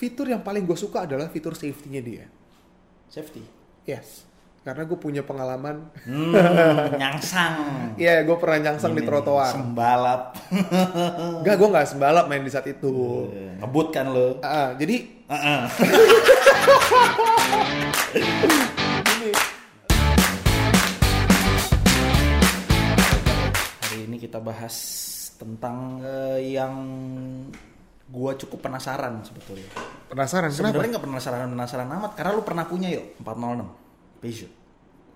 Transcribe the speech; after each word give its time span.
fitur 0.00 0.32
yang 0.32 0.40
paling 0.40 0.64
gue 0.64 0.78
suka 0.80 1.04
adalah 1.04 1.28
fitur 1.28 1.52
safety-nya 1.52 2.00
dia. 2.00 2.24
Safety. 3.12 3.44
Yes. 3.84 4.24
Karena 4.64 4.88
gue 4.88 4.96
punya 4.96 5.20
pengalaman. 5.20 5.92
Hmm, 6.08 6.32
nyangsang. 7.00 7.56
Iya, 8.00 8.24
gue 8.24 8.36
pernah 8.40 8.64
nyangsang 8.64 8.96
di 8.96 9.04
Ini, 9.04 9.08
trotoar. 9.08 9.52
Sembalap. 9.52 10.40
Enggak, 11.44 11.56
gue 11.60 11.68
nggak 11.68 11.86
sembalap 11.88 12.24
main 12.32 12.40
di 12.40 12.48
saat 12.48 12.64
itu. 12.64 13.28
Eh, 13.28 13.60
Ngebut 13.60 13.88
kan 13.92 14.08
lo. 14.08 14.40
Ah, 14.40 14.72
jadi 14.72 15.04
Heeh. 15.28 15.60
ini 19.04 19.28
Hari 23.84 23.98
ini 24.08 24.16
kita 24.16 24.40
bahas 24.40 24.76
tentang 25.36 26.00
eh, 26.04 26.56
yang 26.56 26.74
gua 28.10 28.34
cukup 28.34 28.58
penasaran 28.60 29.22
sebetulnya. 29.22 29.70
penasaran 30.06 30.50
kenapa? 30.50 30.74
Sebenarnya 30.74 30.90
nggak 30.90 31.04
penasaran 31.06 31.48
penasaran 31.48 31.88
amat 31.88 32.12
karena 32.18 32.30
lu 32.34 32.42
pernah 32.42 32.64
punya 32.66 32.88
yuk 32.90 33.14
406 33.18 34.20
Peugeot. 34.20 34.52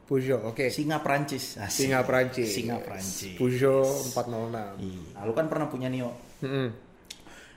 Peugeot, 0.05 0.43
oke. 0.45 0.69
Singa 0.69 1.01
Prancis. 1.01 1.57
Asik. 1.57 1.89
Singa 1.89 2.01
Prancis. 2.05 2.49
Singa 2.49 2.77
Prancis. 2.79 3.35
Peugeot 3.35 3.89
406. 4.13 4.79
Iya. 4.79 5.05
Nah, 5.17 5.23
lu 5.25 5.33
kan 5.33 5.47
pernah 5.49 5.67
punya 5.67 5.89
Nio. 5.89 6.13
Mm-mm. 6.41 6.69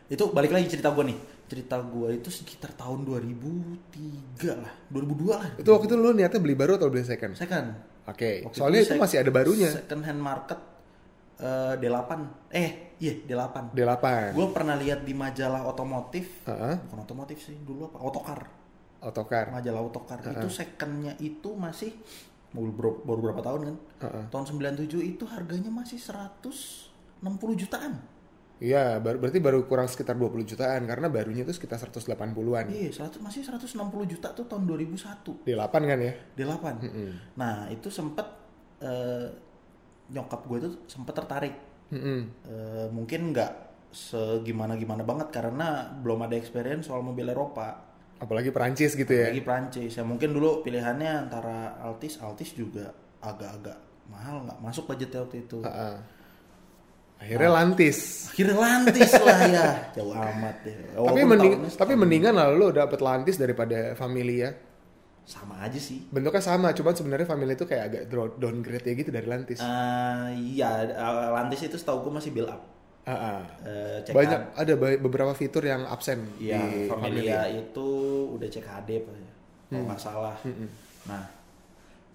Itu 0.07 0.31
balik 0.31 0.51
lagi 0.51 0.67
cerita 0.67 0.89
gua 0.89 1.03
nih. 1.03 1.19
Cerita 1.47 1.79
gua 1.79 2.11
itu 2.11 2.27
sekitar 2.27 2.71
tahun 2.73 3.03
2003 3.03 4.55
lah, 4.57 4.73
2002 4.89 5.31
lah. 5.31 5.49
Itu 5.55 5.69
waktu 5.71 5.85
itu 5.85 5.95
lu 5.95 6.11
niatnya 6.11 6.39
beli 6.39 6.55
baru 6.55 6.75
atau 6.75 6.87
beli 6.87 7.03
second? 7.03 7.35
Kan 7.37 7.65
Oke. 8.07 8.47
Waktu 8.47 8.55
Soalnya 8.55 8.79
itu 8.81 8.95
sec- 8.95 9.03
masih 9.03 9.17
ada 9.19 9.31
barunya. 9.31 9.67
Second 9.67 10.03
hand 10.07 10.21
market 10.23 10.59
eh, 11.37 11.73
D8. 11.77 12.11
Eh, 12.49 12.69
iya 12.97 13.13
D8. 13.19 13.73
D8. 13.73 14.05
Gue 14.33 14.47
pernah 14.49 14.75
lihat 14.75 15.01
di 15.01 15.13
majalah 15.13 15.65
otomotif, 15.65 16.45
Heeh. 16.45 16.75
bukan 16.85 16.99
otomotif 17.01 17.37
sih, 17.39 17.57
dulu 17.61 17.89
apa? 17.89 17.97
Otokar. 18.01 18.39
Otokar. 18.99 19.53
Majalah 19.53 19.81
Otokar. 19.81 20.19
Itu 20.21 20.49
secondnya 20.49 21.13
itu 21.17 21.53
masih 21.53 21.93
bro- 22.49 23.05
baru 23.05 23.29
berapa 23.29 23.41
tahun 23.41 23.61
kan? 23.63 23.75
Heeh. 24.01 24.23
Tahun 24.29 24.45
97 24.49 24.97
itu 24.99 25.23
harganya 25.29 25.69
masih 25.69 26.01
160 26.01 26.89
jutaan. 27.55 28.01
Iya, 28.57 28.97
bar- 28.97 29.21
berarti 29.21 29.37
baru 29.37 29.69
kurang 29.69 29.85
sekitar 29.85 30.17
20 30.17 30.41
jutaan 30.41 30.81
karena 30.89 31.13
barunya 31.13 31.45
itu 31.45 31.53
sekitar 31.53 31.77
180-an. 31.77 32.65
Iya, 32.73 32.89
100 32.89 33.21
masih 33.21 33.45
160 33.45 33.77
juta 34.09 34.33
tuh 34.33 34.49
tahun 34.49 34.65
2001. 34.65 35.45
D8 35.45 35.69
kan 35.77 35.99
ya? 36.01 36.13
D8. 36.33 36.65
Nah, 37.37 37.69
itu 37.69 37.93
sempet 37.93 38.25
eh, 38.81 39.29
nyokap 40.07 40.41
gue 40.45 40.57
tuh 40.63 40.73
sempet 40.87 41.13
tertarik. 41.13 41.55
Mm-mm. 41.87 42.19
Eh, 42.45 42.87
mungkin 42.91 43.31
nggak 43.31 43.51
segimana 43.87 44.75
gimana 44.75 45.01
banget 45.01 45.31
karena 45.31 45.87
belum 46.03 46.27
ada 46.27 46.35
experience 46.35 46.87
soal 46.87 46.99
mobil 47.01 47.27
Eropa. 47.27 47.87
Apalagi 48.17 48.49
Perancis 48.49 48.97
gitu 48.97 49.13
ya. 49.13 49.29
lagi 49.29 49.45
Prancis 49.45 49.93
ya 49.93 50.01
mungkin 50.01 50.33
dulu 50.33 50.65
pilihannya 50.65 51.29
antara 51.29 51.77
Altis 51.77 52.17
Altis 52.17 52.57
juga 52.57 52.89
agak-agak 53.21 53.77
mahal 54.09 54.41
nggak 54.41 54.57
masuk 54.57 54.89
budgetnya 54.89 55.21
waktu 55.21 55.45
itu 55.45 55.61
Heeh. 55.61 55.95
Akhirnya 57.17 57.49
lantis. 57.49 58.29
akhirnya 58.29 58.57
lantis 58.57 59.11
lah 59.17 59.39
ya 59.49 59.65
jauh 59.93 60.13
amat 60.13 60.55
ya 60.65 60.77
tapi 61.09 61.21
mending 61.25 61.53
tapi 61.73 61.93
mendingan 61.93 62.33
lah 62.33 62.49
lu 62.53 62.69
dapet 62.73 62.99
lantis 63.01 63.37
daripada 63.37 63.93
Familia. 63.93 64.49
Sama 65.27 65.59
aja 65.59 65.75
sih 65.75 66.07
Bentuknya 66.07 66.39
sama, 66.39 66.71
cuman 66.71 66.95
sebenarnya 66.95 67.27
Familia 67.27 67.59
itu 67.59 67.67
kayak 67.67 67.83
agak 67.91 68.01
downgrade 68.39 68.87
ya 68.87 68.93
gitu 68.95 69.11
dari 69.11 69.27
lantis. 69.27 69.59
Eh, 69.59 70.25
iya 70.55 70.87
eh, 70.87 71.29
lantis 71.35 71.67
itu 71.67 71.75
setahu 71.75 72.07
gue 72.07 72.13
masih 72.15 72.31
build 72.31 72.47
up 72.47 72.63
Heeh. 73.03 73.39
Eh, 73.63 73.97
CK 74.03 74.15
Banyak 74.15 74.41
ada 74.55 74.73
beberapa 74.99 75.31
fitur 75.31 75.63
yang 75.63 75.83
absen 75.83 76.23
Iya, 76.39 76.59
di 76.63 76.87
Familia 76.87 77.43
Familia. 77.43 77.43
itu 77.59 77.87
udah 78.35 78.47
CKD 78.47 78.89
apa 79.03 79.11
ya, 79.11 79.31
kalau 79.67 79.83
nggak 79.87 79.99
salah. 79.99 80.35
Nah, 81.07 81.23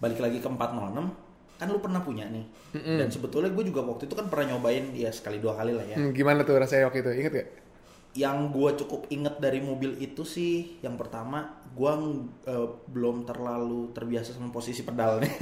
balik 0.01 0.21
lagi 0.21 0.37
ke 0.37 0.49
406, 0.49 1.13
kan 1.57 1.67
lu 1.69 1.81
pernah 1.81 2.01
punya 2.01 2.29
nih. 2.29 2.45
Dan 2.72 3.09
sebetulnya 3.09 3.53
gue 3.53 3.65
juga 3.65 3.84
waktu 3.84 4.05
itu 4.05 4.12
kan 4.12 4.28
pernah 4.28 4.56
nyobain 4.56 4.93
ya 4.93 5.09
sekali 5.09 5.41
dua 5.41 5.56
kali 5.56 5.72
lah 5.72 5.84
ya. 5.84 5.97
Hmm, 5.97 6.12
gimana 6.12 6.45
tuh 6.45 6.56
rasanya 6.56 6.89
waktu 6.89 7.01
itu? 7.01 7.12
Ingat 7.25 7.33
gak? 7.41 7.49
Yang 8.12 8.39
gue 8.53 8.71
cukup 8.84 9.00
inget 9.09 9.41
dari 9.41 9.59
mobil 9.59 9.97
itu 9.97 10.21
sih, 10.23 10.77
yang 10.84 11.00
pertama 11.00 11.49
gue 11.73 11.93
eh, 12.45 12.69
belum 12.87 13.25
terlalu 13.25 13.89
terbiasa 13.91 14.37
sama 14.37 14.53
posisi 14.53 14.84
pedalnya. 14.84 15.33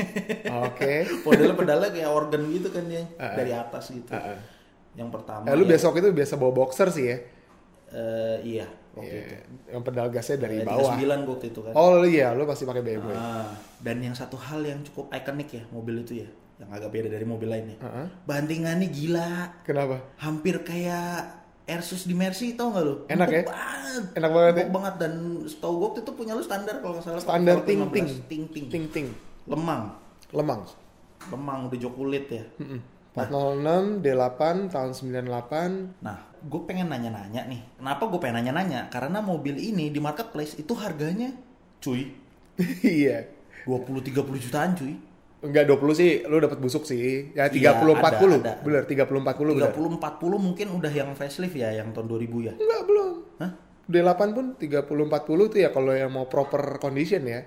Oke. 0.62 1.02
pedalnya 1.26 1.56
pedalnya 1.58 1.90
kayak 1.90 2.10
organ 2.10 2.46
gitu 2.48 2.70
kan 2.70 2.86
ya, 2.86 3.02
dari 3.18 3.50
atas 3.50 3.90
gitu. 3.90 4.14
Ah, 4.14 4.34
ah. 4.34 4.40
Yang 4.94 5.10
pertama. 5.10 5.44
Eh, 5.46 5.54
lu 5.54 5.66
ya, 5.66 5.74
besok 5.74 5.98
itu 5.98 6.10
biasa 6.10 6.34
bawa 6.34 6.52
boxer 6.54 6.88
sih 6.90 7.06
ya? 7.06 7.18
eh, 7.90 8.38
iya 8.46 8.66
waktu 8.94 9.10
Iya, 9.10 9.22
itu. 9.26 9.34
Yang 9.66 9.82
pedal 9.82 10.06
gasnya 10.10 10.36
dari 10.38 10.56
Eh, 10.58 10.66
bawah. 10.66 10.94
39 10.94 11.26
gua 11.26 11.34
waktu 11.34 11.46
itu 11.50 11.60
kan. 11.66 11.72
Oh 11.74 11.94
iya, 12.02 12.26
lu 12.34 12.46
pasti 12.46 12.62
pakai 12.62 12.82
BMW. 12.82 13.10
Ah, 13.10 13.50
dan 13.82 13.98
yang 13.98 14.14
satu 14.14 14.38
hal 14.38 14.62
yang 14.62 14.78
cukup 14.86 15.10
ikonik 15.10 15.50
ya 15.50 15.62
mobil 15.70 16.06
itu 16.06 16.22
ya, 16.22 16.28
yang 16.58 16.70
agak 16.70 16.90
beda 16.90 17.10
dari 17.10 17.26
mobil 17.26 17.50
lainnya. 17.50 17.82
Heeh. 17.82 18.06
Bantingannya 18.26 18.86
gila, 18.86 19.30
Kenapa? 19.66 19.98
hampir 20.22 20.62
kayak 20.62 21.39
Airsus 21.70 22.02
di 22.04 22.14
Mercy 22.18 22.58
tau 22.58 22.74
gak 22.74 22.82
lu? 22.82 22.94
Enak 23.06 23.28
ya? 23.30 23.42
banget. 23.46 24.04
Enak 24.18 24.30
banget 24.34 24.52
ya? 24.52 24.62
Empuk 24.66 24.74
banget 24.74 24.94
dan 24.98 25.12
setahu 25.46 25.72
gue 25.78 25.86
waktu 25.86 26.00
itu 26.02 26.12
punya 26.18 26.32
lu 26.34 26.42
standar 26.42 26.74
kalau 26.82 26.98
nggak 26.98 27.04
salah. 27.06 27.22
Standar 27.22 27.56
ting 27.62 27.78
15, 27.86 27.94
ting. 27.94 28.08
ting 28.26 28.42
ting. 28.50 28.66
Ting 28.66 28.84
ting. 28.90 29.06
Lemang, 29.46 29.94
Lemang. 30.34 30.62
lemang 31.30 31.58
udah 31.70 31.78
jok 31.78 31.94
kulit 31.94 32.26
ya. 32.30 32.44
Mm-mm. 32.58 32.80
406 33.10 34.06
D8 34.06 34.40
tahun 34.70 34.90
98. 34.94 35.98
Nah, 36.06 36.18
gue 36.46 36.60
pengen 36.62 36.86
nanya-nanya 36.86 37.42
nih. 37.50 37.58
Kenapa 37.74 38.06
gue 38.06 38.18
pengen 38.22 38.38
nanya-nanya? 38.38 38.86
Karena 38.86 39.18
mobil 39.18 39.58
ini 39.58 39.90
di 39.90 39.98
marketplace 39.98 40.54
itu 40.62 40.70
harganya, 40.78 41.34
cuy, 41.82 42.14
iya. 42.86 43.26
20-30 43.66 44.14
jutaan 44.46 44.72
cuy. 44.78 44.94
Enggak 45.40 45.64
20 45.64 45.96
sih, 45.96 46.10
lu 46.28 46.36
dapat 46.36 46.60
busuk 46.60 46.84
sih. 46.84 47.32
Ya 47.32 47.48
30 47.48 47.56
Iya, 47.56 47.70
ada, 47.72 48.12
40. 48.20 48.44
ada. 48.44 48.52
Bener, 48.60 48.82
30 48.84 49.24
40 49.24 49.56
bener. 49.56 49.72
30 49.72 49.96
40 49.96 50.36
mungkin 50.36 50.66
udah 50.76 50.92
yang 50.92 51.10
facelift 51.16 51.56
ya 51.56 51.72
yang 51.72 51.96
tahun 51.96 52.06
2000 52.06 52.44
ya. 52.44 52.52
Enggak, 52.54 52.82
belum. 52.84 53.10
Hah? 53.40 53.50
D8 53.88 54.20
pun 54.30 54.44
30 54.54 54.86
40 54.86 55.48
tuh 55.48 55.58
ya 55.58 55.72
kalau 55.72 55.90
yang 55.90 56.12
mau 56.12 56.28
proper 56.28 56.76
condition 56.78 57.24
ya. 57.24 57.40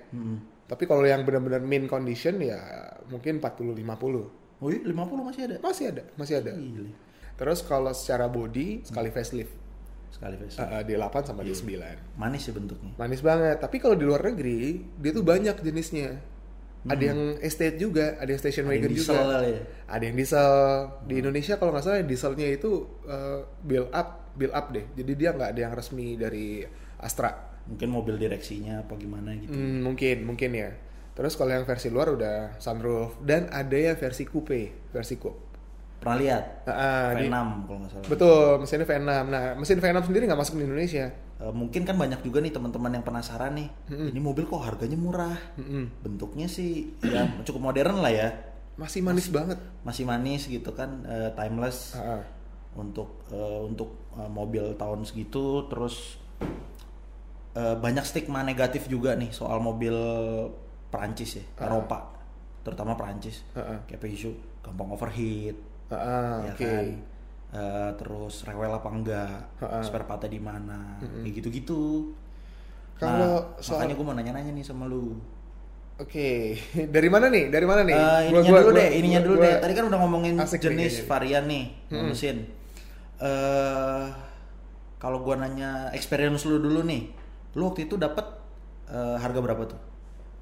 Tapi 0.64 0.84
kalau 0.84 1.04
yang 1.04 1.22
benar-benar 1.22 1.60
min 1.60 1.86
condition 1.86 2.36
ya 2.36 2.58
mungkin 3.06 3.38
40 3.38 3.72
50. 3.72 4.58
Oh 4.58 4.68
iya 4.68 4.80
50 4.82 4.92
masih 5.22 5.42
ada. 5.46 5.56
Masih 5.62 5.84
ada, 5.88 6.02
masih 6.16 6.34
ada. 6.40 6.52
Gile. 6.52 6.90
Terus 7.34 7.62
kalau 7.62 7.94
secara 7.94 8.26
body 8.26 8.82
sekali 8.82 9.08
facelift. 9.08 9.54
Sekali 10.10 10.34
facelift. 10.36 10.58
Uh, 10.60 10.82
D8 10.82 11.14
sama 11.24 11.40
Iya. 11.42 11.54
D9. 11.54 11.72
Manis 12.14 12.42
ya 12.44 12.52
bentuknya. 12.52 12.92
Manis 12.94 13.20
banget. 13.20 13.56
Tapi 13.58 13.76
kalau 13.78 13.94
di 13.94 14.04
luar 14.04 14.22
negeri, 14.22 14.82
dia 14.98 15.10
tuh 15.10 15.24
banyak 15.24 15.56
jenisnya. 15.58 16.20
Ada 16.84 17.04
yang 17.06 17.20
estate 17.38 17.76
juga, 17.76 18.14
ada 18.14 18.28
yang 18.28 18.36
station 18.36 18.64
Hmm. 18.64 18.70
Ada 18.70 18.76
yang 18.76 18.84
wagon 18.84 18.92
diesel 18.92 19.16
juga. 19.16 19.38
ya. 19.42 19.60
Ada 19.86 20.02
yang 20.04 20.16
diesel. 20.16 20.52
Di 21.02 21.14
Indonesia 21.16 21.54
kalau 21.54 21.70
nggak 21.72 21.82
salah 21.82 21.98
dieselnya 22.00 22.46
itu 22.46 22.70
uh, 23.04 23.40
build 23.58 23.88
up, 23.90 24.08
build 24.32 24.52
up 24.52 24.66
deh. 24.68 24.84
Jadi 24.92 25.12
dia 25.14 25.30
nggak 25.30 25.50
ada 25.50 25.60
yang 25.62 25.72
resmi 25.72 26.14
dari 26.14 26.60
Astra. 26.96 27.32
Mungkin 27.64 27.88
mobil 27.88 28.14
direksinya 28.16 28.80
apa 28.80 28.92
gimana 28.94 29.32
gitu. 29.34 29.50
Hmm, 29.50 29.80
mungkin, 29.80 30.24
mungkin 30.24 30.50
ya. 30.52 30.70
Terus 31.14 31.32
kalau 31.32 31.50
yang 31.50 31.64
versi 31.64 31.88
luar 31.88 32.10
udah 32.10 32.58
sunroof 32.58 33.16
dan 33.18 33.48
ada 33.48 33.72
yang 33.72 33.94
versi 33.94 34.24
coupe, 34.24 34.90
versi 34.90 35.16
coupe. 35.16 35.40
Pernah 35.96 36.18
lihat? 36.20 36.44
Di- 37.16 37.24
V6 37.24 37.38
kalau 37.64 37.78
nggak 37.80 37.90
salah. 37.90 38.04
betul, 38.04 38.48
mesinnya 38.60 38.84
V6. 38.84 39.00
Nah, 39.24 39.44
mesin 39.56 39.78
V6 39.80 39.98
sendiri 40.04 40.22
nggak 40.28 40.36
masuk 40.36 40.54
di 40.58 40.64
Indonesia. 40.66 41.06
Eh, 41.44 41.52
mungkin 41.52 41.84
kan 41.84 42.00
banyak 42.00 42.24
juga 42.24 42.40
nih 42.40 42.56
teman-teman 42.56 42.96
yang 42.96 43.04
penasaran 43.04 43.52
nih. 43.52 43.68
Ini 43.92 44.16
mobil 44.16 44.48
kok 44.48 44.64
harganya 44.64 44.96
murah. 44.96 45.36
Mm-mm. 45.60 46.00
Bentuknya 46.00 46.48
sih 46.48 46.96
ya 47.04 47.28
cukup 47.44 47.68
modern 47.68 48.00
lah 48.00 48.08
ya. 48.08 48.32
Masih 48.80 49.04
manis 49.04 49.28
banget. 49.28 49.60
Masih 49.84 50.08
manis 50.08 50.48
gitu 50.48 50.72
kan, 50.72 51.04
eh, 51.04 51.28
timeless. 51.36 52.00
Ah. 52.00 52.24
untuk 52.74 53.22
eh, 53.30 53.60
untuk 53.62 53.94
eh, 54.18 54.26
mobil 54.26 54.74
tahun 54.74 55.06
segitu 55.06 55.70
terus 55.70 56.18
eh, 57.54 57.76
banyak 57.78 58.02
stigma 58.02 58.42
negatif 58.42 58.90
juga 58.90 59.14
nih 59.14 59.30
soal 59.30 59.62
mobil 59.62 59.94
Perancis 60.90 61.38
ya 61.38 61.44
Eropa 61.62 62.10
terutama 62.66 62.98
Perancis 62.98 63.46
Heeh. 63.54 63.78
kayak 63.86 64.00
Peugeot 64.02 64.34
gampang 64.66 64.90
overheat 64.90 65.54
ah, 65.94 66.42
ya 66.42 66.50
oke. 66.50 66.66
kan 66.66 66.84
Eh, 67.54 67.90
terus 67.94 68.42
rewel 68.42 68.66
apa 68.68 68.88
enggak 68.90 69.30
Heeh. 69.62 69.82
spare 69.82 70.02
partnya 70.02 70.26
di 70.26 70.42
mana 70.42 70.98
kayak 70.98 71.38
gitu-gitu 71.38 72.10
Kalau 72.94 73.46
nah, 73.46 73.62
soal 73.62 73.78
makanya 73.80 73.94
gue 73.94 74.06
mau 74.06 74.14
nanya-nanya 74.14 74.50
nih 74.50 74.64
sama 74.64 74.84
lu 74.84 75.14
Oke, 75.94 76.58
dari 76.94 77.06
mana 77.06 77.30
nih? 77.30 77.54
Dari 77.54 77.62
mana 77.62 77.86
nih? 77.86 77.94
Gua- 77.94 78.22
ininya 78.24 78.42
gua- 78.42 78.58
dulu 78.58 78.66
gua- 78.66 78.80
deh, 78.82 78.88
ininya 78.98 79.14
gua- 79.14 79.26
dulu 79.30 79.36
gua- 79.38 79.46
deh. 79.46 79.54
Tadi 79.62 79.72
kan 79.72 79.84
udah 79.86 79.98
ngomongin 80.02 80.34
asik 80.36 80.58
nih 80.58 80.64
jenis 80.64 80.74
kayaknya. 80.74 80.98
Hmm. 80.98 81.10
varian 81.14 81.44
nih 81.46 81.64
mesin. 82.02 82.36
Eh 83.16 84.04
kalau 84.96 85.22
gua 85.22 85.38
nanya 85.38 85.70
experience 85.90 86.42
lu 86.44 86.58
dulu 86.58 86.82
nih, 86.82 87.14
lu 87.54 87.70
waktu 87.70 87.86
itu 87.86 87.94
dapat 87.94 88.26
eh, 88.84 89.16
harga 89.16 89.38
berapa 89.38 89.62
tuh? 89.64 89.78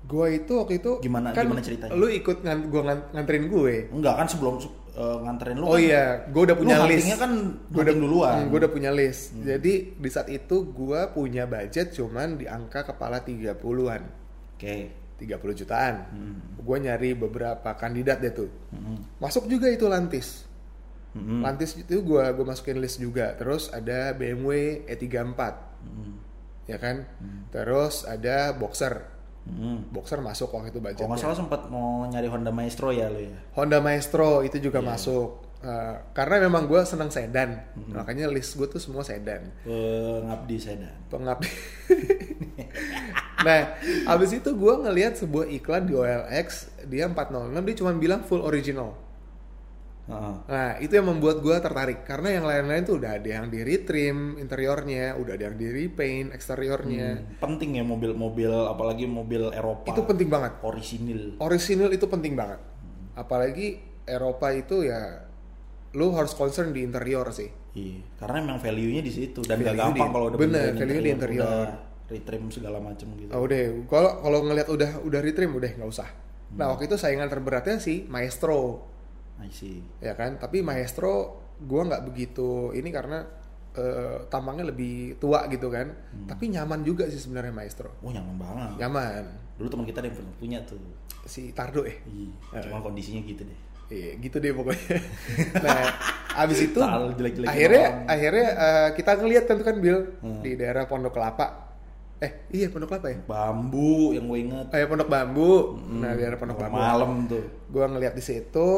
Gua 0.03 0.26
itu 0.26 0.56
waktu 0.56 0.81
itu 0.81 0.99
Gimana- 0.99 1.31
kan 1.31 1.44
gimana 1.44 1.61
ceritanya? 1.61 1.93
Lu 1.93 2.08
ikut 2.08 2.41
ngan, 2.41 2.58
gua 2.67 2.82
ngan- 2.82 3.06
nganterin 3.12 3.44
gue. 3.47 3.75
Enggak 3.93 4.15
kan 4.17 4.26
sebelum 4.26 4.56
uh, 4.97 5.19
nganterin 5.25 5.56
lu 5.59 5.65
Oh 5.67 5.77
kan, 5.77 5.85
iya, 5.85 6.05
gua 6.29 6.43
udah 6.49 6.56
punya 6.56 6.75
lu 6.81 6.87
list. 6.91 7.06
kan 7.17 7.33
Gua 7.73 7.81
hunting 7.83 8.00
duluan. 8.00 8.35
Hmm, 8.37 8.49
gua 8.49 8.59
udah 8.65 8.73
punya 8.73 8.91
list. 8.93 9.33
Jadi 9.37 9.73
di 9.97 10.09
saat 10.12 10.29
itu 10.29 10.56
gua 10.73 11.11
punya 11.12 11.44
budget 11.49 11.93
cuman 11.97 12.37
di 12.41 12.47
angka 12.49 12.85
kepala 12.89 13.21
30-an. 13.25 14.03
Oke. 14.56 14.77
30 15.23 15.55
jutaan. 15.55 15.94
Hmm. 16.11 16.37
Gua 16.59 16.83
nyari 16.83 17.15
beberapa 17.15 17.79
kandidat 17.79 18.19
deh 18.19 18.35
tuh. 18.35 18.50
Mm-mm. 18.75 19.23
Masuk 19.23 19.47
juga 19.47 19.71
itu 19.71 19.87
Lantis. 19.87 20.50
Mm-mm. 21.15 21.47
Lantis 21.47 21.79
itu 21.79 22.03
gua 22.03 22.33
gua 22.35 22.50
masukin 22.50 22.83
list 22.83 22.99
juga. 22.99 23.31
Terus 23.39 23.71
ada 23.71 24.11
BMW 24.19 24.83
E34, 24.91 25.41
Mm-mm. 25.87 26.12
ya 26.67 26.79
kan? 26.83 27.06
Hmm. 27.23 27.47
Terus 27.55 28.03
ada 28.03 28.50
Boxer. 28.50 29.06
Mm-mm. 29.43 29.91
Boxer 29.91 30.19
masuk 30.19 30.50
waktu 30.50 30.71
itu 30.71 30.79
Kalau 30.79 30.87
nggak 30.87 30.94
budgetnya. 31.03 31.19
salah 31.19 31.35
sempat 31.35 31.61
mau 31.67 32.03
nyari 32.05 32.27
Honda 32.27 32.50
Maestro 32.50 32.89
ya 32.91 33.06
lu 33.11 33.21
ya. 33.21 33.35
Honda 33.53 33.79
Maestro 33.79 34.41
itu 34.41 34.56
juga 34.59 34.79
Iya. 34.79 34.87
masuk. 34.89 35.29
Uh, 35.62 35.94
karena 36.11 36.43
memang 36.43 36.67
gue 36.67 36.79
seneng 36.83 37.06
sedan, 37.06 37.55
Hmm. 37.75 37.94
makanya 37.94 38.27
list 38.27 38.55
gue 38.55 38.67
tuh 38.67 38.79
semua 38.79 39.03
sedan. 39.03 39.47
Pengabdi 39.62 40.59
sedan. 40.59 40.91
Pengabdi. 41.06 41.47
nah, 43.47 43.75
abis 44.09 44.31
itu 44.35 44.49
gue 44.49 44.73
ngelihat 44.79 45.15
sebuah 45.17 45.47
iklan 45.50 45.87
di 45.87 45.94
OLX, 45.94 46.71
dia 46.87 47.06
406, 47.06 47.62
dia 47.62 47.75
cuma 47.79 47.91
bilang 47.94 48.21
full 48.23 48.43
original. 48.43 48.94
Heeh. 50.03 50.35
Nah, 50.45 50.71
itu 50.77 50.93
yang 50.93 51.07
membuat 51.07 51.39
gue 51.39 51.57
tertarik 51.57 52.03
karena 52.03 52.29
yang 52.33 52.43
lain-lain 52.43 52.83
tuh 52.83 52.99
udah 52.99 53.17
ada 53.17 53.29
yang 53.33 53.47
di 53.47 53.63
retrim 53.63 54.35
interiornya, 54.35 55.15
udah 55.15 55.33
ada 55.33 55.45
yang 55.47 55.55
di 55.55 55.69
repaint 55.69 56.31
eksteriornya. 56.31 57.09
Hmm, 57.17 57.39
penting 57.39 57.79
ya 57.79 57.85
mobil-mobil 57.85 58.51
apalagi 58.67 59.07
mobil 59.07 59.47
Eropa. 59.49 59.87
Itu 59.87 60.03
penting 60.03 60.27
banget. 60.27 60.59
Orisinil. 60.61 61.39
Original 61.39 61.89
itu 61.89 62.05
penting 62.05 62.35
banget. 62.35 62.59
Apalagi 63.13 63.79
Eropa 64.03 64.51
itu 64.51 64.83
ya 64.83 65.23
lu 65.93 66.11
harus 66.11 66.33
concern 66.33 66.73
di 66.73 66.83
interior 66.83 67.31
sih. 67.31 67.53
Iya, 67.73 68.05
karena 68.19 68.43
emang 68.43 68.59
value-nya 68.59 69.01
di 69.01 69.09
situ 69.09 69.41
dan 69.41 69.57
gak 69.57 69.73
Value 69.73 69.81
gampang 69.81 70.09
di- 70.09 70.13
kalau 70.13 70.27
udah 70.29 70.39
bener, 70.39 70.71
value 70.75 70.99
di 70.99 71.11
interior. 71.11 71.41
udah 71.41 71.61
retrim 72.05 72.43
segala 72.51 72.77
macam 72.77 73.09
gitu. 73.17 73.31
Oh, 73.31 73.41
udah, 73.41 73.61
kalau 73.87 74.11
kalau 74.21 74.39
ngelihat 74.45 74.69
udah 74.69 74.91
udah 75.01 75.21
retrim 75.23 75.49
udah 75.49 75.71
nggak 75.73 75.89
usah. 75.89 76.09
Nah 76.53 76.69
Hmm. 76.69 76.73
waktu 76.75 76.85
itu 76.85 76.97
saingan 76.97 77.29
terberatnya 77.29 77.79
sih 77.79 78.05
Maestro, 78.05 78.92
I 79.38 79.49
see. 79.49 79.81
ya 79.99 80.12
kan. 80.12 80.37
Tapi 80.37 80.61
Maestro 80.61 81.38
gua 81.58 81.87
nggak 81.87 82.02
begitu 82.05 82.70
ini 82.73 82.88
karena 82.88 83.23
eh, 83.73 84.26
tampangnya 84.26 84.67
lebih 84.67 85.17
tua 85.17 85.46
gitu 85.46 85.69
kan. 85.69 85.88
Hmm. 85.88 86.26
Tapi 86.26 86.50
nyaman 86.50 86.82
juga 86.82 87.06
sih 87.06 87.17
sebenarnya 87.17 87.50
Maestro. 87.50 87.96
Oh 88.00 88.11
nyaman 88.11 88.37
banget. 88.37 88.70
Nyaman. 88.79 89.23
Dulu 89.56 89.69
teman 89.69 89.84
kita 89.84 89.99
ada 89.99 90.08
yang 90.08 90.17
pernah 90.17 90.34
punya 90.37 90.58
tuh. 90.62 90.81
Si 91.23 91.50
Tardo 91.52 91.82
eh. 91.82 92.02
Iya, 92.05 92.61
cuma 92.61 92.81
kondisinya 92.81 93.23
gitu 93.23 93.43
deh. 93.43 93.58
Iya, 93.88 94.17
gitu 94.19 94.37
deh 94.38 94.50
pokoknya. 94.50 94.96
nah, 95.64 95.84
abis 96.38 96.64
itu 96.64 96.76
Terlalu 96.76 97.12
jelek-jelekin 97.14 97.49
akhirnya 97.49 97.84
orang. 97.84 98.06
akhirnya 98.08 98.46
eh, 98.50 98.88
kita 98.96 99.11
ngeliat 99.17 99.44
kan 99.44 99.55
tuh 99.55 99.67
kan 99.67 99.76
Bill 99.79 99.99
Hmm. 100.19 100.40
di 100.40 100.50
daerah 100.55 100.84
Pondok 100.84 101.12
Kelapa. 101.12 101.46
Eh, 102.19 102.32
iya 102.50 102.67
Pondok 102.69 102.88
Kelapa 102.88 103.06
ya? 103.08 103.19
Bambu 103.23 104.12
yang 104.12 104.26
gue 104.26 104.38
inget. 104.40 104.67
Oh 104.67 104.76
ya 104.76 104.87
Pondok 104.87 105.08
Bambu. 105.08 105.52
Nah, 105.93 106.12
daerah 106.12 106.37
Pondok 106.37 106.58
Bambu. 106.58 106.75
Malam 106.75 107.11
tuh. 107.26 107.44
Gua 107.69 107.84
ngeliat 107.87 108.12
di 108.12 108.25
situ, 108.25 108.69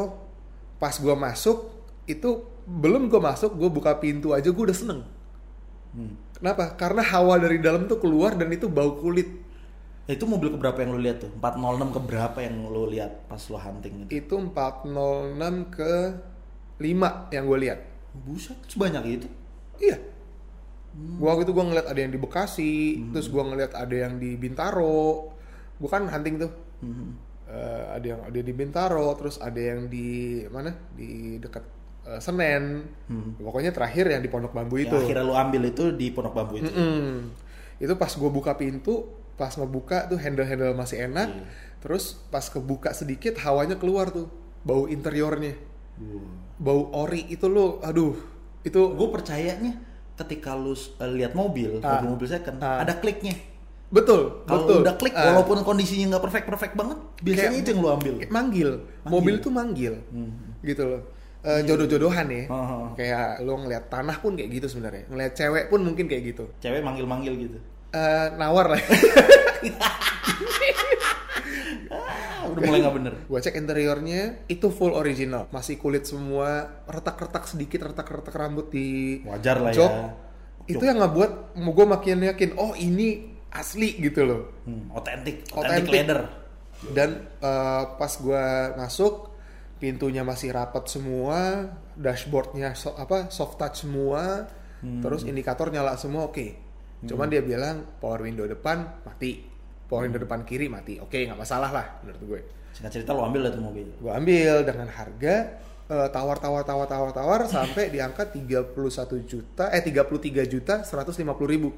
pas 0.79 0.95
gua 0.99 1.17
masuk 1.17 1.71
itu 2.05 2.45
belum 2.65 3.09
gua 3.09 3.33
masuk, 3.33 3.57
gua 3.57 3.71
buka 3.73 3.93
pintu 4.01 4.33
aja 4.33 4.49
gua 4.53 4.71
udah 4.71 4.79
seneng. 4.79 5.01
Hmm. 5.95 6.19
Kenapa? 6.37 6.75
Karena 6.75 7.03
hawa 7.07 7.39
dari 7.39 7.63
dalam 7.63 7.87
tuh 7.87 8.03
keluar 8.03 8.35
dan 8.35 8.51
itu 8.51 8.67
bau 8.67 8.99
kulit. 8.99 9.45
Eh, 10.05 10.21
itu 10.21 10.29
mobil 10.29 10.53
keberapa 10.53 10.85
yang 10.85 10.93
lu 10.93 11.01
lihat 11.01 11.25
tuh? 11.25 11.33
406 11.41 11.97
keberapa 11.97 12.39
yang 12.45 12.69
lu 12.69 12.85
lihat 12.93 13.25
pas 13.25 13.41
lu 13.49 13.57
hunting 13.57 14.05
itu? 14.05 14.21
Itu 14.21 14.37
406 14.37 15.73
ke 15.73 15.93
5 16.77 17.33
yang 17.33 17.45
gue 17.49 17.59
lihat. 17.65 17.81
Buset, 18.13 18.59
sebanyak 18.69 19.05
itu. 19.09 19.29
Iya. 19.81 19.97
Gua 20.95 21.35
waktu 21.35 21.51
itu 21.51 21.53
gua 21.57 21.67
ngeliat 21.67 21.87
ada 21.91 21.99
yang 21.99 22.13
di 22.15 22.21
Bekasi, 22.23 22.75
terus 23.11 23.27
gua 23.27 23.43
ngeliat 23.51 23.75
ada 23.75 23.97
yang 23.97 24.15
di 24.23 24.39
Bintaro. 24.39 25.35
Gua 25.83 25.91
kan 25.91 26.07
hunting 26.07 26.39
tuh. 26.39 26.53
Hmm. 26.85 27.19
Eh, 27.45 27.85
ada 27.93 28.07
yang 28.09 28.21
ada 28.25 28.41
di 28.41 28.53
Bintaro, 28.53 29.13
terus 29.15 29.37
ada 29.37 29.61
yang 29.61 29.87
di 29.87 30.41
mana? 30.49 30.73
Di 30.97 31.37
dekat 31.37 31.61
eh, 32.09 32.17
Senen. 32.19 32.89
Pokoknya 33.37 33.69
terakhir 33.69 34.09
yang 34.09 34.25
di 34.25 34.33
Pondok 34.33 34.57
Bambu 34.57 34.81
Yang 34.81 34.89
itu. 34.89 34.97
akhirnya 35.05 35.25
lu 35.25 35.35
ambil 35.37 35.63
itu 35.69 35.85
di 35.93 36.09
Pondok 36.09 36.33
Bambu 36.33 36.55
itu. 36.57 36.73
Mm-mm. 36.73 37.31
Itu 37.77 37.95
pas 37.95 38.09
gua 38.17 38.31
buka 38.33 38.57
pintu, 38.57 39.05
pas 39.37 39.53
ngebuka 39.53 40.09
tuh 40.09 40.17
handle-handle 40.17 40.73
masih 40.73 41.05
enak. 41.05 41.29
Iya. 41.29 41.45
Terus 41.85 42.17
pas 42.33 42.49
kebuka 42.49 42.97
sedikit 42.97 43.37
hawanya 43.45 43.77
keluar 43.77 44.09
tuh. 44.09 44.33
Bau 44.65 44.89
interiornya. 44.89 45.53
Wah. 46.01 46.25
Bau 46.57 46.89
ori 46.97 47.29
itu 47.29 47.45
lo, 47.45 47.77
aduh. 47.85 48.17
Itu 48.65 48.97
Gue 48.97 49.13
percayanya 49.13 49.77
ketika 50.17 50.57
lu 50.57 50.73
uh, 50.73 50.79
lihat 51.13 51.37
mobil, 51.37 51.77
Ah. 51.85 52.01
mobil-mobil 52.01 52.25
second, 52.25 52.57
Ah. 52.59 52.81
ada 52.81 52.97
kliknya. 52.97 53.37
Betul, 53.95 54.43
Kalau 54.43 54.61
betul. 54.61 54.79
udah 54.83 54.95
klik, 54.97 55.15
Ah. 55.15 55.31
walaupun 55.31 55.63
kondisinya 55.63 56.05
nggak 56.11 56.25
perfect 56.25 56.47
perfect 56.47 56.75
banget, 56.75 56.99
biasanya 57.21 57.47
Kayak- 57.49 57.61
itu 57.61 57.69
yang 57.71 57.81
lu 57.81 57.89
ambil. 57.93 58.13
Kayak 58.19 58.33
manggil. 58.33 58.69
mobil 59.07 59.35
tuh 59.39 59.53
manggil 59.53 59.95
gitu 60.61 60.83
loh 60.85 61.03
Eh, 61.41 61.61
jodoh-jodohan 61.63 62.25
ya 62.27 62.49
oh, 62.49 62.57
oh. 62.57 62.85
kayak 62.95 63.45
lo 63.45 63.61
ngeliat 63.61 63.87
tanah 63.87 64.17
pun 64.17 64.33
kayak 64.33 64.49
gitu 64.51 64.65
sebenarnya 64.67 65.05
ngeliat 65.07 65.33
cewek 65.35 65.69
pun 65.69 65.77
mungkin 65.79 66.09
kayak 66.09 66.25
gitu 66.27 66.49
Cewek 66.57 66.81
manggil-manggil 66.81 67.37
gitu. 67.39 67.59
Eh, 67.91 68.27
nawar 68.35 68.73
lah 68.73 68.81
Ah, 71.93 72.47
udah 72.49 72.61
mulai 72.61 72.81
nggak 72.81 72.97
bener. 72.97 73.13
gua 73.25 73.39
cek 73.39 73.55
interiornya 73.55 74.41
itu 74.47 74.67
full 74.69 74.93
original 74.93 75.45
masih 75.51 75.77
kulit 75.77 76.05
semua 76.05 76.81
retak-retak 76.87 77.45
sedikit 77.45 77.85
retak-retak 77.85 78.33
rambut 78.33 78.71
di 78.71 79.21
Wajar 79.23 79.61
lah 79.61 79.69
jok 79.71 79.93
ya. 79.93 80.09
itu 80.67 80.81
yang 80.81 80.97
ngebuat 80.97 81.31
gue 81.57 81.87
makin 81.87 82.17
yakin 82.25 82.51
oh 82.57 82.73
ini 82.73 83.34
asli 83.55 83.97
gitu 83.99 84.23
loh. 84.23 84.43
Hmm, 84.65 84.91
Otentik, 84.91 85.47
otentik 85.49 85.87
Otentik. 85.87 85.93
leather. 85.93 86.21
dan 86.93 87.11
eh, 87.39 87.83
pas 87.97 88.13
gua 88.19 88.45
masuk 88.77 89.33
pintunya 89.79 90.21
masih 90.21 90.51
rapat 90.51 90.85
semua 90.85 91.71
dashboardnya 91.95 92.75
so- 92.75 92.93
apa 92.95 93.31
soft 93.31 93.57
touch 93.57 93.87
semua. 93.87 94.51
Terus 94.85 95.25
indikator 95.25 95.73
nyala 95.73 95.97
semua 95.97 96.29
oke. 96.29 96.61
Cuman 97.03 97.29
dia 97.29 97.41
bilang 97.41 97.89
power 97.99 98.21
window 98.21 98.45
depan 98.45 99.01
mati. 99.01 99.41
Power 99.85 100.05
window 100.05 100.19
depan 100.19 100.45
kiri 100.45 100.69
mati. 100.69 101.01
Oke 101.01 101.25
nggak 101.25 101.39
masalah 101.39 101.71
lah 101.71 101.87
menurut 102.01 102.21
gue. 102.23 102.41
Singkat 102.75 102.91
cerita 102.93 103.11
lu 103.13 103.23
ambil 103.23 103.49
lah 103.49 103.51
tuh 103.51 103.63
mobil. 103.63 103.87
gue 103.89 104.13
ambil 104.13 104.61
dengan 104.61 104.89
harga 104.89 105.35
eh, 105.87 106.09
tawar 106.11 106.37
tawar 106.37 106.65
tawar 106.65 106.85
tawar 106.85 107.11
tawar 107.13 107.41
sampai 107.47 107.89
di 107.89 107.97
angka 107.97 108.29
31 108.29 108.77
juta 109.25 109.71
eh 109.71 109.81
33 109.81 110.05
juta 110.45 110.75
150 110.83 111.17
ribu 111.47 111.73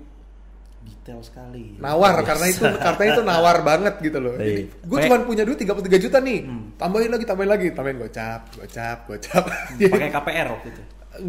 Detail 0.87 1.21
sekali. 1.21 1.75
nawar 1.77 2.15
Biasa. 2.17 2.27
karena 2.27 2.47
itu 2.47 2.63
karena 2.87 3.05
itu 3.05 3.21
nawar 3.23 3.57
banget 3.61 3.95
gitu 4.01 4.19
loh. 4.19 4.35
Iya. 4.39 4.71
Gue 4.81 4.99
cuma 5.03 5.17
punya 5.21 5.43
duit 5.43 5.59
33 5.59 5.75
juta 5.99 6.19
nih. 6.19 6.39
Hmm. 6.43 6.63
Tambahin 6.75 7.11
lagi, 7.11 7.25
tambahin 7.25 7.51
lagi, 7.51 7.67
tambahin 7.71 7.99
gocap, 7.99 8.41
gocap, 8.53 8.99
gocap. 9.05 9.45
pakai 9.77 10.11
KPR 10.11 10.47
waktu 10.51 10.69
itu. 10.71 10.83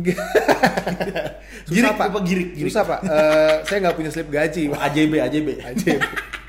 Susah 1.64 1.72
Girik 1.72 1.94
pak, 1.96 2.08
girik? 2.24 2.48
Girik. 2.54 2.66
susah 2.66 2.84
pak. 2.84 3.00
Eh, 3.02 3.56
saya 3.64 3.78
nggak 3.82 3.96
punya 3.96 4.10
slip 4.10 4.28
gaji. 4.28 4.64
Pak. 4.70 4.80
AJB, 4.86 5.14
AJB. 5.20 5.48
Aja. 5.60 5.96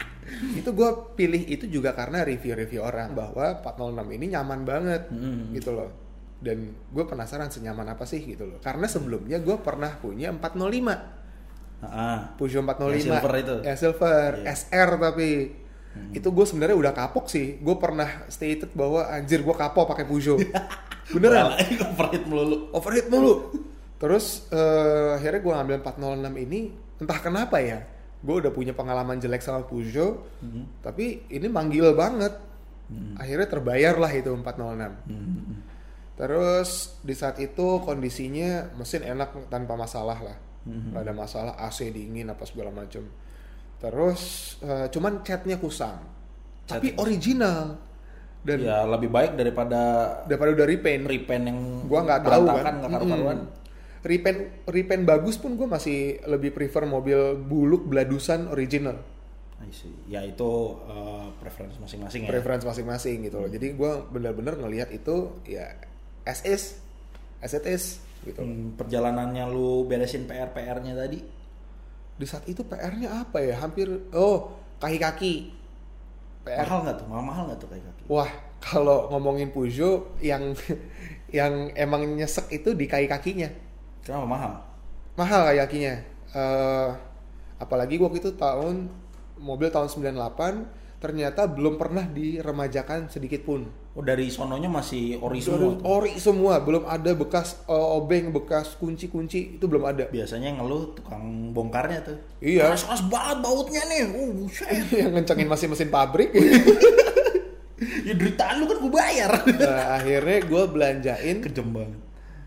itu 0.59 0.71
gue 0.71 0.91
pilih 1.15 1.43
itu 1.47 1.67
juga 1.67 1.91
karena 1.93 2.23
review-review 2.23 2.79
orang 2.81 3.11
bahwa 3.11 3.59
406 3.62 4.11
ini 4.12 4.27
nyaman 4.31 4.61
banget 4.62 5.03
Hmm. 5.09 5.50
gitu 5.50 5.71
loh. 5.71 5.91
Dan 6.38 6.71
gue 6.87 7.05
penasaran 7.05 7.50
senyaman 7.50 7.87
apa 7.88 8.03
sih 8.03 8.23
gitu 8.23 8.47
loh. 8.47 8.59
Karena 8.59 8.87
sebelumnya 8.87 9.38
gue 9.38 9.57
pernah 9.59 9.95
punya 9.95 10.31
405. 10.31 11.18
Ah, 11.81 12.35
Peugeot 12.35 12.61
405 12.61 12.91
Yang 12.91 13.03
silver 13.07 13.33
itu? 13.37 13.55
ya 13.63 13.75
silver. 13.75 14.31
Iya. 14.37 14.51
SR 14.53 14.91
tapi. 14.99 15.29
Itu 16.11 16.31
gue 16.31 16.43
sebenarnya 16.43 16.77
udah 16.77 16.93
kapok 16.93 17.27
sih. 17.27 17.59
Gue 17.59 17.75
pernah 17.75 18.07
stated 18.27 18.71
bahwa 18.73 19.07
anjir 19.07 19.41
gue 19.41 19.53
kapok 19.53 19.87
pakai 19.89 20.03
Peugeot. 20.03 20.39
Beneran. 21.15 21.55
Overheat 21.89 22.25
melulu. 22.25 22.57
overheat 22.71 23.07
mulu 23.09 23.35
terus 23.99 24.47
eh, 24.49 25.11
akhirnya 25.15 25.41
gue 25.41 25.53
ngambil 25.53 25.77
406 25.83 26.23
ini 26.39 26.71
entah 26.97 27.19
kenapa 27.19 27.59
ya 27.59 27.83
gue 28.19 28.35
udah 28.37 28.51
punya 28.51 28.71
pengalaman 28.71 29.19
jelek 29.19 29.43
sama 29.43 29.63
Peugeot 29.63 30.23
Hmm. 30.39 30.71
tapi 30.79 31.27
ini 31.29 31.47
manggil 31.47 31.91
banget. 31.93 32.31
Akhirnya 33.15 33.45
terbayar 33.45 33.95
lah 33.95 34.11
itu 34.11 34.31
406 34.31 35.03
Hmm. 35.03 35.67
Terus 36.15 36.71
di 37.01 37.11
saat 37.13 37.39
itu 37.39 37.79
kondisinya 37.81 38.71
mesin 38.75 39.03
enak 39.03 39.49
tanpa 39.49 39.75
masalah 39.75 40.19
lah, 40.19 40.37
Mhm. 40.69 40.93
nggak 40.93 41.03
ada 41.03 41.15
masalah 41.17 41.55
AC 41.57 41.89
dingin 41.89 42.29
apa 42.29 42.45
segala 42.45 42.69
macam. 42.69 43.03
Terus 43.79 44.21
eh, 44.61 44.87
cuman 44.89 45.23
catnya 45.23 45.57
kusam, 45.57 45.97
tapi 46.65 46.93
original 46.95 47.79
dan 48.39 48.59
Ya 48.61 48.83
lebih 48.85 49.09
baik 49.09 49.35
daripada 49.35 49.81
daripada 50.25 50.51
udah 50.53 50.67
repaint. 50.67 51.05
repaint 51.05 51.45
yang 51.45 51.59
Gua 51.85 52.01
nggak 52.03 52.21
tahu 52.23 52.45
kan. 52.47 52.75
nggak 52.77 52.91
karu-karuan. 52.93 53.39
Mm-mm. 53.41 53.57
Repaint 53.99 54.41
repaint 54.65 55.03
bagus 55.03 55.37
pun 55.37 55.55
gue 55.55 55.67
masih 55.67 55.99
lebih 56.25 56.55
prefer 56.55 56.87
mobil 56.87 57.35
buluk 57.35 57.83
beladusan 57.85 58.47
original. 58.47 58.95
I 59.59 59.75
see. 59.75 59.91
Ya 60.07 60.23
itu 60.23 60.47
eh, 60.87 61.27
preference 61.39 61.79
masing-masing 61.79 62.23
ya. 62.25 62.29
preference 62.31 62.63
masing-masing 62.63 63.27
gitu 63.27 63.37
loh. 63.39 63.51
Jadi 63.51 63.75
gue 63.75 63.93
bener-bener 64.09 64.55
ngelihat 64.55 64.91
itu 64.91 65.35
ya 65.45 65.67
as 66.23 66.47
is, 66.47 66.79
as 67.39 67.53
it 67.53 67.67
is 67.67 67.99
gitu. 68.25 68.41
Hmm, 68.41 68.75
perjalanannya 68.75 69.45
lu 69.51 69.87
beresin 69.87 70.27
PR-PR-nya 70.27 70.95
tadi. 70.95 71.21
Di 72.19 72.27
saat 72.27 72.45
itu 72.51 72.67
PR-nya 72.67 73.23
apa 73.27 73.39
ya? 73.43 73.59
Hampir 73.63 73.87
oh 74.15 74.59
kaki-kaki. 74.83 75.55
PR. 76.43 76.65
Mahal 76.67 76.79
nggak 76.87 76.97
tuh? 76.99 77.07
Mahal 77.07 77.25
mahal 77.25 77.43
nggak 77.51 77.59
tuh 77.61 77.69
kayak 77.71 77.85
kaki? 77.85 78.03
Wah 78.11 78.31
kalau 78.59 79.07
ngomongin 79.15 79.55
Peugeot 79.55 80.19
yang 80.19 80.55
yang 81.39 81.71
emang 81.77 82.03
nyesek 82.17 82.51
itu 82.51 82.75
di 82.75 82.89
kaki-kakinya. 82.91 83.51
Kenapa 84.03 84.27
mahal? 84.27 84.53
Mahal 85.15 85.41
kaki-kakinya. 85.53 85.95
Eh, 86.35 86.89
apalagi 87.59 88.01
waktu 88.01 88.19
itu 88.23 88.31
tahun 88.35 88.91
mobil 89.39 89.71
tahun 89.71 89.89
98 89.91 90.99
ternyata 90.99 91.47
belum 91.47 91.79
pernah 91.79 92.05
diremajakan 92.07 93.07
sedikit 93.07 93.47
pun. 93.47 93.71
Oh 93.99 94.05
dari 94.07 94.31
sononya 94.31 94.71
masih 94.71 95.19
ori 95.19 95.43
Dari 95.43 95.50
semua. 95.50 95.75
tuh. 95.75 95.83
ori 95.83 96.14
semua, 96.23 96.62
belum 96.62 96.87
ada 96.87 97.19
bekas 97.19 97.59
eh, 97.67 97.75
obeng, 97.75 98.31
bekas 98.31 98.78
kunci-kunci 98.78 99.59
itu 99.59 99.64
belum 99.67 99.90
ada. 99.90 100.07
Biasanya 100.07 100.55
ngeluh 100.55 100.95
tukang 100.95 101.50
bongkarnya 101.50 102.07
tuh. 102.07 102.14
Iya. 102.38 102.71
Keras-keras 102.71 103.02
banget 103.11 103.43
bautnya 103.43 103.83
nih. 103.90 104.07
Oh, 104.14 104.31
buset. 104.38 104.87
yang 105.02 105.11
ngencengin 105.19 105.50
masih 105.50 105.67
mesin 105.67 105.90
pabrik. 105.90 106.31
ya 108.07 108.14
deritaan 108.14 108.62
lu 108.62 108.71
kan 108.71 108.78
gue 108.87 108.93
bayar. 108.95 109.31
nah, 109.67 109.99
akhirnya 109.99 110.38
gue 110.47 110.62
belanjain, 110.71 111.37
Kejem 111.43 111.69
banget. 111.75 111.99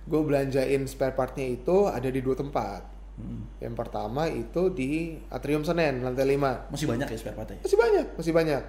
gue 0.08 0.22
belanjain 0.24 0.82
spare 0.88 1.20
partnya 1.20 1.52
itu 1.52 1.92
ada 1.92 2.08
di 2.08 2.24
dua 2.24 2.40
tempat. 2.40 2.88
Hmm. 3.20 3.44
Yang 3.60 3.76
pertama 3.76 4.32
itu 4.32 4.72
di 4.72 5.20
Atrium 5.28 5.68
Senen 5.68 6.00
lantai 6.00 6.32
5 6.32 6.72
Masih 6.72 6.88
banyak 6.88 7.12
ya 7.12 7.18
spare 7.20 7.36
partnya? 7.36 7.60
Masih 7.60 7.76
banyak, 7.76 8.06
masih 8.16 8.32
banyak. 8.32 8.64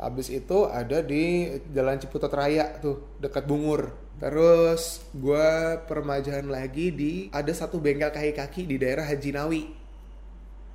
Habis 0.00 0.28
itu 0.32 0.66
ada 0.66 1.04
di 1.04 1.48
Jalan 1.70 2.00
Ciputat 2.00 2.32
Raya 2.32 2.78
tuh, 2.80 3.18
dekat 3.20 3.44
Bungur. 3.44 3.92
Terus 4.20 5.00
gua 5.16 5.80
permajaan 5.88 6.52
lagi 6.52 6.92
di 6.92 7.12
ada 7.32 7.52
satu 7.52 7.80
bengkel 7.80 8.12
kaki-kaki 8.12 8.68
di 8.68 8.76
daerah 8.76 9.08
Haji 9.08 9.30
Nawi. 9.32 9.62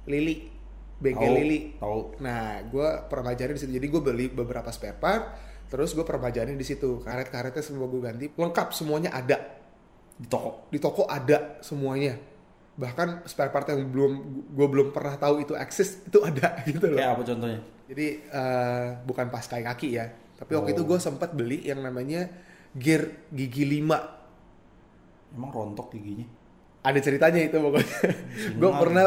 Lili. 0.09 0.35
Bengkel 0.95 1.29
Tahu, 1.29 1.37
Lili. 1.37 1.59
Tahu. 1.77 2.01
Nah, 2.23 2.63
gua 2.69 3.05
permajaan 3.05 3.53
di 3.53 3.61
situ. 3.61 3.73
Jadi 3.75 3.87
gue 3.89 4.01
beli 4.01 4.25
beberapa 4.31 4.71
spare 4.71 4.97
part, 4.97 5.23
terus 5.69 5.91
gue 5.91 6.05
permajaannya 6.07 6.55
di 6.55 6.65
situ. 6.65 7.03
Karet-karetnya 7.03 7.61
semua 7.61 7.85
gue 7.85 8.01
ganti. 8.01 8.25
Lengkap 8.33 8.67
semuanya 8.73 9.13
ada. 9.13 9.37
Di 10.15 10.27
toko. 10.29 10.71
Di 10.71 10.79
toko 10.79 11.03
ada 11.05 11.59
semuanya. 11.59 12.34
Bahkan 12.75 13.23
spare 13.23 13.49
part 13.49 13.67
yang 13.71 13.87
belum 13.87 14.11
gue 14.51 14.67
belum 14.67 14.87
pernah 14.91 15.15
tahu 15.15 15.39
itu 15.41 15.55
eksis 15.55 16.03
itu 16.03 16.19
ada 16.19 16.59
gitu 16.67 16.91
loh. 16.91 16.99
Kayak 16.99 17.11
apa 17.15 17.23
contohnya? 17.23 17.59
Jadi 17.85 18.05
eh, 18.21 18.85
bukan 19.01 19.25
pas 19.29 19.45
kaki 19.45 19.63
kaki 19.63 19.89
ya. 19.95 20.05
Tapi 20.35 20.51
waktu 20.53 20.71
Oh. 20.71 20.75
itu 20.75 20.83
gue 20.83 20.99
sempat 20.99 21.31
beli 21.31 21.63
yang 21.63 21.79
namanya 21.79 22.27
gear 22.75 23.27
gigi 23.31 23.63
5. 23.63 25.35
Emang 25.35 25.51
rontok 25.51 25.91
giginya? 25.91 26.27
Ada 26.81 26.99
ceritanya 27.01 27.41
itu 27.41 27.57
pokoknya. 27.57 27.97
Gue 28.55 28.71
pernah 28.71 29.05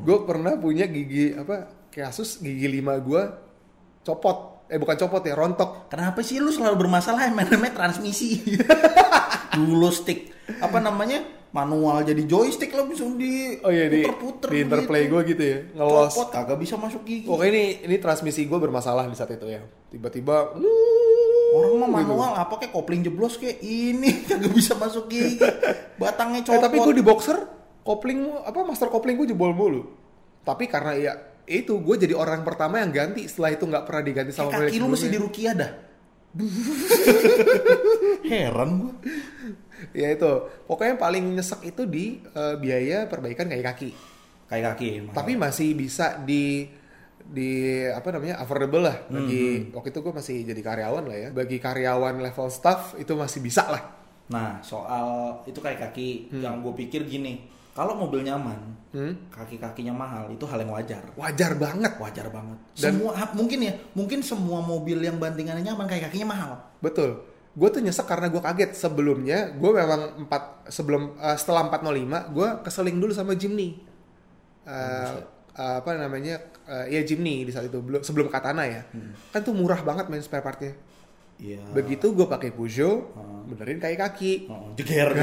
gue 0.00 0.18
pernah 0.24 0.52
punya 0.56 0.86
gigi 0.86 1.34
apa 1.34 1.66
kasus 1.90 2.38
gigi 2.38 2.66
5 2.78 3.02
gue 3.02 3.22
copot. 4.02 4.38
Eh 4.68 4.76
bukan 4.76 4.96
copot 4.96 5.24
ya, 5.24 5.32
rontok. 5.32 5.88
Kenapa 5.88 6.20
sih 6.20 6.38
lu 6.38 6.52
selalu 6.52 6.86
bermasalah 6.86 7.26
yang 7.26 7.36
namanya 7.36 7.72
transmisi? 7.74 8.44
Dulu 9.56 9.88
stick 9.90 10.28
apa 10.60 10.78
namanya 10.78 11.24
manual 11.48 12.02
jadi 12.02 12.22
joystick 12.22 12.70
lo 12.70 12.84
bisa 12.84 13.02
di 13.08 13.56
Oh 13.60 13.68
iya 13.68 13.88
di, 13.88 14.02
puter-puter 14.02 14.48
di 14.52 14.56
interplay 14.60 15.00
begitu. 15.04 15.14
gue 15.14 15.20
gitu 15.32 15.42
ya, 15.42 15.58
ngelos. 15.74 16.12
Copot 16.12 16.28
kagak 16.28 16.56
bisa 16.60 16.74
masuk 16.76 17.00
gigi. 17.02 17.24
Oke 17.24 17.48
ini 17.48 17.62
ini 17.82 17.96
transmisi 17.96 18.44
gue 18.44 18.56
bermasalah 18.56 19.04
di 19.04 19.12
saat 19.12 19.30
itu 19.30 19.44
ya. 19.44 19.60
Tiba-tiba 19.88 20.52
Orang 21.48 21.80
mah 21.80 21.88
gitu. 21.88 22.12
manual 22.12 22.30
apa 22.36 22.60
kayak 22.60 22.70
kopling 22.70 23.00
jeblos 23.00 23.36
kayak 23.36 23.58
ini 23.58 24.10
kagak 24.28 24.52
bisa 24.52 24.72
masuk 24.74 25.08
gigi. 25.08 25.40
Batangnya 25.96 26.40
Eh, 26.40 26.44
copot. 26.44 26.60
tapi 26.60 26.76
gue 26.78 26.92
di 26.92 27.02
boxer 27.02 27.36
kopling 27.80 28.28
apa 28.44 28.58
master 28.62 28.88
kopling 28.88 29.16
gue 29.16 29.26
jebol 29.28 29.52
mulu. 29.56 29.82
Tapi 30.44 30.68
karena 30.68 30.92
ya 30.94 31.12
itu 31.48 31.80
gue 31.80 31.94
jadi 31.96 32.12
orang 32.12 32.44
pertama 32.44 32.76
yang 32.78 32.92
ganti 32.92 33.24
setelah 33.24 33.56
itu 33.56 33.64
nggak 33.64 33.84
pernah 33.88 34.02
diganti 34.04 34.30
Kayak 34.30 34.52
sama 34.52 34.68
kaki 34.68 34.76
lu 34.76 34.86
mesti 34.92 35.06
di 35.08 35.16
rukia 35.16 35.50
dah. 35.56 35.70
Heran 38.28 38.70
gua. 38.78 38.92
Ya 39.92 40.08
itu 40.10 40.30
pokoknya 40.64 40.94
yang 40.94 41.00
paling 41.00 41.24
nyesek 41.34 41.60
itu 41.64 41.82
di 41.84 42.04
eh, 42.24 42.54
biaya 42.56 43.06
perbaikan 43.06 43.46
kaki 43.46 43.64
kaki. 43.64 43.90
Kayak 44.48 44.64
kaki. 44.74 44.88
mahal. 45.04 45.14
Tapi 45.14 45.32
masih 45.34 45.68
bisa 45.72 46.18
di 46.20 46.66
di 47.20 47.50
apa 47.84 48.08
namanya 48.08 48.40
affordable 48.40 48.80
lah 48.80 49.04
bagi 49.06 49.68
waktu 49.70 49.92
itu 49.92 50.00
gue 50.00 50.14
masih 50.16 50.36
jadi 50.44 50.62
karyawan 50.64 51.04
lah 51.04 51.16
ya 51.18 51.28
bagi 51.28 51.60
karyawan 51.60 52.24
level 52.24 52.48
staff 52.48 52.96
itu 52.96 53.12
masih 53.12 53.44
bisa 53.44 53.68
lah 53.68 53.84
Nah, 54.28 54.60
soal 54.60 55.40
itu 55.44 55.56
kayak 55.56 55.88
kaki 55.88 56.28
yang 56.36 56.60
gue 56.60 56.76
pikir 56.76 57.08
gini, 57.08 57.48
kalau 57.72 57.96
mobil 57.96 58.20
nyaman, 58.20 58.60
Hmm? 58.88 59.16
kaki-kakinya 59.28 59.92
mahal 59.92 60.28
itu 60.28 60.44
hal 60.44 60.60
yang 60.60 60.68
wajar. 60.68 61.00
wajar 61.16 61.56
banget 61.56 61.92
Wajar 61.96 62.28
banget. 62.28 62.56
Dan- 62.76 63.00
semua 63.00 63.12
mungkin 63.32 63.58
ya, 63.64 63.72
mungkin 63.96 64.20
semua 64.20 64.60
mobil 64.60 65.00
yang 65.00 65.16
bantingannya 65.16 65.64
nyaman 65.64 65.88
kayak 65.88 66.12
kakinya 66.12 66.28
mahal. 66.28 66.50
Betul. 66.80 67.24
Gue 67.54 67.68
tuh 67.70 67.80
nyesek 67.80 68.04
karena 68.04 68.28
gue 68.28 68.38
kaget 68.38 68.72
sebelumnya. 68.74 69.50
Gue 69.54 69.70
memang 69.72 70.26
empat 70.26 70.68
sebelum 70.68 71.16
eh, 71.16 71.36
setelah 71.36 71.68
405 71.70 72.34
gue 72.34 72.48
keseling 72.62 72.96
dulu 72.98 73.12
sama 73.12 73.32
Jimny. 73.34 73.80
Eh, 74.68 75.14
eh, 75.56 75.74
apa 75.80 75.90
namanya? 75.96 76.36
eh, 76.68 76.84
ya 76.92 77.00
Jimny 77.00 77.48
di 77.48 77.50
saat 77.50 77.66
itu 77.66 77.80
belum 77.80 78.04
sebelum 78.04 78.28
Katana 78.28 78.68
ya. 78.68 78.82
Kan 79.32 79.40
tuh 79.40 79.56
murah 79.56 79.80
banget 79.80 80.06
main 80.12 80.20
spare 80.20 80.44
partnya. 80.44 80.76
Iya. 81.38 81.62
Begitu 81.70 82.18
gue 82.18 82.26
pakai 82.26 82.50
Peugeot, 82.50 83.14
benerin 83.46 83.78
kayak 83.78 84.10
kaki. 84.10 84.50
Oh, 84.50 84.74
jeger. 84.74 85.14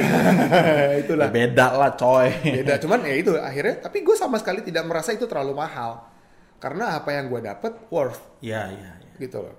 Itulah. 1.03 1.27
Beda 1.27 1.75
lah, 1.75 1.91
coy. 1.99 2.31
Beda. 2.39 2.79
Cuman 2.79 3.03
ya 3.03 3.19
itu 3.19 3.35
akhirnya. 3.35 3.83
Tapi 3.83 3.99
gue 3.99 4.15
sama 4.15 4.39
sekali 4.39 4.63
tidak 4.63 4.87
merasa 4.87 5.11
itu 5.11 5.27
terlalu 5.27 5.51
mahal. 5.59 6.07
Karena 6.55 6.95
apa 6.95 7.11
yang 7.11 7.27
gue 7.27 7.43
dapet 7.43 7.75
worth 7.91 8.39
Iya, 8.39 8.71
iya, 8.71 8.91
iya. 8.95 9.11
gitu 9.19 9.43
loh. 9.43 9.55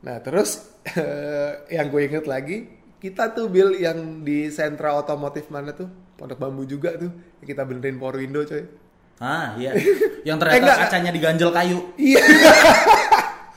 Nah 0.00 0.20
terus 0.20 0.66
yang 1.68 1.88
gue 1.88 2.02
inget 2.02 2.24
lagi 2.24 2.68
kita 2.96 3.30
tuh 3.30 3.46
Bill 3.46 3.74
yang 3.74 4.22
di 4.22 4.48
sentra 4.48 4.94
otomotif 4.94 5.46
mana 5.46 5.70
tuh 5.70 5.86
Pondok 6.14 6.38
Bambu 6.38 6.64
juga 6.64 6.96
tuh 6.96 7.12
yang 7.38 7.46
kita 7.46 7.62
benerin 7.62 7.96
power 7.96 8.16
window 8.16 8.40
coy. 8.42 8.64
Ah, 9.16 9.52
iya. 9.54 9.72
Yang 10.28 10.36
Eh, 10.36 10.40
ternyata 10.42 10.60
enggak. 10.60 10.78
kacanya 10.82 11.10
diganjel 11.10 11.48
kayu. 11.50 11.78
Iya. 11.96 12.20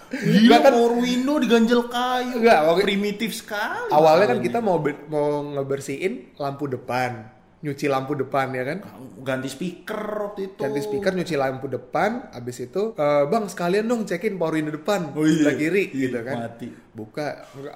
Gila, 0.10 0.58
kan- 0.60 0.74
power 0.74 0.94
window 0.98 1.36
diganjel 1.38 1.82
kayu. 1.86 2.34
Enggak, 2.36 2.60
waktu- 2.66 2.84
primitif 2.84 3.32
sekali. 3.34 3.92
Awalnya 3.92 4.26
kan 4.28 4.40
kita 4.40 4.60
mau 4.60 4.80
mau 5.08 5.26
ngebersihin 5.46 6.34
lampu 6.36 6.66
depan, 6.66 7.30
nyuci 7.60 7.86
lampu 7.86 8.16
depan 8.16 8.50
ya 8.52 8.64
kan. 8.64 8.80
ganti 9.20 9.52
speaker 9.52 10.00
waktu 10.32 10.42
itu. 10.48 10.62
Ganti 10.64 10.80
speaker, 10.80 11.12
nyuci 11.12 11.36
lampu 11.36 11.68
depan, 11.68 12.32
abis 12.32 12.64
itu 12.64 12.96
"Eh, 12.96 13.24
bang 13.26 13.46
sekalian 13.46 13.84
dong 13.84 14.08
cekin 14.08 14.40
power 14.40 14.56
window 14.56 14.72
depan 14.72 15.12
Oh 15.12 15.28
iya. 15.28 15.44
sebelah 15.44 15.56
kiri 15.56 15.84
Iya, 15.92 16.00
gitu 16.02 16.20
kan. 16.24 16.36
mati. 16.40 16.68
Buka, 16.90 17.28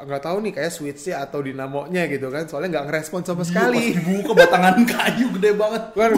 nggak, 0.01 0.21
tahu 0.21 0.37
nih 0.39 0.51
kayak 0.53 0.71
switchnya 0.71 1.19
atau 1.19 1.39
dinamonya 1.39 2.07
gitu 2.07 2.27
kan. 2.27 2.47
Soalnya 2.47 2.79
nggak 2.79 2.85
ngerespon 2.87 3.21
sama 3.21 3.43
Iya, 3.43 3.49
sekali. 3.49 3.75
pas 3.77 3.91
dibuka 3.93 4.31
batangan 4.33 4.75
kayu 4.93 5.27
gede 5.35 5.51
banget. 5.53 5.83
Kan, 5.91 6.11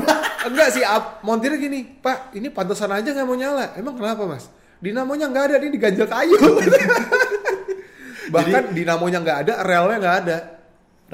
enggak 0.46 0.70
sih, 0.70 0.84
ap, 0.86 1.04
montirnya 1.22 1.58
gini, 1.58 1.80
Pak, 1.98 2.34
ini 2.34 2.48
pantesan 2.50 2.90
aja 2.92 3.10
nggak 3.12 3.26
mau 3.26 3.34
nyala. 3.34 3.74
Emang 3.74 3.94
kenapa 3.94 4.24
mas? 4.24 4.46
Dinamonya 4.78 5.26
nggak 5.26 5.44
ada, 5.44 5.56
ini 5.58 5.70
diganjel 5.72 6.06
kayu. 6.06 6.38
Bahkan 8.34 8.74
dinamonya 8.74 9.20
nggak 9.22 9.40
ada, 9.42 9.54
relnya 9.62 9.98
nggak 9.98 10.18
ada, 10.22 10.38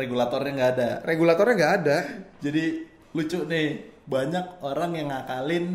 Regulatornya 0.02 0.52
nggak 0.52 0.72
ada. 0.74 0.90
regulatornya 1.06 1.54
nggak 1.56 1.74
ada. 1.80 1.98
Jadi 2.40 2.64
lucu 3.12 3.40
nih, 3.44 3.68
banyak 4.04 4.46
orang 4.62 4.92
yang 4.94 5.08
ngakalin 5.08 5.66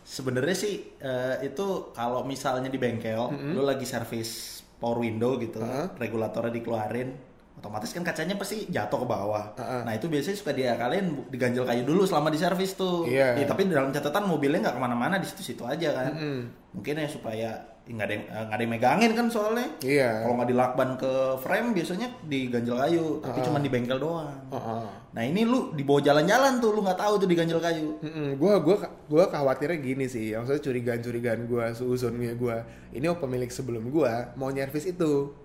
sebenarnya 0.00 0.56
sih 0.56 0.74
eh, 0.98 1.44
itu 1.44 1.92
kalau 1.92 2.24
misalnya 2.24 2.68
di 2.68 2.76
bengkel, 2.76 3.28
lu 3.52 3.62
lagi 3.62 3.84
servis 3.84 4.60
power 4.76 5.00
window 5.00 5.36
gitu, 5.36 5.60
Heeh. 5.60 5.96
regulatornya 5.96 6.52
dikeluarin, 6.52 7.08
otomatis 7.56 7.88
kan 7.88 8.02
kacanya 8.02 8.36
pasti 8.36 8.68
jatuh 8.68 9.00
ke 9.00 9.06
bawah. 9.06 9.44
Heeh. 9.56 9.80
Nah 9.82 9.92
itu 9.92 10.06
biasanya 10.06 10.36
suka 10.36 10.52
diakalin 10.52 11.04
bu- 11.08 11.26
diganjel 11.28 11.64
kayu 11.64 11.82
dulu 11.82 12.04
selama 12.04 12.28
di 12.28 12.36
servis 12.36 12.76
tuh. 12.76 13.08
Iya. 13.08 13.40
Ya, 13.40 13.44
tapi 13.48 13.64
dalam 13.64 13.88
catatan 13.90 14.28
mobilnya 14.28 14.60
nggak 14.60 14.76
ke 14.76 14.82
mana-mana 14.82 15.16
di 15.16 15.24
situ-situ 15.24 15.64
aja 15.64 15.88
kan. 15.92 16.12
Mm-mm. 16.12 16.38
Mungkin 16.76 17.00
ya 17.00 17.08
supaya 17.08 17.50
ya 17.64 17.73
nggak 17.84 18.06
ada 18.08 18.14
yang 18.16 18.24
eh, 18.24 18.42
nggak 18.48 18.56
ada 18.56 18.62
yang 18.64 18.72
megangin 18.72 19.12
kan 19.12 19.26
soalnya. 19.28 19.68
Iya. 19.84 20.24
Kalau 20.24 20.34
nggak 20.40 20.50
dilakban 20.56 20.90
ke 20.96 21.12
frame 21.44 21.68
biasanya 21.76 22.08
diganjel 22.24 22.76
kayu, 22.80 23.06
tapi 23.20 23.38
Heeh. 23.38 23.46
cuma 23.46 23.58
di 23.60 23.68
bengkel 23.68 23.98
doang. 24.00 24.32
Heeh. 24.48 24.84
Nah 25.12 25.22
ini 25.22 25.44
lu 25.44 25.76
dibawa 25.76 26.00
jalan-jalan 26.00 26.64
tuh, 26.64 26.72
lu 26.72 26.80
nggak 26.80 26.96
tahu 26.96 27.14
tuh 27.20 27.28
diganjel 27.28 27.60
kayu. 27.60 28.00
Mm-mm, 28.00 28.40
gua 28.40 28.56
gua 28.64 28.76
gua 29.04 29.24
khawatirnya 29.28 29.78
gini 29.84 30.08
sih, 30.08 30.32
maksudnya 30.32 30.64
curigaan-curigaan 30.64 31.44
gua, 31.44 31.76
suuzonnya 31.76 32.32
gua. 32.40 32.64
Ini 32.90 33.04
oh, 33.12 33.20
pemilik 33.20 33.52
sebelum 33.52 33.92
gua 33.92 34.32
mau 34.40 34.48
nyervis 34.48 34.88
itu. 34.88 35.36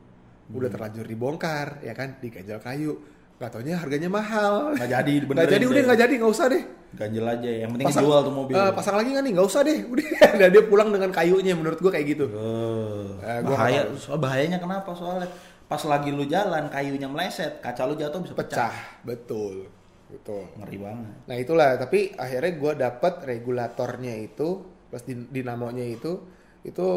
Udah 0.50 0.66
terlanjur 0.66 1.06
dibongkar, 1.06 1.78
ya 1.86 1.94
kan, 1.94 2.18
diganjel 2.18 2.58
kayu. 2.58 2.98
Gak 3.40 3.50
taunya 3.50 3.76
harganya 3.76 4.10
mahal. 4.12 4.76
Nggak 4.76 4.90
jadi 4.92 5.14
Nggak 5.26 5.48
jadi 5.48 5.64
deh. 5.64 5.72
udah 5.72 5.82
nggak 5.82 6.00
jadi 6.00 6.14
nggak 6.20 6.32
usah 6.32 6.46
deh. 6.48 6.64
Ganjel 6.90 7.22
aja, 7.24 7.50
yang 7.64 7.70
penting 7.72 7.88
jual 7.96 8.20
tuh 8.20 8.34
mobil. 8.34 8.52
eh, 8.52 8.72
pasang 8.74 8.96
lagi 8.96 9.10
nggak 9.10 9.24
nih? 9.24 9.34
Nggak 9.34 9.48
usah 9.48 9.62
deh. 9.62 9.78
Udah 9.92 10.06
Dan 10.36 10.50
dia 10.50 10.64
pulang 10.64 10.90
dengan 10.90 11.10
kayunya 11.10 11.54
menurut 11.54 11.78
gua 11.78 11.92
kayak 11.92 12.08
gitu. 12.10 12.26
Oh, 12.30 13.16
Eh, 13.18 13.40
gua 13.42 13.56
bahaya. 13.56 13.82
Soal 13.96 14.18
bahayanya 14.18 14.58
kenapa? 14.58 14.92
Soalnya 14.92 15.30
pas 15.64 15.80
lagi 15.84 16.10
lu 16.10 16.26
jalan 16.26 16.66
kayunya 16.68 17.06
meleset, 17.06 17.58
kaca 17.60 17.86
lu 17.86 17.94
jatuh 17.94 18.20
bisa 18.20 18.34
pecah. 18.34 18.68
Pecah, 18.68 18.76
betul. 19.04 19.70
Betul. 20.10 20.50
Ngeri 20.58 20.78
banget. 20.78 21.14
Nah 21.24 21.36
itulah, 21.38 21.78
tapi 21.78 22.12
akhirnya 22.18 22.52
gua 22.54 22.74
dapat 22.74 23.14
regulatornya 23.24 24.18
itu, 24.18 24.48
plus 24.90 25.06
din- 25.06 25.30
dinamonya 25.30 25.86
itu, 25.86 26.26
itu 26.60 26.88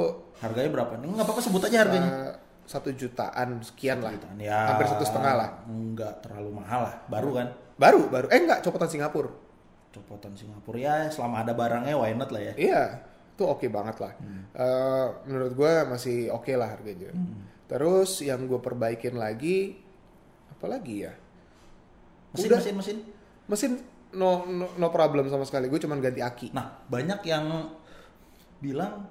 Harganya 0.41 0.73
berapa? 0.73 0.97
Nih 0.97 1.07
nggak 1.13 1.23
apa-apa 1.23 1.39
sebut 1.41 1.63
aja 1.63 1.85
harganya. 1.85 2.11
eh, 2.11 2.31
satu 2.73 2.88
jutaan 2.97 3.61
sekian 3.61 4.00
lah, 4.00 4.17
Jutaan. 4.17 4.41
Ya, 4.41 4.73
hampir 4.73 4.88
satu 4.88 5.05
setengah 5.05 5.35
lah. 5.37 5.49
Enggak 5.69 6.25
terlalu 6.25 6.57
mahal 6.57 6.88
lah, 6.88 6.95
baru 7.12 7.31
kan. 7.37 7.49
Baru, 7.76 8.09
baru. 8.09 8.33
Eh 8.33 8.41
enggak, 8.41 8.64
copotan 8.64 8.88
Singapura. 8.88 9.29
Copotan 9.93 10.33
Singapura 10.33 10.81
ya, 10.81 10.95
selama 11.12 11.45
ada 11.45 11.52
barangnya 11.52 11.93
why 11.93 12.17
not 12.17 12.33
lah 12.33 12.41
ya. 12.41 12.52
Iya, 12.57 12.83
itu 13.37 13.45
oke 13.45 13.69
banget 13.69 14.00
lah. 14.00 14.17
Eh, 14.57 15.07
menurut 15.29 15.52
gua 15.52 15.85
masih 15.85 16.33
oke 16.33 16.49
lah 16.57 16.73
harganya. 16.73 17.12
Terus 17.69 18.21
yang 18.21 18.45
gue 18.45 18.61
perbaikin 18.61 19.17
lagi, 19.17 19.81
apa 20.52 20.69
lagi 20.69 21.09
ya? 21.09 21.12
Mesin, 22.37 22.49
Udah. 22.49 22.59
mesin, 22.61 22.75
mesin. 22.76 22.99
Mesin 23.49 23.73
no 24.12 24.45
no, 24.45 24.76
no 24.76 24.88
problem 24.93 25.25
sama 25.33 25.49
sekali. 25.49 25.73
Gue 25.73 25.81
cuman 25.81 26.00
ganti 26.00 26.21
aki. 26.21 26.52
Nah, 26.52 26.85
banyak 26.88 27.21
yang 27.25 27.73
bilang, 28.61 29.09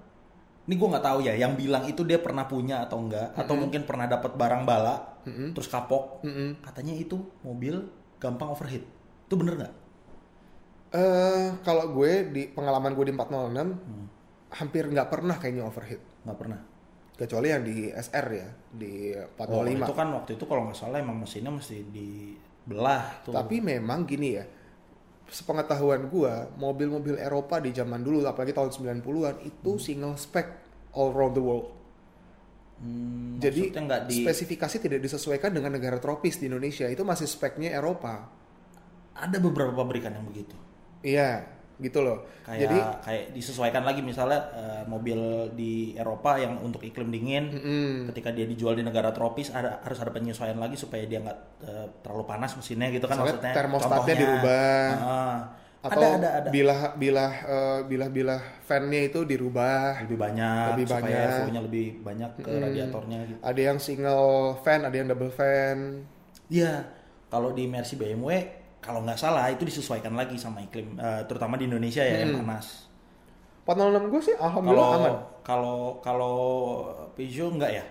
ini 0.72 0.80
gue 0.80 0.88
nggak 0.88 1.04
tahu 1.04 1.20
ya, 1.20 1.36
yang 1.36 1.60
bilang 1.60 1.84
itu 1.84 2.08
dia 2.08 2.24
pernah 2.24 2.48
punya 2.48 2.88
atau 2.88 3.04
enggak, 3.04 3.36
atau 3.36 3.60
mungkin 3.60 3.84
pernah 3.84 4.08
dapat 4.08 4.40
barang 4.40 4.64
bala, 4.64 5.20
terus 5.52 5.68
kapok, 5.68 6.24
Mm-mm. 6.24 6.64
katanya 6.64 6.96
itu 6.96 7.20
mobil 7.44 7.92
gampang 8.24 8.48
overheat. 8.48 8.88
Itu 9.28 9.36
bener 9.36 9.60
nggak? 9.60 9.74
Eh, 10.92 11.48
kalau 11.64 11.92
gue 11.92 12.32
di 12.32 12.48
pengalaman 12.48 12.92
gue 12.92 13.06
di 13.08 13.14
406 13.16 13.76
hampir 14.52 14.84
nggak 14.88 15.08
pernah 15.08 15.36
kayaknya 15.36 15.64
overheat. 15.64 16.00
Nggak 16.28 16.38
pernah. 16.40 16.60
Kecuali 17.16 17.48
yang 17.48 17.64
di 17.64 17.88
SR 17.88 18.26
ya, 18.32 18.48
di 18.72 19.16
Oh, 19.16 19.64
405. 19.64 19.88
itu 19.88 19.94
kan 19.94 20.08
waktu 20.12 20.32
itu 20.36 20.44
kalau 20.48 20.68
nggak 20.68 20.76
salah 20.76 21.00
emang 21.00 21.20
mesinnya 21.20 21.52
mesti 21.52 21.84
dibelah 21.88 23.24
tuh. 23.24 23.32
Tapi 23.32 23.64
memang 23.64 24.04
gini 24.04 24.36
ya, 24.36 24.44
sepengetahuan 25.32 26.12
gua, 26.12 26.52
mobil-mobil 26.60 27.16
Eropa 27.16 27.64
di 27.64 27.72
zaman 27.72 28.04
dulu, 28.04 28.28
apalagi 28.28 28.52
tahun 28.52 29.00
90-an, 29.00 29.36
itu 29.48 29.72
single 29.80 30.20
spec 30.20 30.52
all 30.92 31.16
around 31.16 31.34
the 31.40 31.44
world. 31.44 31.72
Hmm, 32.84 33.40
Jadi 33.40 33.72
di 34.12 34.16
spesifikasi 34.26 34.78
tidak 34.82 35.00
disesuaikan 35.00 35.56
dengan 35.56 35.72
negara 35.72 36.02
tropis 36.04 36.36
di 36.36 36.52
Indonesia, 36.52 36.90
itu 36.92 37.08
masih 37.08 37.30
speknya 37.32 37.72
Eropa. 37.72 38.44
ada 39.12 39.38
beberapa 39.38 39.76
pabrikan 39.76 40.18
yang 40.18 40.26
begitu. 40.26 40.56
Iya, 41.06 41.46
gitu 41.82 42.00
loh. 42.00 42.24
Kayak 42.42 42.60
Jadi 42.62 42.78
kayak 43.02 43.24
disesuaikan 43.32 43.82
lagi 43.82 44.00
misalnya 44.00 44.40
eh, 44.52 44.84
mobil 44.86 45.18
di 45.52 45.74
Eropa 45.94 46.38
yang 46.38 46.58
untuk 46.60 46.80
iklim 46.80 47.10
dingin 47.10 47.50
mm, 47.50 47.96
ketika 48.08 48.30
dia 48.30 48.46
dijual 48.46 48.74
di 48.74 48.82
negara 48.82 49.10
tropis 49.10 49.50
ada 49.50 49.82
harus 49.82 49.98
ada 49.98 50.10
penyesuaian 50.10 50.56
lagi 50.56 50.74
supaya 50.76 51.04
dia 51.04 51.20
nggak 51.20 51.40
eh, 51.62 51.86
terlalu 52.00 52.24
panas 52.24 52.54
mesinnya 52.54 52.88
gitu 52.90 53.04
kan 53.04 53.18
Misalnya 53.18 53.34
maksudnya 53.34 53.54
termostatnya 53.54 53.98
Contohnya. 53.98 54.16
dirubah. 54.16 54.86
Ah. 54.96 55.40
atau 55.82 55.98
ada 56.00 56.14
ada 56.14 56.30
ada 56.38 56.50
bilah 56.50 56.94
bilah 56.94 57.34
eh, 57.42 57.80
bilah 57.84 58.10
bilah 58.10 58.42
fan-nya 58.62 59.02
itu 59.04 59.26
dirubah. 59.26 60.06
lebih 60.06 60.14
banyak 60.16 60.66
Lebih 60.72 60.86
supaya 60.86 61.02
banyak. 61.02 61.18
airflow-nya 61.20 61.62
lebih 61.64 61.86
banyak 62.00 62.30
ke 62.38 62.42
Mm. 62.48 62.62
radiatornya 62.62 63.20
gitu. 63.26 63.40
Ada 63.42 63.62
yang 63.64 63.78
single 63.82 64.30
fan, 64.60 64.80
ada 64.84 64.94
yang 64.94 65.10
double 65.10 65.34
fan. 65.34 66.06
Iya, 66.48 66.86
kalau 67.28 67.50
di 67.50 67.66
Mercy 67.66 67.98
BMW 67.98 68.61
kalau 68.82 69.02
nggak 69.02 69.16
salah 69.16 69.46
itu 69.48 69.62
disesuaikan 69.62 70.12
lagi 70.12 70.36
sama 70.36 70.60
iklim 70.60 70.98
eh, 70.98 71.22
terutama 71.24 71.56
di 71.56 71.66
Indonesia 71.66 72.02
ya 72.02 72.20
yang 72.20 72.34
Hmm. 72.34 72.44
panas. 72.44 72.90
406 73.62 74.10
gue 74.10 74.22
sih 74.24 74.36
alhamdulillah 74.36 74.88
Kalau 74.88 75.00
aman. 75.00 75.14
kalau 75.42 75.78
kalau 76.02 76.36
Peugeot 77.14 77.54
enggak 77.54 77.72
ya? 77.72 77.86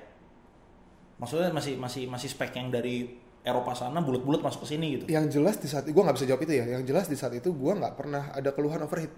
Maksudnya 1.17 1.51
masih 1.51 1.77
masih 1.77 2.03
masih 2.07 2.29
spek 2.29 2.51
yang 2.53 2.69
dari 2.69 3.07
Eropa 3.41 3.73
sana 3.73 4.01
bulat-bulat 4.01 4.41
masuk 4.41 4.65
ke 4.65 4.75
sini 4.75 4.87
gitu. 4.93 5.05
Yang 5.07 5.39
jelas 5.39 5.57
di 5.57 5.69
saat 5.69 5.85
itu 5.85 5.93
gue 5.93 6.03
nggak 6.03 6.17
bisa 6.17 6.27
jawab 6.27 6.43
itu 6.43 6.53
ya. 6.55 6.65
Yang 6.71 6.83
jelas 6.87 7.07
di 7.07 7.17
saat 7.17 7.33
itu 7.33 7.49
gue 7.49 7.73
nggak 7.73 7.95
pernah 7.95 8.29
ada 8.31 8.51
keluhan 8.51 8.83
overheat. 8.83 9.13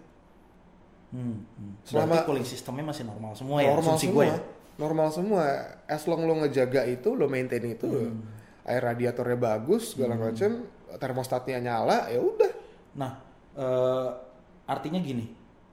Hmm, 1.11 1.43
hmm. 1.43 1.73
Selama- 1.83 2.17
Berarti 2.17 2.29
cooling 2.29 2.47
sistemnya 2.47 2.85
masih 2.87 3.05
normal 3.05 3.33
semua 3.33 3.59
ya, 3.61 3.69
normal 3.71 3.97
semua. 3.97 4.15
gue 4.15 4.25
ya. 4.27 4.39
Normal 4.73 5.09
semua. 5.09 5.45
As 5.85 6.03
long 6.05 6.23
lo 6.23 6.35
ngejaga 6.37 6.85
itu, 6.87 7.13
lo 7.13 7.27
maintain 7.27 7.61
itu, 7.63 7.85
Hmm. 7.85 8.25
air 8.63 8.81
radiatornya 8.81 9.37
bagus, 9.37 9.93
segala 9.93 10.17
macam, 10.17 10.65
termostatnya 10.97 11.59
nyala, 11.59 12.09
ya 12.09 12.19
udah. 12.19 12.53
Nah, 12.95 13.13
eh, 13.55 14.09
artinya 14.65 14.99
gini, 14.99 15.29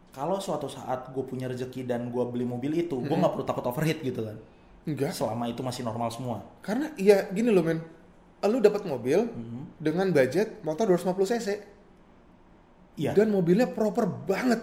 kalau 0.10 0.38
suatu 0.38 0.68
saat 0.68 1.10
gue 1.10 1.24
punya 1.24 1.48
rezeki 1.48 1.84
dan 1.84 2.10
gue 2.10 2.24
beli 2.26 2.44
mobil 2.44 2.76
itu, 2.78 2.96
gue 2.96 3.12
nggak 3.12 3.34
perlu 3.34 3.46
takut 3.46 3.66
overheat 3.66 4.00
gitu 4.00 4.22
kan. 4.22 4.38
Enggak. 4.84 5.12
Selama 5.12 5.46
itu 5.46 5.60
masih 5.60 5.84
normal 5.84 6.10
semua. 6.10 6.42
Karena 6.60 6.90
ya 6.96 7.28
gini 7.30 7.52
loh 7.52 7.62
men, 7.62 7.84
lo 8.42 8.58
dapat 8.58 8.88
mobil 8.88 9.28
Hmm. 9.28 9.68
dengan 9.78 10.10
budget 10.10 10.64
motor 10.64 10.88
250 10.88 11.28
cc 11.28 11.48
Iya. 12.96 13.12
dan 13.16 13.32
mobilnya 13.32 13.68
proper 13.68 14.08
banget. 14.08 14.60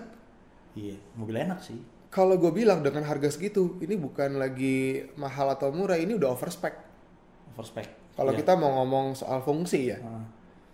Iya, 0.76 0.96
mobil 1.16 1.40
enak 1.40 1.60
sih. 1.60 1.80
Kalau 2.08 2.36
gue 2.36 2.48
bilang 2.48 2.80
dengan 2.80 3.04
harga 3.04 3.28
segitu, 3.28 3.76
ini 3.80 3.96
bukan 3.96 4.36
lagi 4.36 5.04
mahal 5.16 5.52
atau 5.52 5.68
murah, 5.68 5.96
ini 5.96 6.16
udah 6.16 6.32
overspec. 6.32 6.72
Overspec. 7.52 7.88
Kalau 8.12 8.32
Iya. 8.32 8.38
kita 8.40 8.52
mau 8.56 8.72
ngomong 8.80 9.12
soal 9.12 9.40
fungsi 9.40 9.92
ya, 9.92 10.00
Ah. 10.00 10.24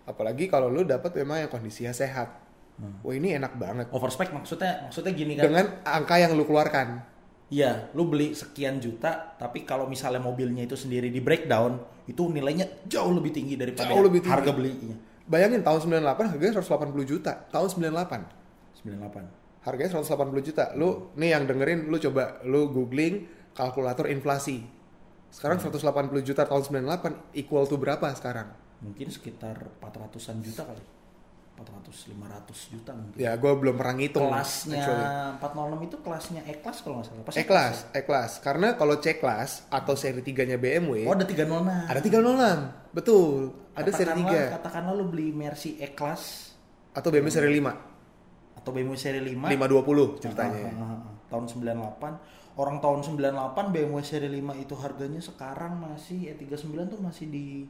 Apalagi 0.03 0.47
kalau 0.47 0.67
lu 0.67 0.83
dapat 0.83 1.11
memang 1.15 1.47
yang 1.47 1.51
kondisinya 1.51 1.91
sehat. 1.91 2.41
Hmm. 2.73 2.97
Wah 3.05 3.13
ini 3.13 3.37
enak 3.37 3.53
banget. 3.55 3.85
overspec 3.93 4.33
maksudnya 4.33 4.89
maksudnya 4.89 5.13
gini 5.13 5.37
kan. 5.37 5.43
Dengan 5.45 5.65
angka 5.85 6.15
yang 6.17 6.33
lu 6.33 6.43
keluarkan. 6.43 7.05
Iya, 7.53 7.93
lu 7.93 8.09
beli 8.09 8.33
sekian 8.33 8.81
juta, 8.81 9.37
tapi 9.37 9.61
kalau 9.61 9.85
misalnya 9.85 10.17
mobilnya 10.17 10.65
itu 10.65 10.73
sendiri 10.73 11.13
di 11.13 11.21
breakdown, 11.21 11.77
itu 12.09 12.25
nilainya 12.25 12.65
jauh 12.89 13.13
lebih 13.13 13.29
tinggi 13.29 13.53
daripada 13.53 13.93
Jauh 13.93 14.01
lebih 14.01 14.25
tinggi. 14.25 14.33
harga 14.33 14.51
belinya. 14.57 14.97
Bayangin 15.29 15.61
tahun 15.61 15.79
98 16.01 16.33
harganya 16.33 16.53
180 16.57 17.05
juta. 17.05 17.31
Tahun 17.53 17.67
98 17.69 18.25
98. 18.81 19.69
harganya 19.69 19.91
180 19.93 20.41
juta. 20.41 20.73
Lu 20.73 21.13
nih 21.13 21.37
yang 21.37 21.45
dengerin 21.45 21.87
lu 21.87 22.01
coba 22.01 22.41
lu 22.41 22.73
googling 22.73 23.29
kalkulator 23.53 24.09
inflasi. 24.09 24.65
Sekarang 25.29 25.61
Hmm. 25.61 25.69
180 25.69 26.25
juta 26.25 26.43
tahun 26.43 26.63
98 26.65 27.37
equal 27.37 27.69
to 27.69 27.77
berapa 27.77 28.09
sekarang? 28.17 28.49
Mungkin 28.83 29.07
sekitar 29.07 29.55
400-an 29.79 30.37
juta 30.43 30.63
kali. 30.63 30.83
400 31.53 32.09
500 32.09 32.73
juta 32.73 32.91
mungkin. 32.91 33.13
Ya 33.15 33.37
gue 33.37 33.51
belum 33.53 33.77
pernah 33.77 33.93
ngitung. 33.93 34.25
kelasnya 34.25 34.73
actually. 34.73 35.05
406 35.37 35.85
itu 35.85 35.97
kelasnya 36.01 36.41
E-Class 36.49 36.77
kalau 36.81 36.93
nggak 36.97 37.07
salah. 37.07 37.23
Pas 37.23 37.35
E-Class, 37.37 37.75
E-Class. 37.93 38.31
Karena 38.41 38.67
kalau 38.73 38.95
C-Class 38.97 39.69
atau 39.69 39.93
seri 39.93 40.25
3-nya 40.25 40.57
BMW, 40.57 41.05
Oh, 41.05 41.13
ada 41.13 41.23
306. 41.23 41.85
ada 41.85 41.99
306. 42.01 42.57
Betul. 42.89 43.53
Ada 43.73 43.89
seri 43.93 44.11
Katakanlah- 44.11 44.49
3 44.49 44.55
Katakanlah 44.57 44.93
lu 44.97 45.05
beli 45.07 45.29
Mercy 45.29 45.77
E-Class 45.77 46.57
atau 46.91 47.09
BMW 47.09 47.29
seri 47.29 47.49
5. 47.53 47.73
atau 48.53 48.69
BMW 48.71 48.95
seri 48.97 49.21
5 49.21 49.45
520 49.49 50.17
ceritanya. 50.17 50.73
Ah, 50.73 50.81
ah, 50.81 50.93
ah. 51.05 51.13
tahun 51.29 51.45
98 51.45 52.17
orang 52.55 52.77
tahun 52.79 52.99
98 53.03 53.69
BMW 53.69 53.97
seri 54.01 54.29
5 54.31 54.53
itu 54.55 54.73
harganya 54.73 55.21
sekarang 55.21 55.77
masih 55.77 56.33
E39 56.33 56.85
tuh 56.87 56.99
masih 57.01 57.25
di 57.27 57.65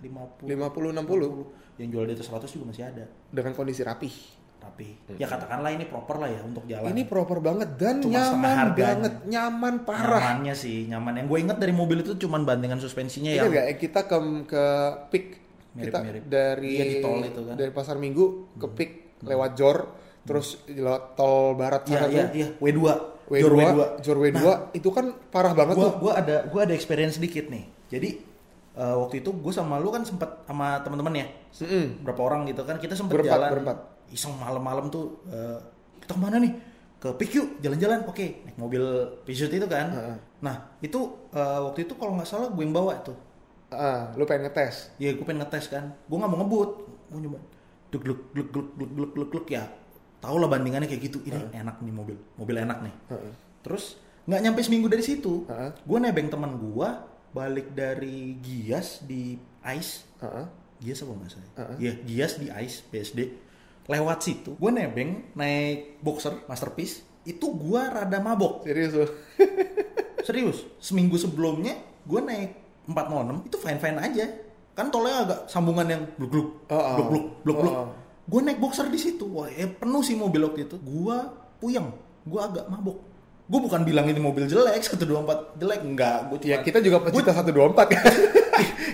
50 0.00 0.46
50 0.46 0.96
60 0.96 1.80
yang 1.80 1.88
jual 1.90 2.04
di 2.04 2.12
atas 2.12 2.26
100 2.28 2.46
juga 2.50 2.64
masih 2.70 2.84
ada. 2.84 3.04
Dengan 3.28 3.52
kondisi 3.52 3.82
rapih. 3.82 4.14
tapi 4.56 4.96
ya 5.20 5.28
katakanlah 5.28 5.76
ini 5.76 5.84
proper 5.84 6.16
lah 6.16 6.30
ya 6.32 6.40
untuk 6.40 6.64
jalan. 6.64 6.88
Ini 6.88 7.04
proper 7.04 7.36
banget 7.36 7.76
dan 7.76 8.00
Cuma 8.00 8.16
nyaman 8.16 8.72
banget, 8.72 9.14
nyaman 9.28 9.74
parah. 9.84 10.40
nyamannya 10.40 10.54
sih 10.56 10.88
nyaman. 10.88 11.20
Yang 11.20 11.26
gue 11.28 11.38
inget 11.44 11.58
dari 11.60 11.74
mobil 11.76 12.00
itu 12.00 12.16
cuman 12.16 12.48
bantingan 12.48 12.80
suspensinya 12.80 13.28
Ingat 13.28 13.44
yang 13.44 13.66
eh, 13.68 13.76
kita 13.76 14.08
ke 14.08 14.16
ke 14.48 14.64
Pik 15.12 15.24
kita 15.76 16.00
Mirip-mirip. 16.00 16.22
dari 16.24 16.70
Iya, 16.80 16.84
di 16.88 16.96
tol 16.98 17.20
itu 17.20 17.40
kan. 17.44 17.54
dari 17.60 17.70
pasar 17.70 18.00
Minggu 18.00 18.56
ke 18.56 18.66
Pik 18.66 18.90
lewat 19.20 19.50
Jor 19.52 19.78
terus 20.24 20.64
lewat 20.64 21.12
tol 21.12 21.52
barat 21.52 21.84
iya 21.84 21.98
tuh. 22.00 22.08
iya 22.32 22.48
W2 22.56 22.80
W2, 23.24 23.40
Jor 23.44 23.52
W2 23.52 23.78
Jor 24.00 24.16
W2 24.18 24.40
itu 24.72 24.88
kan 24.88 25.06
parah 25.28 25.52
banget 25.52 25.76
gua 25.76 25.84
tuh. 25.84 25.94
gua 26.00 26.12
ada 26.16 26.36
gua 26.48 26.60
ada 26.64 26.72
experience 26.72 27.20
sedikit 27.20 27.52
nih. 27.52 27.68
Jadi 27.92 28.08
eh, 28.74 28.94
waktu 28.94 29.22
itu 29.22 29.30
gue 29.30 29.52
sama 29.52 29.78
lu 29.78 29.88
kan 29.88 30.02
sempet 30.02 30.26
sama 30.44 30.78
teman-teman 30.80 31.14
ya 31.14 31.26
Mm-mm. 31.60 32.02
berapa 32.02 32.20
orang 32.20 32.46
gitu 32.46 32.62
kan 32.62 32.76
kita 32.76 32.92
sempet 32.92 33.14
Berempat, 33.16 33.34
jalan 33.38 33.50
berempat. 33.54 33.78
iseng 34.10 34.34
malam-malam 34.36 34.86
tuh 34.88 35.22
eh, 35.26 35.58
kita 36.00 36.14
ke 36.14 36.20
mana 36.20 36.36
nih 36.38 36.52
ke 36.98 37.08
yuk 37.30 37.60
jalan-jalan 37.60 38.00
oke 38.04 38.26
naik 38.44 38.56
mobil 38.56 38.80
Peugeot 39.22 39.52
itu 39.52 39.66
kan 39.66 39.92
Heeh. 39.92 40.16
nah 40.40 40.56
itu 40.80 40.98
eh, 41.30 41.58
waktu 41.60 41.84
itu 41.84 41.94
kalau 41.94 42.16
nggak 42.16 42.26
salah 42.26 42.48
gue 42.48 42.62
yang 42.62 42.72
bawa 42.72 42.96
tuh 43.00 43.16
Ah, 43.74 44.06
lu 44.14 44.22
pengen 44.22 44.46
ngetes. 44.46 44.94
ya 45.02 45.10
gue 45.10 45.24
pengen 45.26 45.42
ngetes 45.42 45.66
kan 45.66 45.90
gue 46.06 46.14
nggak 46.14 46.30
mau 46.30 46.38
ngebut 46.38 46.70
gue 47.10 47.18
nyoba 47.20 47.38
gluk 47.90 48.02
gluk 48.02 48.20
gluk 48.30 48.48
gluk 48.52 48.68
gluk 48.70 48.90
gluk 48.94 49.10
gluk 49.12 49.28
gluk 49.30 49.46
ya 49.50 49.66
tau 50.18 50.38
lah 50.38 50.46
bandingannya 50.46 50.86
kayak 50.86 51.02
gitu 51.04 51.18
ini 51.26 51.42
enak 51.50 51.82
nih 51.82 51.90
mobil 51.90 52.14
mobil 52.38 52.56
enak 52.56 52.78
nih 52.80 52.94
Heeh. 53.10 53.32
terus 53.60 53.98
nggak 54.24 54.40
nyampe 54.40 54.60
seminggu 54.62 54.86
dari 54.86 55.02
situ 55.02 55.42
Heeh. 55.44 55.74
gue 55.74 55.98
nebeng 55.98 56.30
teman 56.30 56.54
gue 56.54 56.88
balik 57.34 57.74
dari 57.74 58.38
Gias 58.38 59.02
di 59.02 59.34
Ice 59.74 60.06
Heeh. 60.22 60.46
Gias 60.84 61.00
apa 61.02 61.12
nggak 61.16 61.30
saya? 61.32 61.48
Uh-uh. 61.58 61.76
Iya, 61.80 61.92
Gias 62.06 62.32
di 62.38 62.46
Ice 62.50 62.86
BSD. 62.88 63.20
Lewat 63.84 64.24
situ, 64.24 64.56
gue 64.56 64.70
nebeng 64.72 65.34
naik 65.36 66.00
boxer 66.00 66.44
masterpiece. 66.48 67.04
Itu 67.24 67.52
gue 67.56 67.80
rada 67.80 68.20
mabok. 68.20 68.64
Serius 68.64 68.92
lu? 68.96 69.06
Serius, 70.26 70.64
seminggu 70.80 71.20
sebelumnya 71.20 71.76
gue 72.08 72.20
naik 72.20 72.50
406 72.88 73.48
itu 73.48 73.56
fine 73.60 73.80
fine 73.80 73.98
aja. 74.00 74.26
Kan 74.72 74.88
tolnya 74.88 75.24
agak 75.24 75.40
sambungan 75.52 75.86
yang 75.86 76.02
bluk 76.16 76.30
bluk 76.32 76.48
Oh, 76.68 76.76
oh. 76.76 76.94
bluk 76.96 77.08
bluk 77.08 77.26
bluk 77.44 77.56
bluk. 77.60 77.74
Gue 78.24 78.40
naik 78.40 78.58
boxer 78.60 78.88
di 78.88 78.96
situ, 78.96 79.28
wah 79.28 79.52
eh, 79.52 79.68
penuh 79.68 80.00
sih 80.00 80.16
mobil 80.16 80.48
waktu 80.48 80.64
itu. 80.64 80.80
Gue 80.80 81.16
puyeng, 81.60 81.92
gue 82.24 82.40
agak 82.40 82.68
mabok. 82.72 83.13
Gue 83.44 83.60
bukan 83.60 83.84
bilang 83.84 84.06
ini 84.06 84.16
mobil 84.16 84.44
jelek, 84.44 84.80
124 84.80 85.04
jelek, 85.54 85.80
enggak. 85.82 86.18
Gue 86.28 86.38
Ya 86.42 86.58
kita 86.58 86.80
juga 86.80 87.00
pecinta 87.00 87.30
124 87.30 87.76
kan. 87.86 88.04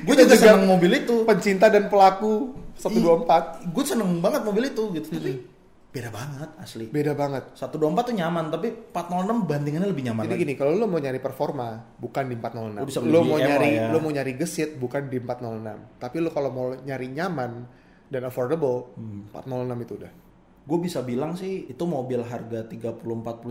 gue 0.00 0.10
Kita 0.10 0.26
juga 0.26 0.36
seneng 0.36 0.66
mobil 0.66 0.90
itu. 0.96 1.22
Pencinta 1.22 1.66
dan 1.66 1.86
pelaku 1.86 2.50
124. 2.74 3.70
Gue 3.70 3.84
seneng 3.84 4.18
banget 4.18 4.42
mobil 4.42 4.66
itu 4.66 4.90
gitu. 4.92 5.06
Tapi 5.08 5.32
Hmm. 5.32 5.46
beda 5.92 6.10
banget 6.10 6.50
asli. 6.56 6.84
Beda 6.86 7.12
banget. 7.12 7.44
124 7.52 7.78
tuh 8.04 8.14
nyaman, 8.16 8.46
tapi 8.48 8.68
406 8.90 9.42
bandingannya 9.44 9.86
lebih 9.86 10.04
nyaman 10.04 10.22
Jadi 10.22 10.34
lagi. 10.34 10.42
gini, 10.42 10.54
kalau 10.54 10.72
lo 10.72 10.86
mau 10.86 10.98
nyari 10.98 11.18
performa, 11.18 11.68
bukan 11.96 12.24
di 12.24 12.36
406. 12.36 12.74
Lo 12.76 12.86
bisa 12.86 12.98
beli 13.00 13.10
Lo 13.10 13.20
mau 13.22 13.38
nyari, 13.38 13.70
ya. 13.72 13.86
lo 13.86 13.98
mau 13.98 14.10
nyari 14.10 14.32
gesit, 14.34 14.70
bukan 14.76 15.06
di 15.06 15.18
406. 15.18 15.78
Tapi 15.96 16.16
lo 16.18 16.30
kalau 16.30 16.50
mau 16.50 16.66
nyari 16.72 17.06
nyaman 17.08 17.66
dan 18.06 18.22
affordable, 18.24 18.94
Hmm. 18.94 19.30
406 19.30 19.78
itu 19.80 19.94
udah. 19.94 20.12
Gue 20.60 20.78
bisa 20.80 21.02
bilang 21.02 21.34
sih 21.34 21.66
itu 21.66 21.82
mobil 21.84 22.18
harga 22.20 22.62
30-40 22.64 23.02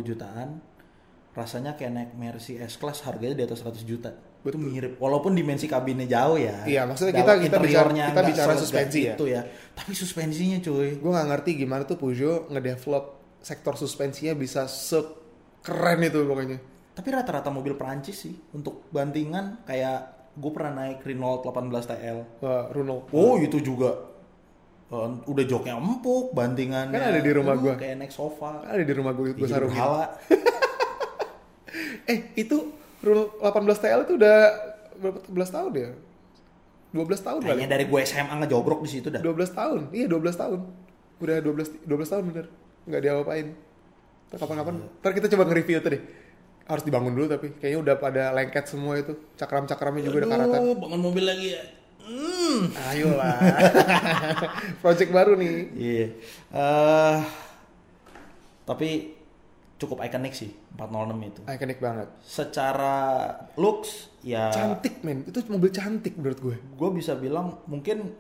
jutaan 0.06 0.60
rasanya 1.32 1.74
kayak 1.74 1.92
naik 1.92 2.12
Mercy 2.14 2.58
S-Class 2.58 3.06
harganya 3.06 3.36
di 3.38 3.44
atas 3.44 3.62
100 3.62 3.84
juta. 3.84 4.10
Itu 4.40 4.56
mirip 4.56 4.96
walaupun 4.98 5.36
dimensi 5.36 5.68
kabinnya 5.68 6.08
jauh 6.08 6.40
ya. 6.40 6.64
Iya, 6.64 6.88
maksudnya 6.88 7.12
kita- 7.14 7.38
kita 7.40 7.58
bicara- 7.60 7.92
kita 7.92 8.22
bicara 8.24 8.54
suspensi 8.56 9.00
ya. 9.04 9.14
Itu 9.14 9.26
ya. 9.28 9.42
Tapi 9.76 9.92
suspensinya 9.92 10.58
cuy. 10.60 10.96
Gue 10.96 11.12
nggak 11.12 11.28
ngerti 11.28 11.52
gimana 11.58 11.84
tuh 11.84 12.00
Peugeot 12.00 12.48
ngedevelop 12.48 13.06
sektor 13.40 13.76
suspensinya 13.76 14.34
bisa 14.34 14.66
sekeren 14.68 16.00
itu 16.02 16.24
pokoknya. 16.24 16.58
Tapi 16.92 17.08
rata-rata 17.10 17.48
mobil 17.50 17.76
Perancis 17.76 18.16
sih 18.18 18.36
untuk 18.52 18.88
bantingan 18.90 19.64
kayak 19.64 20.00
gue 20.36 20.52
pernah 20.52 20.84
naik 20.84 21.04
Renault 21.04 21.44
18 21.44 21.86
TL. 21.86 22.20
Wah, 22.40 22.68
Runo. 22.72 23.08
Oh 23.12 23.36
itu 23.38 23.60
juga 23.60 24.08
eh, 24.90 25.10
udah 25.22 25.46
joknya 25.46 25.76
empuk, 25.76 26.34
bantingannya. 26.34 26.96
Kan 26.96 27.12
ada 27.14 27.22
di 27.22 27.32
rumah 27.32 27.56
gua. 27.56 27.76
Kayak 27.76 27.96
naik 28.02 28.10
sofa. 28.10 28.64
Ada 28.66 28.82
di 28.82 28.94
rumah 28.96 29.14
gue, 29.14 29.36
gue 29.36 29.46
sarungin. 29.46 29.78
Eh, 32.06 32.34
itu 32.36 32.58
Runo 33.00 33.32
18 33.40 33.80
TL 33.80 34.02
itu 34.06 34.14
udah 34.20 34.38
berapa 35.00 35.20
11 35.24 35.56
tahun 35.56 35.72
ya? 35.76 35.90
12 36.90 37.22
tahun 37.22 37.40
kali. 37.46 37.50
Kayaknya 37.54 37.70
dari 37.70 37.86
gue 37.86 38.00
SMA 38.02 38.36
ngejobrok 38.44 38.80
di 38.82 38.90
situ 38.90 39.08
dah. 39.14 39.22
12 39.22 39.54
tahun. 39.54 39.80
Iya, 39.94 40.06
12 40.10 40.36
tahun. 40.36 40.60
Udah 41.22 41.38
12 41.40 41.86
12 41.86 42.12
tahun 42.12 42.24
bener. 42.34 42.46
Nggak 42.90 43.02
diapa-apain. 43.06 43.48
Ntar 44.30 44.38
Kapan-kapan. 44.42 44.74
Ntar 45.00 45.12
kita 45.14 45.28
coba 45.38 45.44
nge-review 45.48 45.78
itu 45.80 45.90
deh. 45.94 46.02
Harus 46.70 46.84
dibangun 46.86 47.14
dulu 47.18 47.26
tapi 47.30 47.48
kayaknya 47.58 47.80
udah 47.82 47.96
pada 48.02 48.24
lengket 48.34 48.66
semua 48.66 48.98
itu. 48.98 49.14
Cakram-cakramnya 49.38 50.02
juga 50.06 50.26
udah 50.26 50.30
karatan. 50.34 50.60
Aduh, 50.60 50.76
bangun 50.82 51.02
mobil 51.02 51.26
lagi 51.30 51.48
ya. 51.54 51.64
Hmm. 52.10 52.74
Ayolah. 52.90 53.38
Project 54.82 55.12
baru 55.14 55.38
nih. 55.38 55.54
Iya. 55.78 56.06
Eh, 56.58 57.18
tapi 58.66 59.19
cukup 59.80 60.04
ikonik 60.04 60.36
sih 60.36 60.52
406 60.76 61.32
itu. 61.32 61.42
Iconic 61.48 61.80
banget. 61.80 62.08
Secara 62.20 62.98
looks 63.56 64.12
ya 64.22 64.52
Cantik 64.52 65.00
men. 65.02 65.24
Itu 65.24 65.40
mobil 65.48 65.72
cantik 65.72 66.20
menurut 66.20 66.40
gue. 66.40 66.56
gue 66.60 66.90
bisa 66.92 67.16
bilang 67.16 67.64
mungkin 67.66 68.12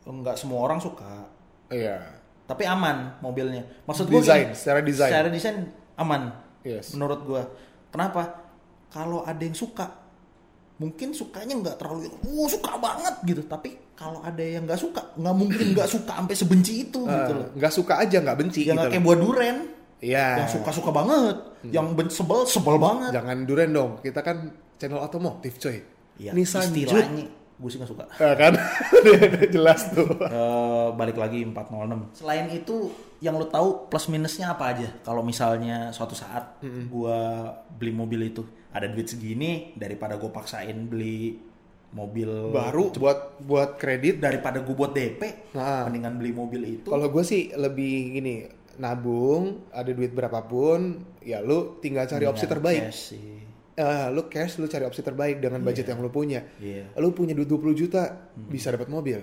nggak 0.00 0.36
semua 0.36 0.64
orang 0.64 0.80
suka, 0.80 1.28
Iya. 1.70 2.02
tapi 2.44 2.66
aman 2.66 3.20
mobilnya. 3.22 3.62
Maksud 3.84 4.10
gue 4.10 4.20
Desain, 4.20 4.50
secara 4.52 4.80
desain. 4.82 5.10
Secara 5.12 5.28
desain 5.30 5.56
aman. 5.96 6.34
Yes. 6.66 6.92
Menurut 6.96 7.20
gue. 7.24 7.42
Kenapa? 7.88 8.48
Kalau 8.90 9.22
ada 9.22 9.38
yang 9.38 9.54
suka, 9.54 9.86
mungkin 10.82 11.14
sukanya 11.14 11.54
nggak 11.62 11.76
terlalu, 11.78 12.10
oh 12.26 12.48
suka 12.50 12.74
banget 12.80 13.14
gitu. 13.22 13.42
Tapi 13.46 13.94
kalau 13.94 14.18
ada 14.24 14.40
yang 14.42 14.66
nggak 14.66 14.80
suka, 14.80 15.14
nggak 15.14 15.36
mungkin 15.36 15.66
nggak 15.76 15.88
suka 15.88 16.12
sampai 16.16 16.34
sebenci 16.36 16.72
itu 16.90 17.00
gitu 17.06 17.32
loh. 17.36 17.48
Nggak 17.54 17.72
suka 17.72 17.94
aja 18.02 18.16
nggak 18.18 18.38
benci 18.40 18.60
gitu. 18.66 18.74
nggak 18.74 18.88
kayak 18.90 18.98
loh. 18.98 19.06
buah 19.06 19.18
duren, 19.20 19.56
Iya. 20.00 20.40
yang 20.40 20.48
suka-suka 20.48 20.90
banget, 20.90 21.36
yang 21.68 21.92
ben 21.92 22.08
sebel 22.08 22.44
sebel 22.44 22.76
banget. 22.76 23.12
Jangan 23.12 23.44
duren 23.44 23.70
dong. 23.70 23.90
Kita 24.00 24.20
kan 24.20 24.48
channel 24.76 24.96
otomotif 24.98 25.56
coy. 25.56 25.80
Iya, 26.16 26.32
Nissan 26.32 26.68
istilahnya 26.68 27.28
gue 27.60 27.68
sih 27.68 27.76
nggak 27.76 27.92
suka. 27.92 28.04
Ya 28.16 28.32
kan? 28.32 28.56
Jelas 29.54 29.92
tuh. 29.92 30.08
Eh, 30.16 30.88
balik 30.96 31.16
lagi 31.16 31.44
406. 31.44 32.16
Selain 32.16 32.48
itu, 32.48 32.88
yang 33.20 33.36
lo 33.36 33.44
tahu 33.44 33.84
plus 33.86 34.08
minusnya 34.08 34.48
apa 34.50 34.72
aja? 34.72 34.88
Kalau 35.00 35.20
misalnya 35.20 35.92
suatu 35.92 36.16
saat 36.16 36.56
gua 36.88 37.52
beli 37.70 37.92
mobil 37.92 38.20
itu 38.26 38.40
ada 38.72 38.88
duit 38.88 39.04
segini 39.04 39.76
daripada 39.76 40.16
gue 40.16 40.30
paksain 40.30 40.88
beli 40.88 41.36
mobil 41.90 42.48
Baru 42.48 42.94
buat 42.94 43.42
buat 43.42 43.74
kredit. 43.76 44.22
daripada 44.22 44.62
gue 44.62 44.72
buat 44.72 44.94
DP, 44.94 45.52
Nah. 45.52 45.84
mendingan 45.84 46.16
beli 46.16 46.32
mobil 46.32 46.62
itu. 46.64 46.86
Kalau 46.86 47.10
gue 47.10 47.20
sih 47.20 47.50
lebih 47.52 47.92
gini, 48.14 48.34
nabung, 48.80 49.68
ada 49.70 49.90
duit 49.90 50.10
berapapun, 50.10 51.04
ya 51.20 51.38
lu 51.38 51.76
tinggal 51.78 52.08
cari 52.08 52.24
opsi 52.24 52.48
Mendingan 52.48 52.54
terbaik. 52.56 52.82
cash 52.88 53.00
sih. 53.12 53.38
Eh, 53.72 54.06
lu 54.10 54.22
cash, 54.26 54.56
lu 54.56 54.66
cari 54.66 54.84
opsi 54.84 55.00
terbaik 55.00 55.38
dengan 55.38 55.60
budget 55.60 55.86
yang 55.86 56.00
lu 56.00 56.08
punya. 56.08 56.40
Iya. 56.56 56.96
Lu 56.96 57.12
punya 57.12 57.32
duit 57.32 57.46
20 57.46 57.72
juta, 57.72 58.08
bisa 58.34 58.68
dapat 58.68 58.88
mobil. 58.88 59.20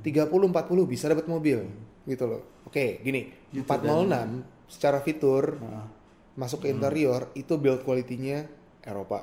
30 0.00 0.30
40 0.48 0.86
bisa 0.86 1.06
dapat 1.06 1.26
mobil. 1.26 1.66
Gitu 2.04 2.24
loh. 2.24 2.42
Oke, 2.64 2.98
gini. 3.00 3.28
Gitu 3.50 3.62
406 3.62 4.46
secara 4.66 4.98
fitur 4.98 5.60
Nah, 5.60 5.86
masuk 6.34 6.64
ke 6.64 6.72
interior 6.72 7.30
itu 7.34 7.54
build 7.54 7.82
quality-nya 7.82 8.48
Eropa, 8.82 9.22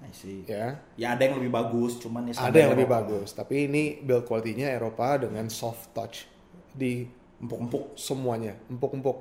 I 0.00 0.12
see. 0.12 0.44
ya. 0.44 0.78
Ya 0.94 1.12
ada 1.12 1.24
yang 1.24 1.36
lebih 1.36 1.50
bagus, 1.50 1.98
cuman 1.98 2.28
ya 2.28 2.36
Ada 2.38 2.54
yang 2.60 2.72
lebih 2.72 2.86
Eropa. 2.86 2.98
bagus, 3.02 3.28
tapi 3.32 3.66
ini 3.66 3.98
build 3.98 4.22
quality-nya 4.22 4.70
Eropa 4.70 5.16
dengan 5.16 5.48
soft 5.48 5.90
touch 5.90 6.28
di 6.70 7.08
Empuk-empuk. 7.44 7.84
semuanya, 8.00 8.56
empuk-empuk. 8.72 9.18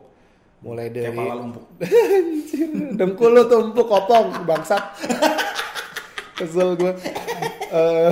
Mulai 0.63 0.88
dari 0.95 1.12
Kayak 1.12 1.19
pala 1.19 1.33
lu 1.36 1.43
empuk. 1.51 1.65
Anjir, 1.83 2.69
dengkul 2.95 3.29
lu 3.36 3.41
tuh 3.51 3.59
empuk 3.67 3.83
kopong 3.83 4.47
bangsat. 4.47 4.83
Kesel 6.39 6.79
gue. 6.79 6.93
Eh, 7.67 8.12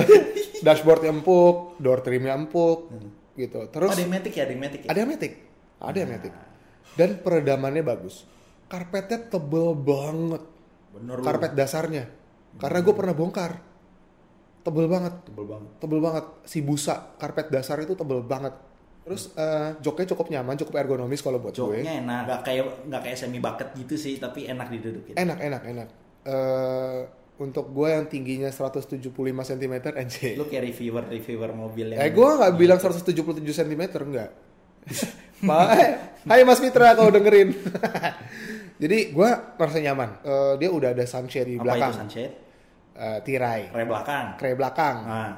dashboardnya 0.60 1.16
empuk, 1.16 1.80
door 1.80 2.04
trimnya 2.04 2.36
empuk, 2.36 2.92
gitu. 3.34 3.64
Oh, 3.64 3.72
Terus 3.72 3.96
ada 3.96 4.02
yang 4.04 4.12
matic 4.12 4.32
ya, 4.36 4.42
ada 4.44 4.54
matic 4.54 4.80
ya? 4.84 4.88
ada 4.92 5.00
matic, 5.08 5.32
ada 5.80 5.96
yang 5.96 6.10
matic. 6.12 6.32
Dan 6.92 7.10
peredamannya 7.24 7.82
bagus. 7.82 8.28
Karpetnya 8.68 9.32
tebel 9.32 9.72
banget. 9.76 10.42
Bener 10.92 11.16
lu. 11.20 11.24
Karpet 11.24 11.52
dasarnya. 11.56 12.04
Karena 12.60 12.78
gue 12.84 12.94
pernah 12.96 13.14
bongkar. 13.16 13.52
Tebel 14.62 14.86
banget. 14.86 15.14
Tebel 15.24 15.46
banget. 15.48 15.70
Tebel 15.80 16.00
banget. 16.00 16.24
Si 16.44 16.60
busa 16.60 17.16
karpet 17.16 17.48
dasar 17.48 17.80
itu 17.80 17.96
tebel 17.96 18.20
banget. 18.22 18.54
Terus 19.02 19.34
eh, 19.34 19.70
joknya 19.82 20.06
cukup 20.14 20.26
nyaman, 20.30 20.54
cukup 20.62 20.74
ergonomis 20.78 21.20
kalau 21.20 21.42
buat 21.42 21.54
gue. 21.54 21.82
Joknya 21.82 22.02
enak, 22.06 22.20
nggak 22.28 22.40
kayak 22.46 22.64
nggak 22.86 23.02
kayak 23.02 23.16
semi 23.18 23.38
bucket 23.42 23.68
gitu 23.74 23.94
sih, 23.98 24.14
tapi 24.22 24.46
enak 24.46 24.70
didudukin. 24.70 25.18
Enak, 25.18 25.38
enak, 25.42 25.62
enak. 25.66 25.88
Eh 26.22 27.00
untuk 27.42 27.74
gue 27.74 27.88
yang 27.90 28.06
tingginya 28.06 28.50
175 28.52 29.02
cm 29.10 29.74
anjir. 29.98 30.38
Lu 30.38 30.46
kayak 30.46 30.62
reviewer 30.70 31.04
reviewer 31.10 31.50
mobil 31.50 31.86
yang 31.90 31.98
Eh 31.98 32.14
gue 32.14 32.28
nggak 32.38 32.52
bilang 32.54 32.78
177 32.78 33.42
cm 33.42 33.82
enggak. 33.98 34.30
Ma, 35.42 35.74
hai 36.30 36.46
Mas 36.46 36.62
Mitra 36.62 36.94
kalau 36.94 37.10
dengerin. 37.10 37.50
Jadi 38.82 38.98
gue 39.10 39.30
merasa 39.58 39.78
nyaman. 39.82 40.10
Eh, 40.22 40.54
dia 40.62 40.70
udah 40.70 40.94
ada 40.94 41.04
sunshade 41.06 41.50
di 41.50 41.58
apa 41.58 41.64
belakang. 41.66 41.90
itu 41.90 41.98
sunshade? 41.98 42.34
Eh, 42.92 43.18
tirai, 43.26 43.62
Rem 43.74 43.88
belakang. 43.88 44.26
kre 44.38 44.54
belakang. 44.54 44.96
Nah, 45.02 45.30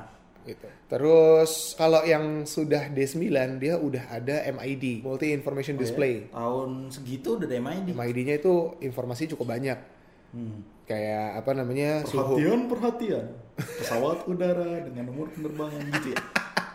Gitu. 0.44 0.68
Terus 0.92 1.72
kalau 1.74 2.04
yang 2.04 2.44
sudah 2.44 2.92
D9 2.92 3.32
dia 3.56 3.80
udah 3.80 4.04
ada 4.12 4.44
MID, 4.52 5.00
multi 5.00 5.32
information 5.32 5.80
display. 5.80 6.28
tahun 6.28 6.92
segitu 6.92 7.40
udah 7.40 7.48
ada 7.48 7.56
MID. 7.56 7.96
MID-nya 7.96 8.34
itu 8.36 8.76
informasi 8.84 9.32
cukup 9.32 9.56
banyak. 9.56 9.78
Hmm. 10.36 10.60
Kayak 10.84 11.40
apa 11.40 11.50
namanya? 11.56 12.04
suhu 12.04 12.36
Perhatian, 12.36 12.60
perhatian. 12.68 13.26
Pesawat 13.56 14.28
udara 14.28 14.84
dengan 14.84 15.08
nomor 15.08 15.32
penerbangan 15.32 15.80
gitu 15.96 16.12
ya. 16.12 16.20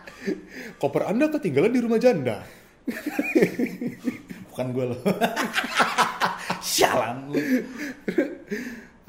koper 0.81 1.05
Anda 1.05 1.29
ketinggalan 1.29 1.69
di 1.69 1.81
rumah 1.85 2.01
janda. 2.01 2.41
Bukan 4.49 4.67
gue 4.73 4.85
loh. 4.89 4.99
Sialan 6.65 7.29
lu. 7.29 7.37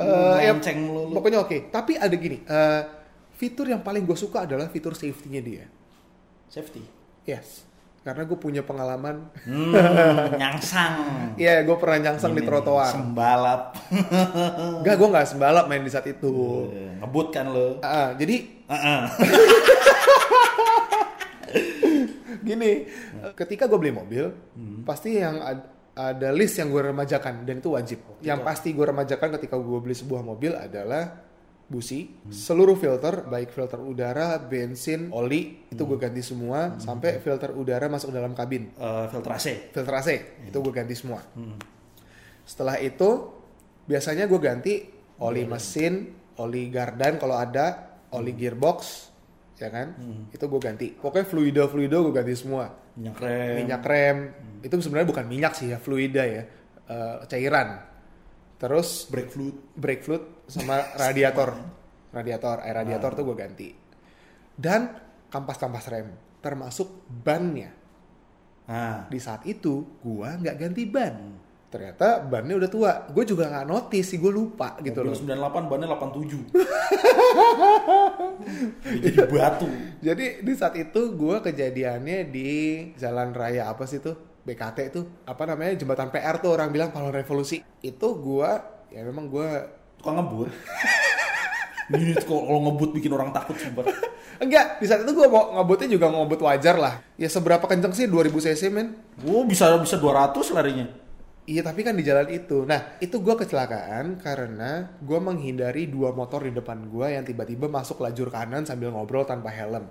Eh, 0.00 0.38
ya. 0.44 0.52
Pokoknya 1.16 1.38
oke. 1.44 1.72
Tapi 1.72 1.96
ada 1.96 2.14
gini, 2.16 2.44
eh, 2.44 2.80
fitur 3.40 3.64
yang 3.64 3.80
paling 3.80 4.04
gue 4.04 4.12
suka 4.14 4.44
adalah 4.44 4.68
fitur 4.68 4.92
safety-nya 4.92 5.40
dia. 5.40 5.64
Safety. 6.46 6.84
Yes. 7.24 7.64
Karena 8.00 8.24
gue 8.24 8.36
punya 8.36 8.60
pengalaman. 8.60 9.28
Hmm, 9.44 9.72
nyangsang. 10.36 10.94
Iya, 11.40 11.64
gue 11.64 11.76
pernah 11.76 11.98
nyangsang 12.02 12.32
di 12.32 12.40
Ini, 12.40 12.48
trotoar. 12.48 12.92
Sembalap. 12.92 13.62
Enggak, 14.80 14.94
gue 14.94 15.08
nggak 15.08 15.26
sembalap 15.26 15.64
main 15.66 15.80
di 15.80 15.88
saat 15.88 16.04
itu. 16.04 16.68
Eh, 16.68 17.00
Ngebut 17.00 17.28
kan 17.30 17.48
lu. 17.48 17.80
Ah, 17.80 18.12
jadi 18.12 18.44
Heeh. 18.68 19.00
Gini, 22.40 22.88
ketika 23.34 23.64
gue 23.64 23.78
beli 23.78 23.92
mobil, 23.92 24.24
pasti 24.82 25.16
yang 25.16 25.38
ad- 25.38 25.68
ada 25.92 26.28
list 26.30 26.56
yang 26.56 26.68
gue 26.68 26.82
remajakan 26.82 27.44
dan 27.44 27.58
itu 27.58 27.70
wajib. 27.70 27.98
yang 28.20 28.40
pasti 28.40 28.72
gue 28.72 28.84
remajakan 28.84 29.36
ketika 29.36 29.56
gue 29.56 29.78
beli 29.78 29.92
sebuah 29.92 30.20
mobil 30.20 30.52
adalah 30.54 31.29
busi, 31.70 32.10
seluruh 32.26 32.74
filter, 32.74 33.22
baik 33.24 33.54
filter 33.54 33.78
udara, 33.78 34.42
bensin, 34.42 35.06
oli, 35.10 35.70
itu 35.70 35.78
gue 35.80 35.94
ganti 35.96 36.18
semua, 36.18 36.74
sampai 36.76 37.22
filter 37.22 37.54
udara 37.54 37.86
masuk 37.86 38.10
dalam 38.10 38.34
kabin, 38.34 38.74
Eh, 38.74 39.06
filter 39.06 39.30
AC. 39.30 39.46
filter 39.70 39.94
AC, 39.94 40.08
itu 40.44 40.58
gue 40.58 40.74
ganti 40.74 40.98
semua. 40.98 41.22
Setelah 42.42 42.74
itu, 42.76 43.30
biasanya 43.86 44.26
gue 44.26 44.40
ganti 44.42 44.74
oli 45.20 45.46
mesin, 45.46 46.10
oli 46.36 46.66
gardan 46.68 47.16
kalau 47.16 47.38
ada, 47.38 47.94
oli 48.10 48.34
gearbox, 48.34 49.06
ya 49.54 49.70
kan? 49.70 49.94
Itu 50.28 50.50
gue 50.50 50.58
ganti. 50.58 50.90
Pokoknya 50.90 51.22
fluida-fluida 51.22 51.96
gue 52.02 52.10
ganti 52.12 52.34
semua. 52.34 52.66
Minyak 52.98 53.16
rem. 53.22 53.54
Minyak 53.62 53.82
rem, 53.86 54.16
itu 54.60 54.74
sebenarnya 54.82 55.08
bukan 55.08 55.24
minyak 55.24 55.54
sih 55.54 55.70
ya, 55.70 55.78
fluida 55.78 56.26
ya, 56.26 56.42
Eh, 56.90 57.16
cairan. 57.30 57.86
Terus 58.60 59.08
brake 59.08 59.32
fluid. 59.32 59.56
brake 59.72 60.04
fluid 60.04 60.24
sama 60.54 60.84
radiator. 61.00 61.56
Radiator, 62.12 62.60
air 62.66 62.76
radiator 62.76 63.16
tuh 63.16 63.24
gue 63.24 63.36
ganti. 63.38 63.68
Dan 64.52 64.92
kampas-kampas 65.32 65.86
rem, 65.88 66.12
termasuk 66.44 67.08
bannya. 67.08 67.72
Nah, 68.68 69.08
Di 69.08 69.18
saat 69.18 69.46
itu 69.48 69.98
gue 70.04 70.28
nggak 70.28 70.56
ganti 70.58 70.84
ban. 70.84 71.16
Ternyata 71.70 72.18
bannya 72.26 72.58
udah 72.58 72.70
tua. 72.70 72.92
Gue 73.14 73.22
juga 73.22 73.46
nggak 73.46 73.66
notice 73.66 74.10
sih, 74.10 74.18
gue 74.18 74.28
lupa 74.28 74.74
gitu 74.82 75.06
loh. 75.06 75.14
mobil 75.14 75.38
98 75.38 75.70
bannya 75.70 75.86
87. 75.86 76.50
Jadi 79.06 79.18
batu. 79.30 79.70
Jadi 80.02 80.42
di 80.42 80.52
saat 80.58 80.74
itu 80.74 81.00
gue 81.14 81.36
kejadiannya 81.38 82.26
di 82.26 82.50
jalan 82.98 83.30
raya 83.30 83.70
apa 83.70 83.86
sih 83.86 84.02
tuh 84.02 84.29
BKT 84.42 84.78
itu 84.90 85.00
apa 85.24 85.42
namanya 85.44 85.76
jembatan 85.76 86.08
PR 86.08 86.40
tuh 86.40 86.56
orang 86.56 86.72
bilang 86.72 86.90
pahlawan 86.90 87.12
revolusi 87.12 87.60
itu 87.80 88.08
gue 88.16 88.50
ya 88.90 89.00
memang 89.04 89.28
gue 89.28 89.48
Tukang 90.00 90.16
ngebut. 90.16 90.48
Ini 91.92 92.16
kalau 92.22 92.46
kalau 92.46 92.60
ngebut 92.70 92.90
bikin 92.96 93.12
orang 93.12 93.34
takut 93.34 93.52
sumpah. 93.58 93.84
enggak 94.42 94.80
di 94.80 94.88
saat 94.88 95.04
itu 95.04 95.12
gue 95.12 95.28
mau 95.28 95.52
ngebutnya 95.60 95.88
juga 95.92 96.08
ngebut 96.08 96.40
wajar 96.40 96.80
lah 96.80 97.04
ya 97.20 97.28
seberapa 97.28 97.60
kenceng 97.60 97.92
sih 97.92 98.08
2000 98.08 98.32
cc 98.48 98.62
men 98.72 98.96
Oh, 99.28 99.44
bisa 99.44 99.68
bisa 99.76 100.00
200 100.00 100.40
larinya. 100.56 100.88
iya 101.44 101.60
tapi 101.60 101.84
kan 101.84 101.92
di 101.92 102.00
jalan 102.00 102.24
itu 102.32 102.64
nah 102.64 102.96
itu 103.04 103.20
gue 103.20 103.36
kecelakaan 103.36 104.16
karena 104.16 104.96
gue 104.96 105.18
menghindari 105.20 105.92
dua 105.92 106.16
motor 106.16 106.48
di 106.48 106.56
depan 106.56 106.88
gue 106.88 107.06
yang 107.12 107.24
tiba-tiba 107.26 107.68
masuk 107.68 108.00
lajur 108.00 108.32
kanan 108.32 108.64
sambil 108.64 108.88
ngobrol 108.88 109.28
tanpa 109.28 109.52
helm 109.52 109.84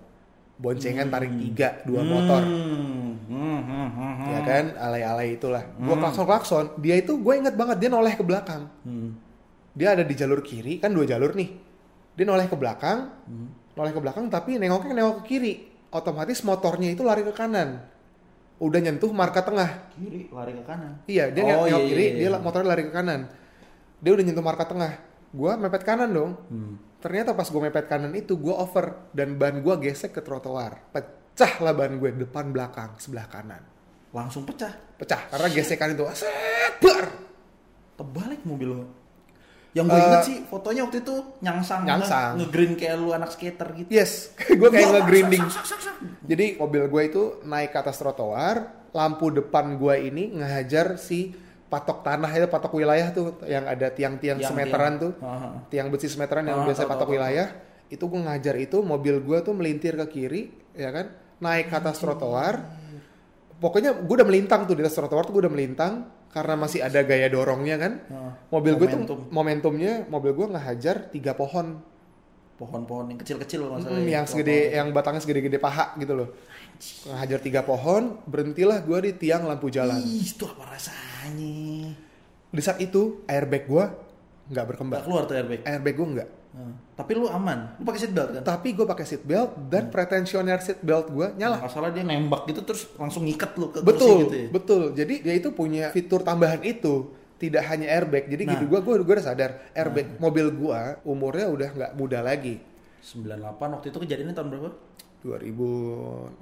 boncengan 0.60 1.08
tarik 1.08 1.32
tiga 1.40 1.80
dua 1.88 2.04
motor. 2.04 2.44
Hmm, 2.44 3.16
hmm, 3.32 3.60
hmm, 3.64 3.88
hmm, 3.90 4.14
hmm. 4.20 4.28
ya 4.28 4.40
kan? 4.44 4.66
Alay-alay 4.76 5.40
itulah. 5.40 5.64
Gue 5.80 5.96
klakson 5.96 6.26
klakson 6.28 6.66
dia 6.78 7.00
itu 7.00 7.16
gue 7.16 7.34
inget 7.34 7.56
banget 7.56 7.80
dia 7.80 7.90
noleh 7.90 8.14
ke 8.14 8.22
belakang. 8.22 8.68
Hmm. 8.84 9.16
dia 9.70 9.96
ada 9.96 10.04
di 10.04 10.12
jalur 10.12 10.44
kiri 10.44 10.84
kan 10.84 10.92
dua 10.92 11.08
jalur 11.08 11.32
nih. 11.32 11.50
Dia 12.14 12.26
noleh 12.28 12.46
ke 12.46 12.58
belakang 12.60 13.08
Hmm. 13.24 13.48
noleh 13.74 13.96
ke 13.96 14.00
belakang 14.04 14.28
tapi 14.28 14.60
nengoknya 14.60 14.94
nengok 14.94 15.24
ke 15.24 15.36
kiri. 15.36 15.54
Otomatis 15.90 16.44
motornya 16.44 16.92
itu 16.92 17.02
lari 17.02 17.24
ke 17.24 17.32
kanan. 17.32 17.80
Udah 18.60 18.84
nyentuh 18.84 19.10
marka 19.16 19.40
tengah. 19.40 19.88
Kiri 19.96 20.28
lari 20.30 20.52
ke 20.52 20.64
kanan. 20.68 21.00
iya 21.08 21.32
dia 21.32 21.42
Oh, 21.48 21.64
nengok 21.64 21.68
iya, 21.72 21.78
kiri 21.88 22.04
iya, 22.04 22.12
iya. 22.12 22.30
dia 22.30 22.40
motornya 22.44 22.68
lari 22.68 22.84
ke 22.84 22.92
kanan. 22.92 23.32
Dia 24.04 24.12
udah 24.12 24.24
nyentuh 24.28 24.44
marka 24.44 24.68
tengah. 24.68 24.92
Gue 25.32 25.52
mepet 25.56 25.84
kanan 25.88 26.10
dong. 26.12 26.32
Hmm. 26.52 26.76
Ternyata 27.00 27.32
pas 27.32 27.46
gue 27.46 27.62
mepet 27.62 27.86
kanan 27.86 28.12
itu 28.12 28.36
gue 28.36 28.52
over 28.52 29.10
dan 29.10 29.34
ban 29.34 29.56
gue 29.58 29.76
gesek 29.82 30.12
ke 30.12 30.22
trotoar 30.22 30.84
pecah 30.90 31.54
lah 31.60 31.72
ban 31.72 31.94
gue 31.94 32.12
depan 32.18 32.50
belakang 32.50 32.96
sebelah 32.96 33.26
kanan 33.26 33.64
Langsung 34.10 34.42
pecah. 34.42 34.74
pecah 34.96 35.22
karena 35.28 35.48
gesekan 35.50 35.94
itu 35.94 36.02
set 36.12 36.28
bar 36.80 37.06
Terbalik 37.94 38.42
mobil 38.42 38.74
lo. 38.74 38.86
Yang 39.70 39.86
gue 39.88 40.00
inget 40.02 40.24
sih 40.24 40.38
fotonya 40.44 40.82
waktu 40.82 40.98
itu 41.00 41.14
nyangsang, 41.40 41.84
Eh, 41.84 41.88
Nyangsang. 41.88 42.30
nge- 42.32 42.38
nge-green 42.42 42.74
kayak 42.74 42.96
lu 42.96 43.12
anak 43.12 43.30
skater 43.30 43.70
gitu. 43.76 43.86
yes 43.88 44.34
gue 44.50 44.66
kayak 44.68 44.90
nge-grinding 44.98 45.46
sak, 45.46 45.62
sak. 45.68 45.94
jadi 46.22 46.58
mobil 46.58 46.84
gue 46.86 47.02
itu 47.06 47.24
naik 47.44 47.70
ke 47.70 47.78
atas 47.78 47.96
trotoar 47.96 48.56
lampu 48.90 49.30
depan 49.30 49.78
gue 49.78 49.96
ini 50.02 50.34
ngehajar 50.34 50.98
si 50.98 51.38
patok 51.70 52.02
tanah 52.02 52.32
itu 52.34 52.50
patok 52.50 52.74
wilayah 52.74 53.14
tuh 53.14 53.38
yang 53.46 53.64
ada 53.64 53.88
tiang-tiang 53.88 54.42
Tiang, 54.42 54.50
semeteran 54.50 54.98
tiang. 54.98 55.04
tuh. 55.06 55.12
Aha. 55.22 55.50
tiang 55.70 55.88
besi 55.88 56.10
semeteran 56.10 56.44
yang 56.44 56.62
Ah, 56.62 56.66
biasa 56.66 56.84
tahu, 56.84 56.92
patok 56.92 57.08
tahu, 57.08 57.16
wilayah. 57.16 57.48
Itu 57.88 58.06
gue 58.06 58.22
ngajar 58.22 58.56
itu 58.58 58.78
mobil 58.82 59.22
gue 59.22 59.38
tuh 59.40 59.54
melintir 59.54 59.94
ke 59.96 60.06
kiri 60.10 60.42
ya 60.74 60.90
kan? 60.90 61.14
Naik 61.40 61.70
ke 61.70 61.76
atas 61.78 61.98
trotoar. 61.98 62.66
Pokoknya 63.60 63.92
gue 63.94 64.16
udah 64.16 64.28
melintang 64.28 64.64
tuh 64.64 64.74
di 64.74 64.82
atas 64.82 64.96
trotoar 64.96 65.24
tuh 65.24 65.36
gue 65.36 65.44
udah 65.46 65.54
melintang 65.54 65.94
karena 66.30 66.54
masih 66.56 66.80
ada 66.80 67.02
gaya 67.02 67.28
dorongnya 67.28 67.76
kan. 67.76 67.94
Mobil 68.50 68.74
gue 68.74 68.88
tuh 68.88 69.00
momentum. 69.00 69.20
momentumnya 69.30 69.94
mobil 70.08 70.32
gue 70.34 70.48
ngehajar 70.50 71.12
tiga 71.12 71.34
pohon. 71.34 71.82
Pohon-pohon 72.56 73.16
yang 73.16 73.20
kecil-kecil 73.20 73.64
maksudnya. 73.64 73.96
Hmm, 73.96 74.04
yang 74.06 74.26
segede 74.28 74.76
yang 74.76 74.92
batangnya 74.92 75.24
segede-gede 75.24 75.58
paha 75.58 75.96
gitu 75.96 76.12
loh 76.12 76.28
ngehajar 76.80 77.40
tiga 77.40 77.62
pohon 77.62 78.18
berhentilah 78.24 78.80
gue 78.80 79.00
di 79.02 79.28
tiang 79.28 79.44
lampu 79.44 79.68
jalan 79.68 80.00
Ih, 80.00 80.24
itu 80.26 80.44
apa 80.44 80.64
rasanya? 80.70 81.92
di 82.50 82.62
saat 82.62 82.80
itu 82.80 83.22
airbag 83.26 83.64
gue 83.64 83.84
nggak 84.50 84.56
Gak 84.56 84.66
berkembang 84.66 85.04
keluar 85.04 85.24
tuh 85.24 85.36
airbag. 85.36 85.62
airbag 85.62 85.96
gue 85.96 86.10
nggak 86.14 86.30
Nah, 86.50 86.74
tapi 86.98 87.14
lu 87.14 87.30
aman. 87.30 87.78
Lu 87.78 87.86
pakai 87.86 88.02
seat 88.02 88.10
belt 88.10 88.34
kan? 88.34 88.42
tapi 88.42 88.74
gue 88.74 88.82
pakai 88.82 89.06
seat 89.06 89.22
belt 89.22 89.54
dan 89.70 89.86
pretensioner 89.88 90.58
seat 90.58 90.82
belt 90.82 91.06
gue 91.08 91.30
nyala 91.38 91.62
Nggak 91.62 91.70
salah 91.70 91.94
dia 91.94 92.02
nembak 92.02 92.50
gitu 92.50 92.66
terus 92.66 92.90
langsung 92.96 93.22
ngikat 93.22 93.54
lu 93.54 93.70
ke 93.70 93.78
kursi 93.78 93.86
betul 93.86 94.18
gitu 94.20 94.34
ya. 94.36 94.48
betul 94.50 94.82
jadi 94.98 95.14
dia 95.22 95.34
itu 95.36 95.50
punya 95.52 95.94
fitur 95.94 96.26
tambahan 96.26 96.58
itu 96.64 97.14
tidak 97.38 97.70
hanya 97.70 97.94
airbag 97.94 98.26
jadi 98.26 98.44
Nah. 98.44 98.52
gitu 98.56 98.66
gue 98.66 98.80
gue 98.82 99.14
udah 99.14 99.22
sadar 99.22 99.62
airbag 99.72 100.18
mobil 100.18 100.50
gue 100.50 100.80
umurnya 101.06 101.48
udah 101.48 101.70
nggak 101.70 101.92
muda 101.94 102.20
lagi 102.20 102.58
98 103.00 103.30
waktu 103.70 103.88
itu 103.88 103.98
kejadiannya 104.02 104.34
tahun 104.34 104.48
berapa? 104.50 104.70
2016 105.22 106.40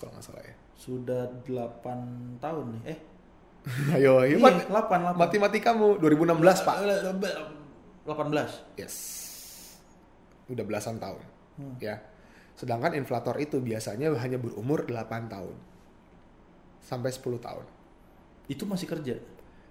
kalau 0.00 0.10
nggak 0.16 0.24
salah 0.24 0.44
ya 0.44 0.54
Sudah 0.78 1.26
8 1.44 2.38
tahun 2.38 2.66
nih. 2.78 2.82
Eh, 2.94 2.98
ayo 3.98 4.22
iya, 4.22 4.38
mat- 4.38 4.70
8 4.70 5.18
8. 5.18 5.18
mati-mati 5.18 5.58
kamu 5.58 5.98
2016 6.00 6.64
pak 6.64 6.76
18. 8.06 8.78
Yes. 8.78 8.96
Udah 10.48 10.64
belasan 10.64 10.96
tahun. 10.96 11.20
Hmm. 11.60 11.76
Ya. 11.82 12.00
Sedangkan 12.56 12.96
inflator 12.96 13.36
itu 13.36 13.60
biasanya 13.60 14.14
hanya 14.16 14.38
berumur 14.40 14.88
8 14.88 15.28
tahun. 15.28 15.56
Sampai 16.80 17.12
10 17.12 17.36
tahun. 17.42 17.66
Itu 18.48 18.64
masih 18.64 18.88
kerja. 18.88 19.20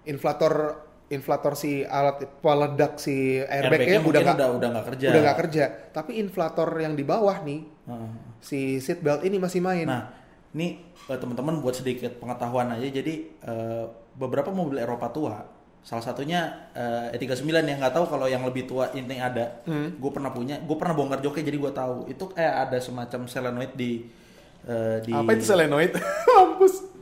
Inflator 0.06 0.86
inflator 1.08 1.56
si 1.56 1.80
alat 1.88 2.20
peledak 2.44 3.00
si 3.00 3.40
Airbagnya 3.40 3.96
airbagnya 3.96 4.00
udah 4.04 4.20
nggak 4.20 4.36
udah 4.36 4.48
udah 4.60 4.68
nggak 4.76 4.86
kerja. 4.92 5.06
udah 5.08 5.20
nggak 5.24 5.38
kerja. 5.40 5.64
Tapi 5.92 6.10
inflator 6.20 6.68
yang 6.76 6.92
di 6.92 7.04
bawah 7.04 7.36
nih 7.40 7.60
Heeh. 7.64 8.10
si 8.44 8.60
seat 8.76 9.00
belt 9.00 9.24
ini 9.24 9.40
masih 9.40 9.64
main. 9.64 9.88
Nah, 9.88 10.12
ini 10.52 10.84
eh, 11.08 11.18
teman-teman 11.18 11.64
buat 11.64 11.80
sedikit 11.80 12.20
pengetahuan 12.20 12.68
aja. 12.76 12.84
Jadi 12.92 13.14
eh, 13.40 13.84
beberapa 14.20 14.52
mobil 14.52 14.84
Eropa 14.84 15.08
tua, 15.08 15.36
salah 15.80 16.04
satunya 16.04 16.68
eh, 16.76 17.16
E39 17.16 17.48
ya 17.56 17.74
nggak 17.80 17.94
tahu 17.96 18.04
kalau 18.04 18.28
yang 18.28 18.44
lebih 18.44 18.68
tua 18.68 18.92
ini 18.92 19.16
ada. 19.16 19.64
Hmm. 19.64 19.96
Gue 19.96 20.12
pernah 20.12 20.28
punya, 20.28 20.60
gue 20.60 20.76
pernah 20.76 20.92
bongkar 20.92 21.24
joknya 21.24 21.48
jadi 21.48 21.56
gue 21.56 21.72
tahu. 21.72 21.96
Itu 22.12 22.28
kayak 22.36 22.68
ada 22.68 22.78
semacam 22.84 23.24
solenoid 23.24 23.72
di 23.72 24.04
eh, 24.68 25.00
di 25.08 25.16
Apa 25.16 25.32
itu 25.32 25.44
solenoid? 25.48 25.96
Mampus. 26.36 26.97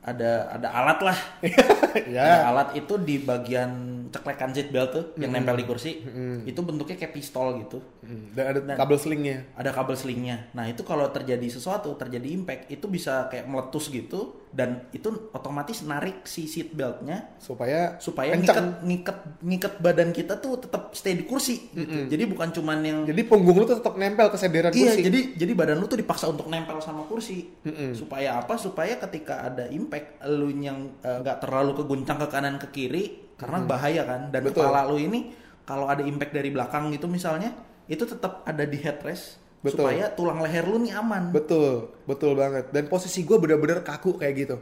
Ada 0.00 0.48
ada 0.48 0.68
alat 0.72 0.98
lah. 1.04 1.18
Ada 1.90 2.06
ya. 2.06 2.46
alat 2.46 2.78
itu 2.78 2.94
di 3.02 3.18
bagian 3.18 3.70
ceklekan 4.14 4.54
seat 4.54 4.70
belt 4.70 4.90
tuh 4.94 5.04
yang 5.18 5.34
nempel 5.34 5.58
di 5.58 5.66
kursi. 5.66 5.98
Itu 6.46 6.62
bentuknya 6.62 6.94
kayak 6.94 7.10
pistol 7.10 7.58
gitu. 7.66 7.82
Hmm, 8.06 8.30
Dan 8.30 8.62
ada 8.62 8.78
kabel 8.78 8.94
slingnya. 8.94 9.42
ada 9.58 9.70
kabel 9.74 9.98
selingnya. 9.98 10.54
Nah 10.54 10.70
itu 10.70 10.86
kalau 10.86 11.10
terjadi 11.10 11.42
sesuatu, 11.50 11.98
terjadi 11.98 12.30
impact, 12.30 12.70
itu 12.70 12.86
bisa 12.86 13.26
kayak 13.26 13.50
meletus 13.50 13.90
gitu 13.90 14.38
dan 14.50 14.86
itu 14.90 15.30
otomatis 15.30 15.82
narik 15.82 16.26
si 16.26 16.50
seat 16.50 16.74
beltnya 16.74 17.38
Supaya 17.38 17.98
supaya 18.02 18.34
ngikat 18.34 18.82
ngikat 18.82 19.18
ngikat 19.42 19.74
badan 19.78 20.10
kita 20.10 20.38
tuh 20.38 20.62
tetap 20.62 20.94
stay 20.94 21.18
di 21.18 21.26
kursi. 21.26 21.74
Gitu. 21.74 22.06
Jadi 22.06 22.22
bukan 22.30 22.54
cuman 22.54 22.78
yang 22.86 22.98
Jadi 23.02 23.22
punggung 23.26 23.58
lu 23.58 23.66
tuh 23.66 23.82
tetap 23.82 23.98
nempel 23.98 24.30
ke 24.30 24.38
sederan 24.38 24.70
iya 24.74 24.94
kursi. 24.94 25.02
jadi 25.10 25.20
jadi 25.34 25.52
badan 25.58 25.82
lu 25.82 25.90
tuh 25.90 25.98
dipaksa 25.98 26.30
untuk 26.30 26.46
nempel 26.46 26.78
sama 26.78 27.02
kursi. 27.10 27.50
Mm-mm. 27.66 27.98
Supaya 27.98 28.38
apa? 28.38 28.54
Supaya 28.54 28.94
ketika 28.94 29.50
ada 29.50 29.66
impact 29.66 29.89
lu 30.30 30.48
yang 30.54 30.94
eh, 31.02 31.18
nggak 31.20 31.42
terlalu 31.42 31.82
keguncang 31.82 32.18
ke 32.22 32.28
kanan 32.30 32.56
ke 32.56 32.68
kiri 32.70 33.34
karena 33.34 33.64
bahaya 33.64 34.02
kan 34.04 34.30
dan 34.30 34.44
Betul. 34.44 34.68
kepala 34.68 34.86
lu 34.86 35.00
ini 35.00 35.32
kalau 35.66 35.86
ada 35.86 36.02
impact 36.04 36.34
dari 36.34 36.50
belakang 36.52 36.92
gitu 36.94 37.06
misalnya 37.08 37.52
itu 37.90 38.06
tetap 38.06 38.46
ada 38.46 38.62
di 38.62 38.78
headrest 38.78 39.40
Betul. 39.60 39.84
supaya 39.84 40.08
tulang 40.14 40.40
leher 40.40 40.64
lu 40.64 40.80
nih 40.80 40.96
aman. 40.96 41.36
Betul, 41.36 41.92
betul 42.08 42.32
banget. 42.32 42.72
Dan 42.72 42.88
posisi 42.88 43.28
gue 43.28 43.36
bener-bener 43.36 43.84
kaku 43.84 44.16
kayak 44.16 44.34
gitu. 44.40 44.56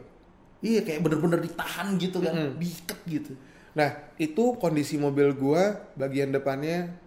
Iya 0.58 0.82
kayak 0.82 1.06
bener-bener 1.06 1.38
ditahan 1.38 1.94
gitu 2.02 2.18
kan, 2.18 2.34
Mm-mm. 2.34 2.58
diikat 2.58 2.98
gitu. 3.06 3.32
Nah, 3.78 3.94
itu 4.18 4.58
kondisi 4.58 4.98
mobil 4.98 5.30
gua 5.38 5.86
bagian 5.94 6.34
depannya 6.34 6.98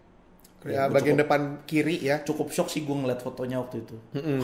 ya, 0.63 0.87
gua 0.87 0.95
bagian 0.95 1.19
cukup, 1.19 1.23
depan 1.27 1.41
kiri 1.67 1.99
ya 1.99 2.23
cukup 2.23 2.47
shock 2.55 2.71
sih 2.71 2.87
gue 2.87 2.95
ngeliat 2.95 3.19
fotonya 3.19 3.59
waktu 3.59 3.83
itu. 3.83 3.95
Mm-mm. 4.15 4.39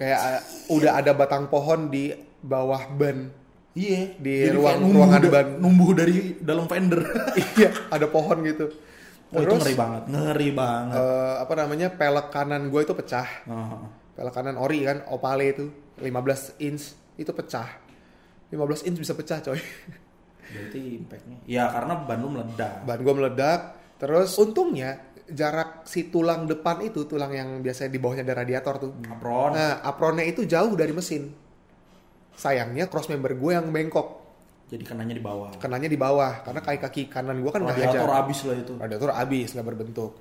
kayak 0.00 0.20
uh, 0.24 0.42
udah 0.72 1.04
ada 1.04 1.12
batang 1.12 1.52
pohon 1.52 1.92
di 1.92 2.14
bawah 2.40 2.86
ban 2.90 3.30
Iya, 3.70 4.10
Di 4.16 4.32
jadi 4.42 4.58
ruang- 4.58 4.80
numbuh 4.80 5.06
ruangan 5.06 5.20
da- 5.20 5.30
ban. 5.30 5.46
numbuh 5.56 5.90
dari 5.92 6.16
dalam 6.36 6.66
fender. 6.66 6.98
iya 7.54 7.70
ada 7.88 8.06
pohon 8.06 8.42
gitu 8.42 8.66
Oh, 9.28 9.38
itu 9.38 9.46
terus 9.46 9.60
ngeri 9.60 9.76
banget, 9.76 10.02
ngeri 10.08 10.50
banget. 10.50 10.96
eh, 10.96 11.34
apa 11.38 11.52
namanya 11.54 11.88
pelek 11.90 12.26
kanan 12.28 12.62
gue 12.66 12.80
itu 12.80 12.90
pecah 12.92 13.28
Ah. 13.44 13.86
pelek 14.10 14.32
kanan 14.32 14.56
ori 14.56 14.82
kan 14.82 15.04
opale 15.06 15.52
itu 15.52 15.68
15 15.96 16.10
inch 16.58 16.90
itu 17.14 17.28
pecah 17.28 17.68
15 18.48 18.82
inch 18.82 18.96
bisa 18.96 19.12
pecah 19.12 19.38
coy 19.40 19.60
Berarti 20.48 20.80
impactnya. 20.96 21.36
Ya 21.44 21.68
karena 21.68 21.92
ban 22.00 22.18
lu 22.18 22.28
meledak. 22.30 22.82
ban 22.82 22.98
gue 22.98 23.14
meledak 23.14 23.60
terus 23.94 24.32
untungnya 24.34 24.96
jarak 25.28 25.84
si 25.84 26.08
tulang 26.08 26.46
depan 26.46 26.80
itu 26.80 27.04
tulang 27.04 27.28
yang 27.28 27.60
biasanya 27.60 27.90
di 27.90 28.00
bawahnya 28.00 28.24
ada 28.24 28.34
radiator 28.38 28.74
tuh 28.80 28.92
Apron. 29.04 29.52
nah 29.52 29.82
apronnya 29.82 30.24
itu 30.24 30.42
jauh 30.42 30.72
dari 30.72 30.90
mesin 30.90 31.28
sayangnya 32.38 32.86
cross 32.86 33.10
member 33.10 33.34
gue 33.34 33.52
yang 33.52 33.66
bengkok 33.68 34.22
Jadi 34.68 34.84
kenanya 34.84 35.12
di 35.12 35.20
bawah. 35.20 35.50
kenanya 35.56 35.88
di 35.88 35.96
bawah 35.96 36.40
karena 36.40 36.60
kaki 36.60 36.78
kaki 36.78 37.02
kanan 37.08 37.40
gue 37.40 37.48
kan 37.48 37.58
nggak 37.58 37.74
Radiator 37.74 37.98
hajar 37.98 38.16
habis 38.16 38.38
lah 38.44 38.56
itu. 38.56 38.72
radiator 38.76 39.10
habis 39.10 39.48
nggak 39.50 39.66
berbentuk 39.66 40.12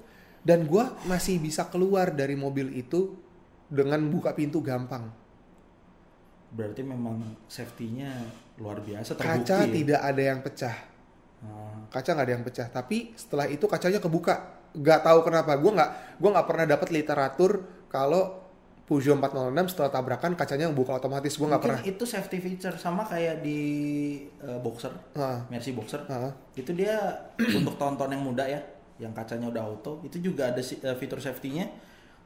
dan 0.41 0.63
gue 0.63 0.83
masih 1.03 1.37
bisa 1.37 1.67
keluar 1.67 2.09
dari 2.09 2.33
mobil 2.33 2.71
itu 2.71 3.13
dengan 3.67 4.01
buka 4.07 4.31
pintu 4.31 4.59
gampang 4.59 5.11
Berarti 6.47 6.79
memang 6.79 7.19
safety-nya 7.45 8.07
luar 8.57 8.79
biasa 8.79 9.13
terbukti. 9.13 9.27
kaca 9.43 9.57
ya? 9.59 9.69
tidak 9.69 9.99
ada 10.01 10.21
yang 10.23 10.39
pecah 10.41 10.75
Ah. 11.37 11.85
kaca 11.93 12.09
nggak 12.09 12.25
ada 12.25 12.33
yang 12.33 12.41
pecah 12.41 12.67
tapi 12.67 13.13
setelah 13.13 13.45
itu 13.45 13.61
kacanya 13.63 13.99
kebuka 13.99 14.35
nggak 14.73 14.99
tahu 15.03 15.19
kenapa 15.21 15.53
gue 15.53 15.69
nggak 15.69 15.91
gue 16.17 16.29
nggak 16.33 16.47
pernah 16.49 16.65
dapat 16.65 16.87
literatur 16.89 17.51
kalau 17.87 18.46
Peugeot 18.87 19.19
406 19.19 19.75
setelah 19.75 19.91
tabrakan 19.91 20.31
kacanya 20.33 20.71
buka 20.71 20.95
otomatis 20.95 21.35
gue 21.35 21.43
nggak 21.43 21.59
pernah 21.59 21.81
itu 21.83 22.07
safety 22.07 22.39
feature 22.39 22.71
sama 22.73 23.03
kayak 23.03 23.43
di 23.43 23.59
eh, 24.39 24.55
Boxer, 24.57 24.95
Ah, 25.13 25.43
Mercy 25.47 25.75
Boxer. 25.75 26.07
ah. 26.07 26.31
Itu 26.53 26.71
dia 26.71 26.95
untuk 27.59 27.75
tonton 27.75 28.07
yang 28.07 28.23
muda 28.23 28.47
ya, 28.47 28.63
yang 28.97 29.11
kacanya 29.11 29.51
udah 29.51 29.59
auto, 29.61 29.99
itu 30.01 30.23
juga 30.23 30.49
ada 30.49 30.63
si- 30.63 30.79
eh, 30.79 30.95
fitur 30.95 31.19
safety-nya. 31.19 31.67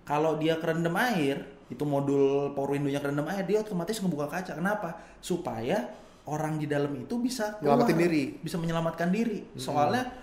Kalau 0.01 0.37
dia 0.37 0.57
kerendam 0.57 0.93
air, 0.95 1.41
itu 1.65 1.81
modul 1.81 2.53
power 2.53 2.73
window-nya 2.73 3.01
kerendam 3.01 3.25
air, 3.25 3.41
dia 3.41 3.57
otomatis 3.57 3.97
ngebuka 3.97 4.29
kaca. 4.29 4.53
Kenapa? 4.53 4.89
Supaya 5.17 5.89
orang 6.23 6.57
di 6.57 6.65
dalam 6.65 6.93
itu 6.93 7.17
bisa 7.17 7.57
keluar, 7.57 7.85
diri. 7.87 8.37
bisa 8.37 8.57
menyelamatkan 8.57 9.09
diri. 9.09 9.49
Soalnya 9.55 10.05
s- 10.05 10.13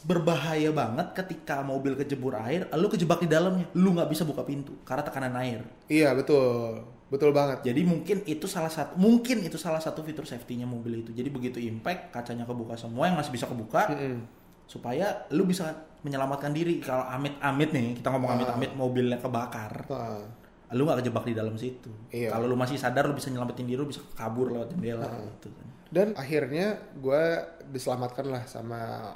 berbahaya 0.00 0.72
banget 0.72 1.12
ketika 1.14 1.60
mobil 1.60 1.92
kejebur 1.94 2.32
air, 2.34 2.64
lu 2.72 2.88
kejebak 2.88 3.20
di 3.20 3.28
dalamnya, 3.28 3.68
lu 3.76 3.92
nggak 3.92 4.08
bisa 4.08 4.24
buka 4.24 4.42
pintu 4.42 4.80
karena 4.82 5.04
tekanan 5.04 5.36
air. 5.36 5.60
iya 5.86 6.10
betul 6.12 6.82
betul 7.06 7.34
banget 7.34 7.66
Jadi 7.66 7.82
mungkin 7.82 8.22
itu 8.24 8.46
salah 8.46 8.70
satu 8.70 8.94
mungkin 8.94 9.42
itu 9.42 9.58
salah 9.58 9.78
satu 9.78 10.00
fitur 10.00 10.22
safety-nya 10.22 10.62
mobil 10.64 11.02
itu. 11.02 11.10
Jadi 11.10 11.26
begitu 11.26 11.58
impact 11.58 12.14
kacanya 12.14 12.46
kebuka 12.46 12.78
semua 12.78 13.10
yang 13.10 13.18
masih 13.18 13.34
bisa 13.34 13.50
kebuka 13.50 13.90
Mm-mm. 13.90 14.22
supaya 14.64 15.26
lu 15.34 15.42
bisa 15.42 15.74
menyelamatkan 16.00 16.54
diri 16.54 16.78
kalau 16.78 17.02
amit-amit 17.04 17.74
nih 17.74 17.98
kita 17.98 18.14
ngomong 18.14 18.30
Ah. 18.30 18.36
amit-amit 18.38 18.70
mobilnya 18.72 19.18
kebakar. 19.18 19.90
Ah. 19.90 20.22
Lu 20.70 20.86
nggak 20.86 21.02
kejebak 21.02 21.26
di 21.26 21.34
dalam 21.34 21.58
situ. 21.58 21.90
Iya. 22.08 22.30
Kalau 22.30 22.46
lu 22.46 22.54
masih 22.54 22.78
sadar 22.78 23.02
lu 23.04 23.12
bisa 23.12 23.26
nyelamatin 23.26 23.66
diri 23.66 23.76
lu 23.76 23.90
bisa 23.90 24.00
kabur 24.14 24.54
lewat 24.54 24.70
jendela 24.70 25.04
Ah. 25.04 25.18
gitu 25.36 25.50
kan. 25.50 25.66
dan 25.90 26.14
akhirnya 26.14 26.78
gue 26.94 27.22
diselamatkan 27.66 28.30
lah 28.30 28.46
sama 28.46 29.10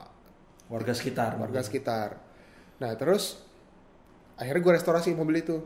Warga 0.67 0.93
sekitar. 0.93 1.37
warga 1.37 1.61
sekitar 1.61 2.19
nah 2.75 2.91
terus 2.95 3.39
akhirnya 4.35 4.61
gue 4.61 4.73
restorasi 4.75 5.13
mobil 5.13 5.41
itu 5.41 5.59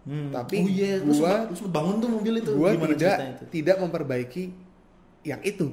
Hmm. 0.00 0.32
Tapi 0.32 0.56
oh 0.56 0.64
lu 1.04 1.12
gua- 1.12 1.36
sempet, 1.36 1.40
lu 1.44 1.54
sempet 1.54 1.72
bangun 1.74 1.94
tuh 1.98 2.08
mobil 2.08 2.34
itu. 2.34 2.50
gue 2.50 2.70
Gimana 2.72 2.88
tidak 2.90 3.16
itu? 3.20 3.44
tidak 3.52 3.76
memperbaiki 3.78 4.44
yang 5.22 5.42
itu 5.42 5.68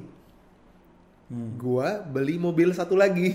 Hmm. 1.26 1.56
Gua 1.56 2.04
beli 2.04 2.36
mobil 2.36 2.68
satu 2.70 2.94
lagi. 2.94 3.32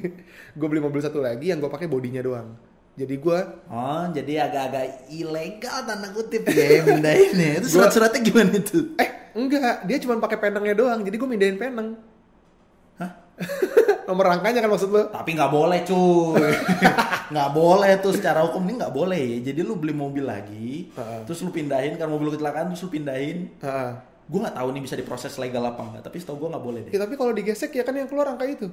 gue 0.56 0.66
beli 0.66 0.78
mobil 0.78 0.96
satu 0.98 1.18
lagi 1.18 1.50
yang 1.50 1.58
gue 1.58 1.66
pakai 1.66 1.84
bodinya 1.84 2.22
doang. 2.22 2.54
Jadi 2.94 3.14
gua 3.16 3.66
Oh, 3.66 4.06
jadi 4.08 4.46
agak-agak 4.46 4.84
ilegal 5.10 5.78
tanda 5.82 6.08
kutip 6.08 6.46
ya 6.54 6.80
mindahinnya. 6.82 7.58
Itu 7.58 7.66
Gua- 7.68 7.84
surat-suratnya 7.84 8.20
gimana 8.22 8.54
tuh? 8.60 8.94
eh 8.94 9.10
enggak, 9.34 9.84
dia 9.84 9.96
cuma 9.98 10.16
pakai 10.18 10.38
penengnya 10.38 10.72
doang. 10.72 11.02
Jadi 11.02 11.12
gue 11.12 11.28
mindahin 11.28 11.58
peneng. 11.58 11.98
Hah? 12.96 13.10
Nomor 14.04 14.24
rangkanya 14.36 14.60
kan 14.60 14.70
maksud 14.70 14.90
lo? 14.92 15.08
Tapi 15.08 15.30
nggak 15.32 15.52
boleh 15.52 15.78
cuy, 15.88 16.52
nggak 17.32 17.50
boleh 17.56 17.92
tuh 18.04 18.12
secara 18.12 18.44
hukum 18.44 18.60
ini 18.68 18.76
nggak 18.76 18.92
boleh 18.92 19.16
ya. 19.16 19.38
Jadi 19.52 19.60
lu 19.64 19.80
beli 19.80 19.96
mobil 19.96 20.28
lagi, 20.28 20.92
Heeh. 20.92 21.20
terus 21.24 21.40
lu 21.40 21.48
pindahin 21.48 21.96
kan 21.96 22.12
mobil 22.12 22.28
lu 22.28 22.32
kecelakaan 22.36 22.72
terus 22.72 22.84
lu 22.84 22.92
pindahin. 22.92 23.48
Heeh. 23.64 23.90
Gue 24.28 24.38
nggak 24.44 24.56
tahu 24.56 24.68
nih 24.76 24.82
bisa 24.84 24.96
diproses 24.96 25.32
legal 25.40 25.64
apa 25.64 25.80
enggak, 25.80 26.02
tapi 26.04 26.16
setahu 26.20 26.36
gue 26.44 26.48
nggak 26.52 26.64
boleh 26.64 26.80
deh. 26.88 26.92
Ya, 26.92 27.00
tapi 27.00 27.16
kalau 27.16 27.32
digesek 27.32 27.72
ya 27.72 27.84
kan 27.84 27.96
yang 27.96 28.08
keluar 28.08 28.28
rangka 28.28 28.44
itu. 28.44 28.68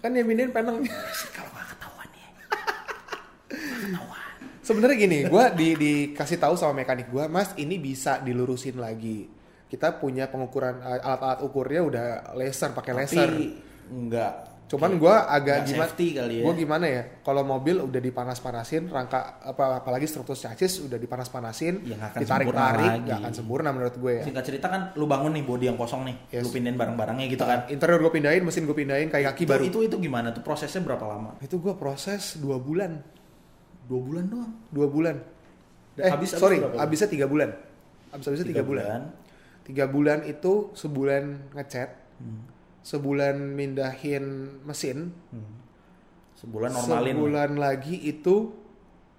Kan 0.00 0.16
yang 0.16 0.24
mindahin 0.24 0.52
penengnya. 0.52 0.88
Kalau 1.36 1.52
nggak 1.52 1.66
ketahuan 1.76 2.08
ya, 2.16 2.28
Nggak 2.32 3.80
ketahuan. 3.84 4.32
Sebenarnya 4.64 4.96
gini, 4.96 5.18
gue 5.28 5.44
di 5.56 5.68
dikasih 5.76 6.38
tahu 6.40 6.56
sama 6.56 6.80
mekanik 6.80 7.12
gue, 7.12 7.24
mas 7.28 7.52
ini 7.60 7.76
bisa 7.76 8.20
dilurusin 8.24 8.80
lagi. 8.80 9.28
Kita 9.68 10.00
punya 10.00 10.32
pengukuran 10.32 10.80
alat-alat 10.80 11.44
ukurnya 11.44 11.80
udah 11.84 12.06
laser, 12.34 12.72
pakai 12.72 12.92
laser. 12.96 13.30
Tapi 13.82 13.96
nggak. 14.06 14.32
Cuman 14.70 14.90
gue 14.96 15.10
agak 15.10 15.34
nggak 15.42 15.66
gimana? 15.66 15.82
safety 15.84 16.06
kali 16.14 16.34
ya. 16.38 16.44
Gue 16.46 16.54
gimana 16.54 16.86
ya? 16.86 17.02
Kalau 17.20 17.42
mobil 17.42 17.74
udah 17.76 17.98
dipanas-panasin, 17.98 18.86
rangka 18.86 19.42
apa 19.42 19.82
apalagi 19.82 20.06
struktur 20.06 20.38
chassis 20.38 20.78
udah 20.78 20.94
dipanas-panasin, 20.94 21.82
Ya, 21.82 21.98
ditarik-tarik, 22.14 23.02
nggak 23.02 23.18
akan 23.18 23.32
sempurna 23.34 23.74
menurut 23.74 23.98
gue 23.98 24.12
ya. 24.16 24.22
Singkat 24.22 24.44
cerita 24.46 24.70
kan 24.70 24.94
lu 24.94 25.10
bangun 25.10 25.34
nih 25.34 25.42
body 25.42 25.64
yang 25.66 25.74
kosong 25.74 26.06
nih, 26.06 26.16
Yes. 26.30 26.46
lu 26.46 26.54
pindahin 26.54 26.78
barang-barangnya 26.78 27.26
gitu 27.26 27.42
kan. 27.42 27.66
Interior 27.66 27.98
gue 27.98 28.12
pindahin, 28.14 28.46
mesin 28.46 28.62
gue 28.62 28.76
pindahin, 28.78 29.10
kayak 29.10 29.34
kaki 29.34 29.42
Itu, 29.42 29.50
baru. 29.50 29.62
itu 29.64 29.78
itu 29.90 29.96
gimana 29.98 30.30
tuh 30.30 30.46
prosesnya 30.46 30.86
berapa 30.86 31.02
lama? 31.02 31.34
Itu 31.42 31.58
gue 31.58 31.74
proses 31.74 32.38
dua 32.38 32.62
bulan, 32.62 33.02
Dua 33.90 33.98
bulan 33.98 34.24
doang. 34.30 34.52
dua 34.70 34.86
bulan. 34.86 35.16
Eh, 35.98 36.06
habis- 36.06 36.30
sorry, 36.32 36.62
berapa? 36.62 36.78
habisnya 36.78 37.10
tiga 37.10 37.26
bulan. 37.26 37.50
Habis 38.14 38.22
habisnya 38.22 38.46
tiga, 38.46 38.62
bulan. 38.62 39.10
Tiga 39.66 39.90
bulan 39.90 40.22
itu 40.22 40.70
sebulan 40.72 41.54
ngecat, 41.58 41.90
Hmm. 42.22 42.46
Sebulan 42.80 43.36
mindahin 43.36 44.24
mesin, 44.64 45.12
Hmm. 45.30 45.58
Sebulan 46.36 46.72
normalin. 46.72 47.14
sebulan 47.14 47.50
lagi 47.60 47.96
itu 48.00 48.56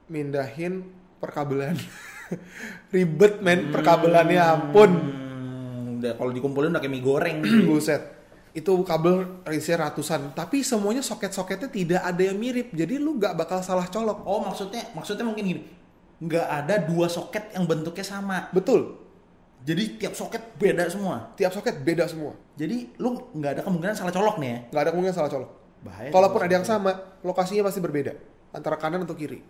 mindahin 0.07 0.89
perkabelan. 1.21 1.77
Ribet 2.93 3.45
men 3.45 3.69
perkabelannya 3.69 4.41
ampun. 4.41 4.91
Hmm, 4.91 6.01
udah 6.01 6.17
kalau 6.17 6.31
dikumpulin 6.33 6.73
udah 6.73 6.81
kayak 6.81 6.93
mie 6.93 7.03
goreng. 7.05 7.37
Buset. 7.69 8.01
Itu 8.51 8.83
kabel 8.83 9.45
isinya 9.47 9.87
ratusan, 9.87 10.35
tapi 10.35 10.59
semuanya 10.59 10.99
soket-soketnya 10.99 11.71
tidak 11.71 12.01
ada 12.03 12.19
yang 12.19 12.35
mirip. 12.35 12.75
Jadi 12.75 12.99
lu 12.99 13.15
gak 13.15 13.39
bakal 13.39 13.63
salah 13.63 13.87
colok. 13.87 14.27
oh 14.27 14.43
maksudnya 14.43 14.91
maksudnya 14.91 15.23
mungkin 15.23 15.45
gini, 15.47 15.61
nggak 16.19 16.47
ada 16.51 16.75
dua 16.83 17.07
soket 17.07 17.55
yang 17.55 17.63
bentuknya 17.63 18.03
sama. 18.03 18.51
Betul. 18.51 19.00
Jadi 19.61 19.83
tiap 20.01 20.13
soket 20.17 20.41
beda 20.57 20.89
semua. 20.89 21.33
Tiap 21.37 21.53
soket 21.53 21.85
beda 21.85 22.09
semua. 22.09 22.33
Jadi 22.57 22.97
lu 22.97 23.29
nggak 23.37 23.51
ada 23.57 23.61
kemungkinan 23.61 23.93
salah 23.93 24.13
colok 24.13 24.41
nih 24.41 24.49
ya. 24.49 24.59
Nggak 24.73 24.81
ada 24.81 24.91
kemungkinan 24.91 25.17
salah 25.17 25.31
colok. 25.31 25.51
Bahaya. 25.81 26.09
Kalaupun 26.09 26.39
kalau 26.41 26.49
ada 26.49 26.55
yang 26.57 26.67
sama, 26.67 26.91
lokasinya 27.21 27.69
pasti 27.69 27.79
berbeda. 27.81 28.13
Antara 28.53 28.77
kanan 28.77 29.05
atau 29.05 29.13
kiri. 29.13 29.41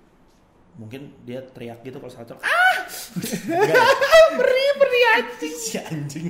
Mungkin 0.75 1.23
dia 1.27 1.43
teriak 1.43 1.83
gitu 1.83 1.99
kalau 1.99 2.11
salah 2.11 2.27
colok. 2.27 2.43
Ah! 2.43 2.77
Enggak. 3.55 3.87
Peri, 4.39 4.65
peri 4.79 5.01
anjing. 5.15 5.55
si 5.67 5.75
anjing. 5.79 6.27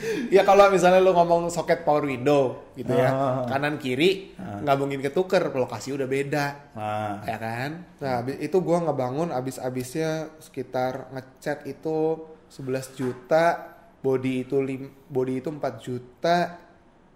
Ya 0.34 0.42
kalau 0.42 0.68
misalnya 0.68 0.98
lu 0.98 1.10
ngomong 1.10 1.48
soket 1.48 1.82
power 1.82 2.04
window 2.04 2.72
gitu 2.72 2.90
ya, 2.90 3.10
Ah. 3.10 3.42
kanan 3.44 3.76
kiri 3.76 4.32
Ah. 4.34 4.58
nggak 4.58 4.76
mungkin 4.76 5.00
ketuker, 5.00 5.50
lokasi 5.50 5.92
udah 5.92 6.06
beda. 6.06 6.46
Nah, 6.72 7.20
ya 7.22 7.36
kan 7.36 7.70
nah 7.98 8.18
itu 8.26 8.56
gua 8.60 8.80
ngebangun 8.80 9.28
abis-abisnya 9.30 10.30
sekitar 10.38 11.10
ngecat 11.10 11.64
itu 11.64 12.16
11 12.48 12.94
juta 12.94 13.76
body 14.00 14.42
itu 14.42 14.56
lim, 14.58 14.82
body 15.06 15.38
itu 15.38 15.48
4 15.48 15.60
juta 15.78 16.56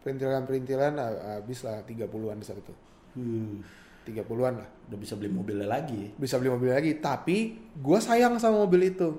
perintilan-perintilan 0.05 0.93
ah, 0.95 1.11
habis 1.41 1.65
lah 1.65 1.81
30-an 1.81 2.37
di 2.37 2.45
itu 2.45 2.73
uh, 3.17 3.57
30-an 4.05 4.55
lah 4.61 4.69
udah 4.85 4.99
bisa 5.01 5.17
beli 5.17 5.33
mobilnya 5.33 5.65
lagi. 5.65 6.13
bisa 6.15 6.37
beli 6.37 6.53
mobil 6.53 6.69
lagi 6.69 7.01
tapi 7.01 7.57
gua 7.75 7.99
sayang 7.99 8.37
sama 8.37 8.61
mobil 8.61 8.85
itu 8.87 9.11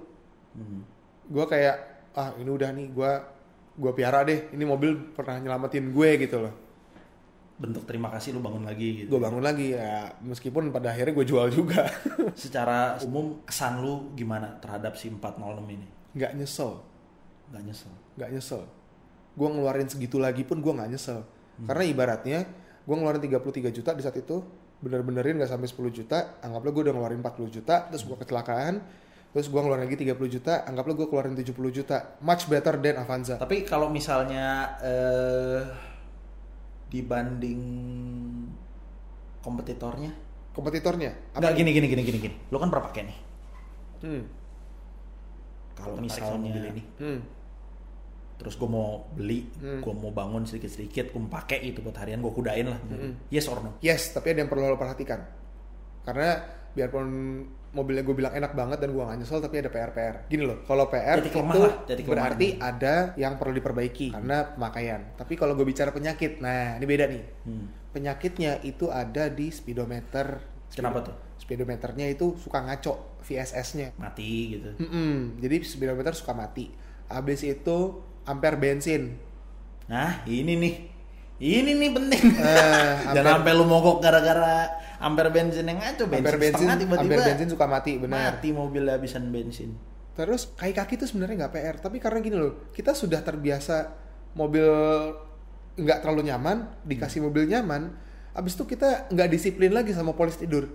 Hmm. 0.53 0.85
gua 1.27 1.49
kayak 1.49 1.75
ah 2.13 2.31
ini 2.37 2.47
udah 2.47 2.69
nih 2.71 2.87
gua 2.87 3.19
gua 3.75 3.91
piara 3.91 4.23
deh 4.23 4.49
ini 4.51 4.63
mobil 4.63 4.95
pernah 5.11 5.35
nyelamatin 5.37 5.91
gue 5.91 6.09
gitu 6.21 6.39
loh 6.39 6.53
Bentuk 7.55 7.87
terima 7.87 8.11
kasih 8.11 8.35
lu 8.35 8.43
bangun 8.43 8.67
lagi 8.67 9.03
gitu. 9.03 9.15
gue 9.15 9.19
bangun 9.19 9.39
lagi 9.39 9.71
ya 9.71 10.11
meskipun 10.19 10.75
pada 10.75 10.91
akhirnya 10.91 11.15
gue 11.15 11.23
jual 11.23 11.47
juga 11.47 11.87
Secara 12.35 12.99
umum 13.07 13.39
kesan 13.47 13.79
lu 13.79 14.11
gimana 14.11 14.59
terhadap 14.59 14.99
si 14.99 15.07
406 15.07 15.63
ini? 15.71 15.87
nggak 16.15 16.35
nyesel 16.35 16.83
Nggak 17.51 17.63
nyesel. 17.63 17.91
nggak 18.19 18.29
nyesel 18.35 18.61
gue 19.35 19.47
ngeluarin 19.47 19.87
segitu 19.87 20.19
lagi 20.19 20.43
pun 20.43 20.59
gue 20.59 20.71
nggak 20.71 20.89
nyesel 20.91 21.23
karena 21.63 21.83
ibaratnya 21.87 22.39
gue 22.83 22.95
ngeluarin 22.95 23.23
33 23.23 23.71
juta 23.71 23.91
di 23.91 24.03
saat 24.03 24.19
itu 24.19 24.43
bener-benerin 24.79 25.39
nggak 25.39 25.51
sampai 25.51 25.67
10 25.67 25.91
juta 25.95 26.39
anggaplah 26.43 26.71
gue 26.71 26.83
udah 26.87 26.93
ngeluarin 26.95 27.19
40 27.23 27.55
juta 27.55 27.87
terus 27.87 28.03
gue 28.03 28.15
kecelakaan 28.15 28.83
terus 29.35 29.51
gue 29.51 29.59
ngeluarin 29.59 29.83
lagi 29.83 29.99
30 29.99 30.15
juta 30.31 30.63
anggaplah 30.63 30.95
gue 30.95 31.07
keluarin 31.11 31.35
70 31.35 31.51
juta 31.75 32.15
much 32.23 32.47
better 32.47 32.79
than 32.79 32.95
Avanza 32.95 33.35
Tapi 33.35 33.67
kalau 33.67 33.91
misalnya 33.91 34.79
eh, 34.79 35.59
dibanding 36.87 37.59
kompetitornya, 39.43 40.11
kompetitornya 40.55 41.35
enggak 41.35 41.53
gini 41.53 41.69
gini 41.75 41.87
gini 41.91 42.01
gini 42.01 42.17
gini. 42.23 42.35
Lo 42.49 42.57
kan 42.57 42.71
pernah 42.71 42.87
pakai 42.87 43.01
nih. 43.03 43.17
hmm. 44.07 44.23
Kalau 45.75 45.99
misalnya 45.99 46.39
mobil 46.39 46.63
ini 46.71 46.83
hmm. 47.03 47.19
terus 48.39 48.55
gue 48.55 48.69
mau 48.71 49.03
beli, 49.11 49.51
Hmm. 49.59 49.83
gue 49.83 49.93
mau 49.95 50.15
bangun 50.15 50.47
sedikit-sedikit, 50.47 51.11
gue 51.11 51.19
mau 51.19 51.27
pakai 51.27 51.59
itu 51.67 51.83
buat 51.83 51.99
harian, 51.99 52.23
gue 52.23 52.31
kudain 52.31 52.71
lah. 52.71 52.79
Yes 53.27 53.51
or 53.51 53.59
no? 53.59 53.75
yes 53.83 54.15
tapi 54.15 54.31
ada 54.31 54.43
yang 54.43 54.49
perlu 54.49 54.63
lo 54.63 54.79
perhatikan 54.79 55.19
karena 56.07 56.39
biarpun 56.71 57.07
mobilnya 57.75 58.01
gue 58.01 58.15
bilang 58.15 58.31
enak 58.31 58.55
banget 58.55 58.79
dan 58.79 58.89
gue 58.89 59.03
gak 59.03 59.19
nyesel 59.19 59.37
tapi 59.37 59.59
ada 59.59 59.67
PR-PR 59.67 60.15
gini 60.25 60.43
loh 60.43 60.63
kalau 60.63 60.87
PR 60.87 61.19
Titik 61.19 61.35
itu 61.35 61.43
lah, 61.43 61.75
lemah. 61.83 62.07
berarti 62.07 62.47
ada 62.57 62.95
yang 63.15 63.35
perlu 63.35 63.51
diperbaiki 63.53 64.15
karena 64.15 64.55
pemakaian 64.55 65.01
tapi 65.13 65.35
kalau 65.35 65.53
gue 65.53 65.61
bicara 65.61 65.91
penyakit 65.91 66.39
nah 66.39 66.79
ini 66.79 66.85
beda 66.85 67.05
nih 67.05 67.23
Hmm. 67.43 67.67
penyakitnya 67.91 68.63
itu 68.63 68.87
ada 68.87 69.27
di 69.27 69.51
speedometer 69.51 70.39
Kenapa 70.71 71.03
tuh? 71.03 71.15
speedometernya 71.37 72.09
itu 72.09 72.33
suka 72.35 72.59
ngaco 72.59 73.19
VSS-nya 73.21 73.93
Mati 73.95 74.55
gitu. 74.55 74.69
Mm-mm, 74.79 75.37
jadi 75.37 75.55
speedometer 75.61 76.13
suka 76.13 76.31
mati 76.31 76.71
habis 77.05 77.43
itu 77.43 77.77
ampere 78.23 78.55
bensin 78.55 79.19
Nah, 79.85 80.25
ini 80.25 80.57
nih. 80.57 80.75
Ini 81.35 81.71
nih 81.75 81.91
penting. 81.91 82.23
Eh, 82.31 82.93
Jangan 83.15 83.43
sampai 83.43 83.51
lu 83.53 83.67
mogok 83.67 83.99
gara-gara 83.99 84.71
ampere 84.97 85.29
bensin 85.29 85.67
yang 85.67 85.77
ngaco, 85.77 86.07
bensin 86.07 86.23
ampere 86.23 86.37
bensin 86.39 86.67
tiba-tiba. 86.79 87.01
ampere 87.03 87.21
bensin 87.27 87.47
suka 87.51 87.65
mati 87.67 87.91
benar 87.99 88.39
Mati 88.39 88.49
mobil 88.49 88.83
habisan 88.87 89.27
bensin. 89.27 89.75
Terus 90.15 90.47
kaki-kaki 90.49 90.95
itu 90.95 91.05
sebenarnya 91.05 91.43
nggak 91.43 91.53
PR, 91.53 91.75
tapi 91.77 91.99
karena 91.99 92.23
gini 92.23 92.39
loh, 92.39 92.71
kita 92.71 92.95
sudah 92.95 93.19
terbiasa 93.19 93.91
mobil 94.31 94.63
nggak 95.75 95.99
terlalu 95.99 96.31
nyaman, 96.31 96.71
dikasih 96.81 97.19
mobil 97.19 97.43
nyaman, 97.45 97.91
abis 98.31 98.55
itu 98.55 98.63
kita 98.65 99.11
nggak 99.11 99.27
disiplin 99.27 99.75
lagi 99.75 99.91
sama 99.91 100.15
polis 100.15 100.39
tidur, 100.39 100.71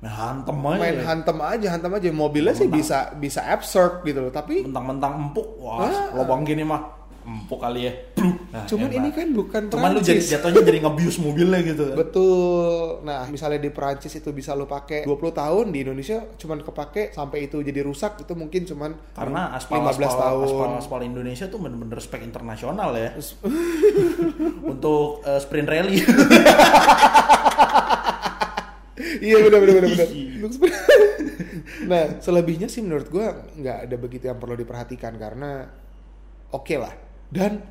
Nah, 0.00 0.10
hantem 0.10 0.58
aja. 0.64 0.80
main 0.80 0.96
hantem 0.98 1.38
aja, 1.38 1.68
hantem 1.70 1.92
aja, 1.92 2.08
mobilnya 2.10 2.50
sih 2.50 2.66
bisa 2.66 3.14
bisa 3.14 3.46
absurd 3.46 4.02
gitu 4.02 4.26
loh, 4.26 4.32
tapi 4.32 4.66
mentang-mentang 4.66 5.12
empuk. 5.22 5.60
Wah, 5.60 5.86
Ah. 5.86 6.10
lobang 6.10 6.42
gini 6.42 6.66
mah 6.66 6.82
empuk 7.22 7.60
kali 7.60 7.86
ya. 7.86 7.92
Nah, 8.20 8.66
cuman 8.66 8.88
hebat. 8.88 8.98
ini 9.00 9.10
kan 9.10 9.28
bukan 9.30 9.62
Cuman 9.68 9.90
lu 9.90 10.00
jadi 10.00 10.18
Perancis. 10.18 10.32
jatuhnya 10.32 10.62
jadi 10.62 10.78
ngebius 10.82 11.16
mobilnya 11.18 11.60
gitu 11.62 11.82
kan. 11.88 11.96
Betul. 11.96 12.72
Nah, 13.02 13.24
misalnya 13.26 13.58
di 13.58 13.70
Perancis 13.70 14.12
itu 14.12 14.30
bisa 14.30 14.52
lo 14.52 14.64
pakai 14.64 15.02
20 15.02 15.12
tahun, 15.32 15.66
di 15.70 15.78
Indonesia 15.80 16.18
cuman 16.34 16.60
kepake 16.60 17.10
sampai 17.10 17.46
itu 17.46 17.60
jadi 17.60 17.80
rusak 17.80 18.20
itu 18.20 18.32
mungkin 18.34 18.62
cuman 18.64 18.90
Karena 19.12 19.52
aspal 19.52 19.80
15 19.80 19.96
aspal, 19.96 20.18
tahun. 20.18 20.44
aspal 20.46 20.70
aspal 20.78 21.00
Indonesia 21.02 21.46
tuh 21.46 21.58
bener-bener 21.58 21.98
spek 21.98 22.20
internasional 22.20 22.92
ya. 22.92 23.14
Untuk 24.72 25.22
eh, 25.22 25.40
sprint 25.40 25.68
rally. 25.68 25.98
iya 29.20 29.36
benar 29.40 29.58
benar 29.60 29.74
benar 29.80 29.96
sepeda. 30.48 30.78
nah 31.88 32.04
selebihnya 32.20 32.68
sih 32.68 32.84
menurut 32.84 33.08
gua 33.08 33.32
nggak 33.56 33.88
ada 33.88 33.96
begitu 33.96 34.28
yang 34.28 34.36
perlu 34.36 34.54
diperhatikan 34.54 35.16
karena 35.16 35.66
oke 36.52 36.74
lah 36.76 36.92
dan 37.28 37.64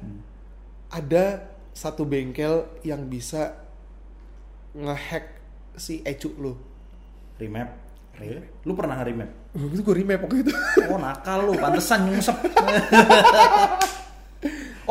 ada 0.89 1.45
satu 1.69 2.03
bengkel 2.03 2.65
yang 2.81 3.05
bisa 3.05 3.55
ngehack 4.71 5.25
si 5.73 6.01
ecu 6.01 6.33
lu. 6.35 6.53
remap. 7.37 7.71
Lu 8.61 8.75
pernah 8.75 8.99
remap? 8.99 9.31
Itu 9.53 9.79
gue 9.79 9.95
remap 9.95 10.19
waktu 10.21 10.43
itu. 10.43 10.51
Oh 10.85 10.99
nakal 10.99 11.39
lu, 11.41 11.55
pantesan 11.55 12.03
nyungsep. 12.05 12.35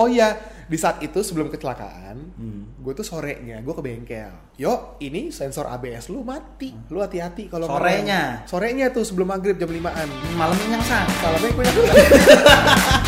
oh 0.01 0.09
iya, 0.09 0.33
di 0.65 0.77
saat 0.77 0.97
itu 0.99 1.21
sebelum 1.21 1.49
kecelakaan, 1.49 2.17
Hmm. 2.33 2.63
gue 2.79 2.93
tuh 2.95 3.05
sorenya 3.05 3.61
gue 3.61 3.75
ke 3.75 3.83
bengkel. 3.83 4.33
Yo, 4.57 4.97
ini 4.99 5.29
sensor 5.29 5.69
ABS 5.69 6.09
lu 6.09 6.25
mati. 6.25 6.73
Lu 6.89 6.99
hati-hati 6.99 7.53
kalau 7.53 7.69
Sorenya? 7.69 8.41
ngerem. 8.41 8.49
Sorenya 8.49 8.87
tuh 8.89 9.05
sebelum 9.05 9.29
maghrib 9.29 9.55
jam 9.55 9.69
5-an. 9.69 10.09
Malamnya 10.33 10.67
nyangsang. 10.73 11.07
Salamnya 11.19 11.51
gue 11.51 11.65